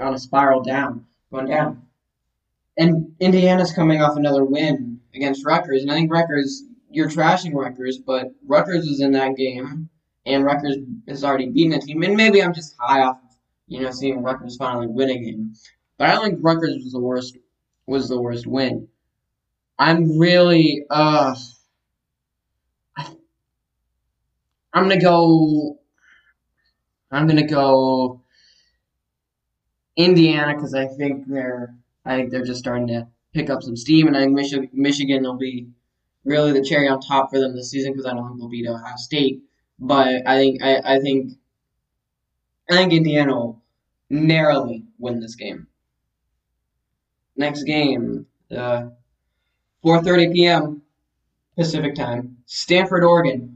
on 0.00 0.14
a 0.14 0.18
spiral 0.18 0.62
down, 0.62 1.06
going 1.30 1.46
down. 1.46 1.82
And 2.76 3.14
Indiana's 3.20 3.72
coming 3.72 4.02
off 4.02 4.16
another 4.16 4.44
win 4.44 5.00
against 5.14 5.46
Rutgers, 5.46 5.82
and 5.82 5.92
I 5.92 5.94
think 5.94 6.10
Rutgers, 6.10 6.64
you're 6.90 7.08
trashing 7.08 7.54
Rutgers, 7.54 7.98
but 7.98 8.32
Rutgers 8.46 8.86
is 8.86 9.00
in 9.00 9.12
that 9.12 9.36
game, 9.36 9.88
and 10.26 10.44
Rutgers 10.44 10.76
has 11.06 11.22
already 11.22 11.50
beaten 11.50 11.74
a 11.74 11.80
team. 11.80 12.02
And 12.02 12.16
maybe 12.16 12.42
I'm 12.42 12.54
just 12.54 12.74
high 12.80 13.02
off, 13.02 13.20
you 13.68 13.80
know, 13.80 13.92
seeing 13.92 14.22
Rutgers 14.22 14.56
finally 14.56 14.88
win 14.88 15.10
a 15.10 15.18
game. 15.18 15.54
But 15.98 16.08
I 16.08 16.14
don't 16.14 16.24
think 16.24 16.38
Rutgers 16.42 16.82
was 16.82 16.92
the 16.92 17.00
worst 17.00 17.36
was 17.86 18.08
the 18.08 18.20
worst 18.20 18.46
win. 18.46 18.88
I'm 19.78 20.18
really 20.18 20.84
uh 20.90 21.36
I'm 24.74 24.88
gonna 24.88 25.00
go. 25.00 25.78
I'm 27.12 27.28
gonna 27.28 27.46
go 27.46 28.22
Indiana 29.96 30.54
because 30.54 30.74
I 30.74 30.86
think 30.86 31.28
they're. 31.28 31.76
I 32.04 32.16
think 32.16 32.30
they're 32.30 32.44
just 32.44 32.58
starting 32.58 32.88
to 32.88 33.06
pick 33.32 33.48
up 33.48 33.62
some 33.62 33.76
steam, 33.76 34.08
and 34.08 34.16
I 34.16 34.24
think 34.24 34.74
Michigan, 34.74 35.22
will 35.22 35.36
be 35.36 35.68
really 36.24 36.52
the 36.52 36.62
cherry 36.62 36.88
on 36.88 37.00
top 37.00 37.30
for 37.30 37.38
them 37.38 37.54
this 37.54 37.70
season 37.70 37.92
because 37.92 38.04
I 38.04 38.14
don't 38.14 38.26
think 38.26 38.40
they'll 38.40 38.48
beat 38.48 38.68
Ohio 38.68 38.96
State. 38.96 39.42
But 39.78 40.26
I 40.26 40.36
think 40.36 40.62
I, 40.62 40.80
I 40.84 40.98
think 40.98 41.32
I 42.68 42.74
think 42.74 42.92
Indiana 42.92 43.34
will 43.34 43.62
narrowly 44.10 44.84
win 44.98 45.20
this 45.20 45.36
game. 45.36 45.68
Next 47.36 47.62
game, 47.62 48.26
uh, 48.50 48.86
4:30 49.84 50.32
p.m. 50.32 50.82
Pacific 51.56 51.94
time, 51.94 52.38
Stanford, 52.46 53.04
Oregon. 53.04 53.53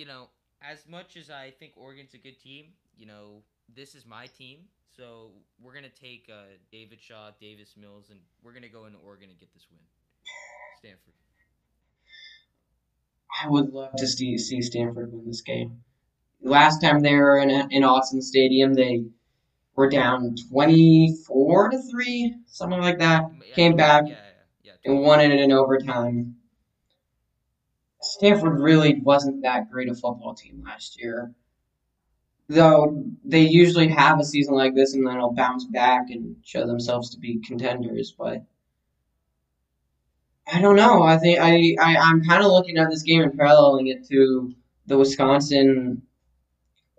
You 0.00 0.06
know, 0.06 0.28
as 0.62 0.88
much 0.88 1.18
as 1.18 1.28
I 1.28 1.50
think 1.50 1.72
Oregon's 1.76 2.14
a 2.14 2.16
good 2.16 2.40
team, 2.40 2.68
you 2.96 3.04
know, 3.04 3.42
this 3.76 3.94
is 3.94 4.06
my 4.06 4.28
team. 4.28 4.60
So 4.96 5.32
we're 5.62 5.74
gonna 5.74 5.90
take 5.90 6.26
uh, 6.32 6.56
David 6.72 7.02
Shaw, 7.02 7.32
Davis 7.38 7.74
Mills, 7.78 8.08
and 8.08 8.18
we're 8.42 8.54
gonna 8.54 8.70
go 8.70 8.86
into 8.86 8.96
Oregon 9.06 9.28
and 9.28 9.38
get 9.38 9.52
this 9.52 9.66
win. 9.70 9.80
Stanford. 10.78 11.12
I 13.44 13.50
would 13.50 13.74
love 13.74 13.92
to 13.98 14.06
see, 14.06 14.38
see 14.38 14.62
Stanford 14.62 15.12
win 15.12 15.26
this 15.26 15.42
game. 15.42 15.82
Last 16.40 16.80
time 16.80 17.00
they 17.00 17.16
were 17.16 17.36
in 17.36 17.50
in 17.50 17.82
Autzen 17.82 18.22
Stadium, 18.22 18.72
they 18.72 19.04
were 19.76 19.90
down 19.90 20.34
twenty 20.48 21.14
four 21.26 21.68
to 21.68 21.78
three, 21.90 22.36
something 22.46 22.80
like 22.80 23.00
that. 23.00 23.24
Yeah, 23.46 23.54
Came 23.54 23.76
back 23.76 24.04
Yeah, 24.06 24.14
yeah, 24.62 24.72
yeah. 24.82 24.90
and 24.90 25.02
won 25.02 25.20
it 25.20 25.30
in 25.30 25.52
overtime. 25.52 26.39
Stanford 28.20 28.60
really 28.60 29.00
wasn't 29.00 29.40
that 29.40 29.70
great 29.70 29.88
a 29.88 29.94
football 29.94 30.34
team 30.34 30.62
last 30.62 31.00
year. 31.00 31.32
Though 32.50 33.02
they 33.24 33.40
usually 33.40 33.88
have 33.88 34.20
a 34.20 34.24
season 34.24 34.54
like 34.54 34.74
this 34.74 34.92
and 34.92 35.06
then 35.06 35.14
they'll 35.14 35.32
bounce 35.32 35.64
back 35.64 36.10
and 36.10 36.36
show 36.44 36.66
themselves 36.66 37.08
to 37.10 37.18
be 37.18 37.40
contenders, 37.40 38.14
but 38.18 38.44
I 40.52 40.60
don't 40.60 40.76
know. 40.76 41.02
I 41.02 41.16
think 41.16 41.38
I, 41.40 41.74
I 41.80 41.96
I'm 41.96 42.22
kind 42.22 42.44
of 42.44 42.50
looking 42.50 42.76
at 42.76 42.90
this 42.90 43.02
game 43.02 43.22
and 43.22 43.34
paralleling 43.34 43.86
it 43.86 44.06
to 44.08 44.52
the 44.84 44.98
Wisconsin 44.98 46.02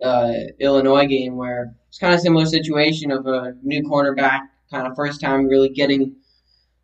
uh, 0.02 0.32
Illinois 0.58 1.06
game 1.06 1.36
where 1.36 1.72
it's 1.86 1.98
kind 1.98 2.14
of 2.14 2.18
similar 2.20 2.46
situation 2.46 3.12
of 3.12 3.28
a 3.28 3.54
new 3.62 3.84
cornerback, 3.84 4.40
kind 4.72 4.88
of 4.88 4.96
first 4.96 5.20
time 5.20 5.46
really 5.46 5.68
getting 5.68 6.16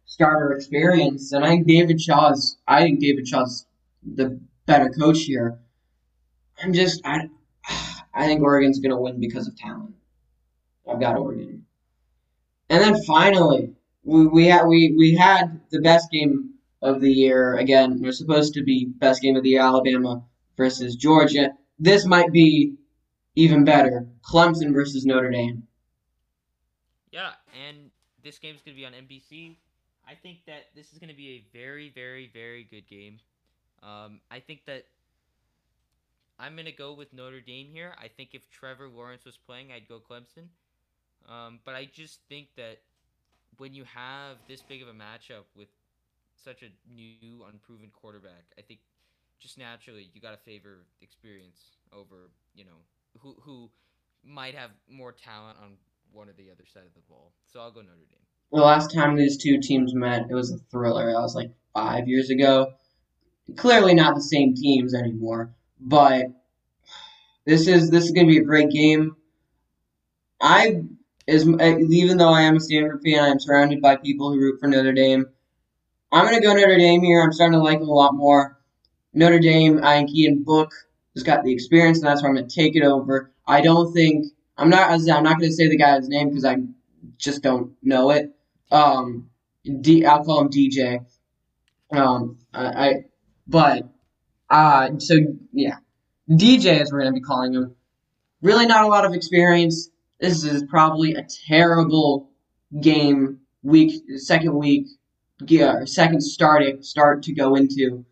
starter 0.04 0.52
experience, 0.52 1.32
and 1.32 1.44
I 1.44 1.48
think 1.48 1.66
David 1.66 2.00
Shaw's 2.00 2.58
I 2.68 2.82
think 2.82 3.00
David 3.00 3.26
Shaw's 3.26 3.66
the 4.02 4.40
better 4.66 4.90
coach 4.90 5.20
here. 5.20 5.60
I'm 6.62 6.72
just 6.72 7.00
I 7.04 7.28
I 8.14 8.26
think 8.26 8.42
Oregon's 8.42 8.80
gonna 8.80 9.00
win 9.00 9.20
because 9.20 9.46
of 9.46 9.56
talent. 9.56 9.94
I've 10.88 11.00
got 11.00 11.16
Oregon. 11.16 11.66
And 12.70 12.82
then 12.82 13.02
finally, 13.04 13.74
we 14.02 14.26
we 14.26 14.46
had 14.46 14.66
we, 14.66 14.94
we 14.96 15.14
had 15.14 15.60
the 15.70 15.80
best 15.80 16.10
game 16.10 16.54
of 16.82 17.00
the 17.00 17.10
year 17.10 17.56
again. 17.56 17.92
It 18.02 18.06
was 18.06 18.18
supposed 18.18 18.54
to 18.54 18.62
be 18.62 18.86
best 18.86 19.22
game 19.22 19.36
of 19.36 19.42
the 19.42 19.50
year, 19.50 19.62
Alabama 19.62 20.24
versus 20.56 20.96
Georgia. 20.96 21.52
This 21.78 22.06
might 22.06 22.32
be 22.32 22.74
even 23.34 23.64
better. 23.64 24.08
Clemson 24.22 24.72
versus 24.72 25.04
Notre 25.04 25.30
Dame. 25.30 25.64
Yeah, 27.12 27.30
and 27.68 27.90
this 28.22 28.38
game's 28.38 28.60
gonna 28.62 28.76
be 28.76 28.84
on 28.84 28.92
NBC. 28.92 29.56
I 30.06 30.14
think 30.14 30.38
that 30.46 30.66
this 30.74 30.92
is 30.92 30.98
gonna 30.98 31.14
be 31.14 31.30
a 31.30 31.56
very, 31.56 31.90
very, 31.94 32.30
very 32.32 32.64
good 32.64 32.88
game. 32.88 33.18
Um, 33.82 34.20
I 34.30 34.40
think 34.40 34.64
that 34.66 34.84
I'm 36.38 36.56
gonna 36.56 36.72
go 36.72 36.92
with 36.92 37.12
Notre 37.12 37.40
Dame 37.40 37.68
here. 37.72 37.94
I 38.00 38.08
think 38.08 38.30
if 38.32 38.48
Trevor 38.50 38.88
Lawrence 38.88 39.24
was 39.24 39.36
playing, 39.36 39.72
I'd 39.72 39.88
go 39.88 40.00
Clemson. 40.00 40.48
Um, 41.28 41.60
but 41.64 41.74
I 41.74 41.84
just 41.84 42.20
think 42.28 42.48
that 42.56 42.78
when 43.58 43.74
you 43.74 43.84
have 43.84 44.36
this 44.46 44.62
big 44.62 44.82
of 44.82 44.88
a 44.88 44.92
matchup 44.92 45.44
with 45.56 45.68
such 46.34 46.62
a 46.62 46.68
new, 46.94 47.44
unproven 47.50 47.90
quarterback, 47.92 48.44
I 48.56 48.62
think 48.62 48.80
just 49.40 49.58
naturally 49.58 50.10
you 50.14 50.20
got 50.20 50.30
to 50.30 50.36
favor 50.36 50.86
experience 51.00 51.76
over 51.92 52.30
you 52.54 52.64
know 52.64 52.78
who 53.20 53.36
who 53.40 53.70
might 54.24 54.54
have 54.54 54.70
more 54.88 55.12
talent 55.12 55.58
on 55.62 55.70
one 56.12 56.28
or 56.28 56.32
the 56.32 56.50
other 56.50 56.64
side 56.72 56.84
of 56.86 56.94
the 56.94 57.00
ball. 57.08 57.32
So 57.46 57.60
I'll 57.60 57.70
go 57.70 57.80
Notre 57.80 57.96
Dame. 58.10 58.18
The 58.52 58.60
last 58.60 58.92
time 58.92 59.14
these 59.14 59.36
two 59.36 59.60
teams 59.60 59.94
met, 59.94 60.30
it 60.30 60.34
was 60.34 60.50
a 60.50 60.58
thriller. 60.70 61.12
That 61.12 61.20
was 61.20 61.34
like 61.34 61.50
five 61.74 62.08
years 62.08 62.30
ago. 62.30 62.72
Clearly 63.56 63.94
not 63.94 64.14
the 64.14 64.20
same 64.20 64.54
teams 64.54 64.94
anymore, 64.94 65.54
but 65.80 66.26
this 67.46 67.66
is 67.66 67.90
this 67.90 68.04
is 68.04 68.10
going 68.10 68.26
to 68.26 68.30
be 68.32 68.38
a 68.38 68.44
great 68.44 68.70
game. 68.70 69.16
I 70.40 70.82
is 71.26 71.46
even 71.46 72.18
though 72.18 72.32
I 72.32 72.42
am 72.42 72.56
a 72.56 72.60
Stanford 72.60 73.00
fan, 73.04 73.24
I 73.24 73.28
am 73.28 73.40
surrounded 73.40 73.80
by 73.80 73.96
people 73.96 74.30
who 74.30 74.38
root 74.38 74.60
for 74.60 74.68
Notre 74.68 74.92
Dame. 74.92 75.26
I'm 76.12 76.26
going 76.26 76.40
to 76.40 76.46
go 76.46 76.54
Notre 76.54 76.76
Dame 76.76 77.02
here. 77.02 77.22
I'm 77.22 77.32
starting 77.32 77.58
to 77.58 77.62
like 77.62 77.80
them 77.80 77.88
a 77.88 77.92
lot 77.92 78.14
more. 78.14 78.58
Notre 79.12 79.38
Dame, 79.38 79.80
I 79.82 79.96
think 79.96 80.14
Ian 80.14 80.42
Book 80.42 80.72
has 81.14 81.22
got 81.22 81.44
the 81.44 81.52
experience, 81.52 81.98
and 81.98 82.06
that's 82.06 82.22
why 82.22 82.28
I'm 82.28 82.34
going 82.34 82.48
to 82.48 82.54
take 82.54 82.76
it 82.76 82.82
over. 82.84 83.32
I 83.46 83.60
don't 83.60 83.92
think 83.92 84.26
I'm 84.56 84.70
not. 84.70 84.90
I'm 84.90 85.04
not 85.04 85.38
going 85.38 85.50
to 85.50 85.52
say 85.52 85.68
the 85.68 85.76
guy's 85.76 86.08
name 86.08 86.28
because 86.28 86.44
I 86.44 86.56
just 87.16 87.42
don't 87.42 87.72
know 87.82 88.10
it. 88.10 88.34
Um, 88.70 89.30
D, 89.80 90.04
I'll 90.04 90.24
call 90.24 90.40
him 90.40 90.50
DJ. 90.50 91.04
Um, 91.90 92.38
I 92.52 92.94
but 93.48 93.88
uh, 94.50 94.90
so 94.98 95.16
yeah, 95.52 95.76
DJ 96.30 96.84
we're 96.90 97.04
to 97.04 97.12
be 97.12 97.20
calling 97.20 97.54
him. 97.54 97.74
Really, 98.42 98.66
not 98.66 98.84
a 98.84 98.88
lot 98.88 99.04
of 99.04 99.14
experience. 99.14 99.90
This 100.20 100.44
is 100.44 100.62
probably 100.64 101.14
a 101.14 101.26
terrible 101.46 102.30
game 102.80 103.40
week, 103.62 104.02
second 104.16 104.54
week, 104.54 104.86
yeah, 105.46 105.84
second 105.84 106.20
starting 106.20 106.82
start 106.82 107.22
to 107.24 107.32
go 107.32 107.54
into. 107.54 108.04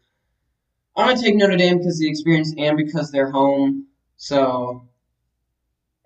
I'm 0.96 1.08
gonna 1.08 1.20
take 1.20 1.36
Notre 1.36 1.56
Dame 1.56 1.78
because 1.78 1.98
the 1.98 2.08
experience 2.08 2.54
and 2.56 2.76
because 2.76 3.10
they're 3.10 3.30
home. 3.30 3.86
So 4.16 4.88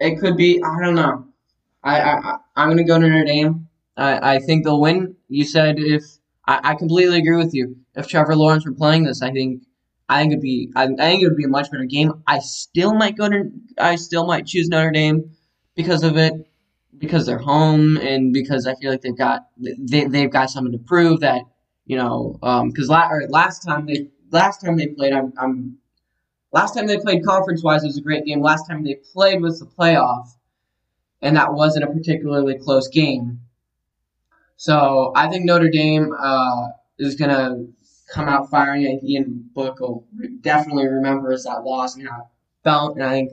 it 0.00 0.18
could 0.18 0.36
be. 0.36 0.62
I 0.62 0.84
don't 0.84 0.94
know. 0.96 1.26
I 1.84 2.00
I 2.00 2.36
I'm 2.56 2.68
gonna 2.68 2.84
go 2.84 2.98
to 2.98 3.08
Notre 3.08 3.24
Dame. 3.24 3.68
I 3.96 4.34
I 4.34 4.38
think 4.40 4.64
they'll 4.64 4.80
win. 4.80 5.16
You 5.28 5.44
said 5.44 5.78
if 5.78 6.02
I, 6.46 6.60
I 6.70 6.74
completely 6.74 7.18
agree 7.18 7.36
with 7.36 7.54
you. 7.54 7.76
If 7.94 8.08
Trevor 8.08 8.36
Lawrence 8.36 8.64
were 8.64 8.72
playing 8.72 9.04
this, 9.04 9.22
I 9.22 9.30
think 9.30 9.62
I 10.08 10.20
think 10.20 10.32
it'd 10.32 10.42
be 10.42 10.70
I, 10.74 10.84
I 10.84 10.86
think 10.86 11.22
it 11.22 11.28
would 11.28 11.36
be 11.36 11.44
a 11.44 11.48
much 11.48 11.70
better 11.70 11.84
game. 11.84 12.22
I 12.26 12.40
still 12.40 12.94
might 12.94 13.16
go 13.16 13.28
to 13.28 13.50
I 13.78 13.96
still 13.96 14.26
might 14.26 14.46
choose 14.46 14.68
Notre 14.68 14.90
Dame 14.90 15.30
because 15.76 16.02
of 16.02 16.16
it, 16.16 16.34
because 16.98 17.26
they're 17.26 17.38
home 17.38 17.96
and 17.96 18.32
because 18.32 18.66
I 18.66 18.74
feel 18.74 18.90
like 18.90 19.00
they've 19.00 19.16
got 19.16 19.46
they 19.58 20.04
they've 20.04 20.30
got 20.30 20.50
something 20.50 20.72
to 20.72 20.78
prove 20.78 21.20
that 21.20 21.42
you 21.86 21.96
know 21.96 22.36
because 22.66 22.90
um, 22.90 22.94
la- 22.94 23.26
last 23.28 23.60
time 23.64 23.86
they 23.86 24.08
last 24.30 24.60
time 24.60 24.76
they 24.76 24.88
played 24.88 25.12
I'm, 25.12 25.32
I'm 25.38 25.78
last 26.52 26.74
time 26.74 26.86
they 26.86 26.98
played 26.98 27.24
conference 27.24 27.62
wise 27.62 27.84
it 27.84 27.88
was 27.88 27.98
a 27.98 28.02
great 28.02 28.24
game. 28.24 28.40
Last 28.42 28.66
time 28.68 28.84
they 28.84 28.96
played 29.12 29.40
was 29.40 29.60
the 29.60 29.66
playoff, 29.66 30.28
and 31.22 31.36
that 31.36 31.54
wasn't 31.54 31.84
a 31.84 31.88
particularly 31.88 32.58
close 32.58 32.88
game. 32.88 33.40
So 34.60 35.10
I 35.16 35.26
think 35.28 35.46
Notre 35.46 35.70
Dame 35.70 36.12
uh, 36.12 36.66
is 36.98 37.14
gonna 37.14 37.64
come 38.12 38.28
out 38.28 38.50
firing. 38.50 38.82
Think 38.82 39.02
Ian 39.04 39.50
Book 39.54 39.80
will 39.80 40.06
definitely 40.42 40.86
remember 40.86 41.32
us 41.32 41.44
that 41.44 41.64
loss 41.64 41.96
and 41.96 42.06
how 42.06 42.20
it 42.20 42.26
felt. 42.62 42.96
And 42.96 43.02
I 43.02 43.12
think 43.12 43.32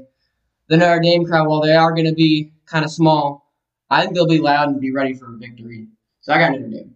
the 0.69 0.78
Notre 0.78 1.01
Dame 1.01 1.25
crowd, 1.25 1.49
while 1.49 1.59
they 1.59 1.75
are 1.75 1.91
going 1.91 2.05
to 2.05 2.13
be 2.13 2.53
kind 2.65 2.86
of 2.86 2.91
small, 2.91 3.51
I 3.89 4.01
think 4.01 4.15
they'll 4.15 4.25
be 4.25 4.39
loud 4.39 4.69
and 4.69 4.80
be 4.80 4.93
ready 4.93 5.15
for 5.15 5.36
a 5.36 5.38
victory. 5.38 5.89
So 6.21 6.32
I 6.32 6.38
got 6.38 6.53
Notre 6.53 6.69
Dame. 6.69 6.95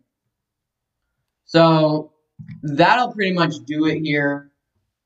So 1.43 2.13
that'll 2.63 3.11
pretty 3.11 3.33
much 3.33 3.55
do 3.65 3.85
it 3.85 3.99
here 3.99 4.49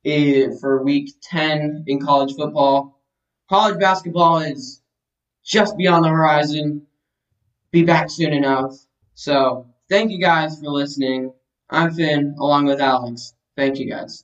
for 0.03 0.83
week 0.83 1.15
10 1.23 1.85
in 1.87 1.99
college 1.99 2.35
football. 2.35 3.01
College 3.49 3.79
basketball 3.79 4.37
is 4.37 4.83
just 5.43 5.75
beyond 5.77 6.05
the 6.05 6.09
horizon. 6.09 6.85
Be 7.71 7.83
back 7.83 8.11
soon 8.11 8.31
enough. 8.31 8.85
So 9.15 9.65
thank 9.89 10.11
you 10.11 10.19
guys 10.19 10.59
for 10.59 10.69
listening. 10.69 11.33
I'm 11.69 11.91
Finn, 11.91 12.35
along 12.37 12.65
with 12.65 12.79
Alex. 12.79 13.33
Thank 13.57 13.79
you 13.79 13.89
guys. 13.89 14.23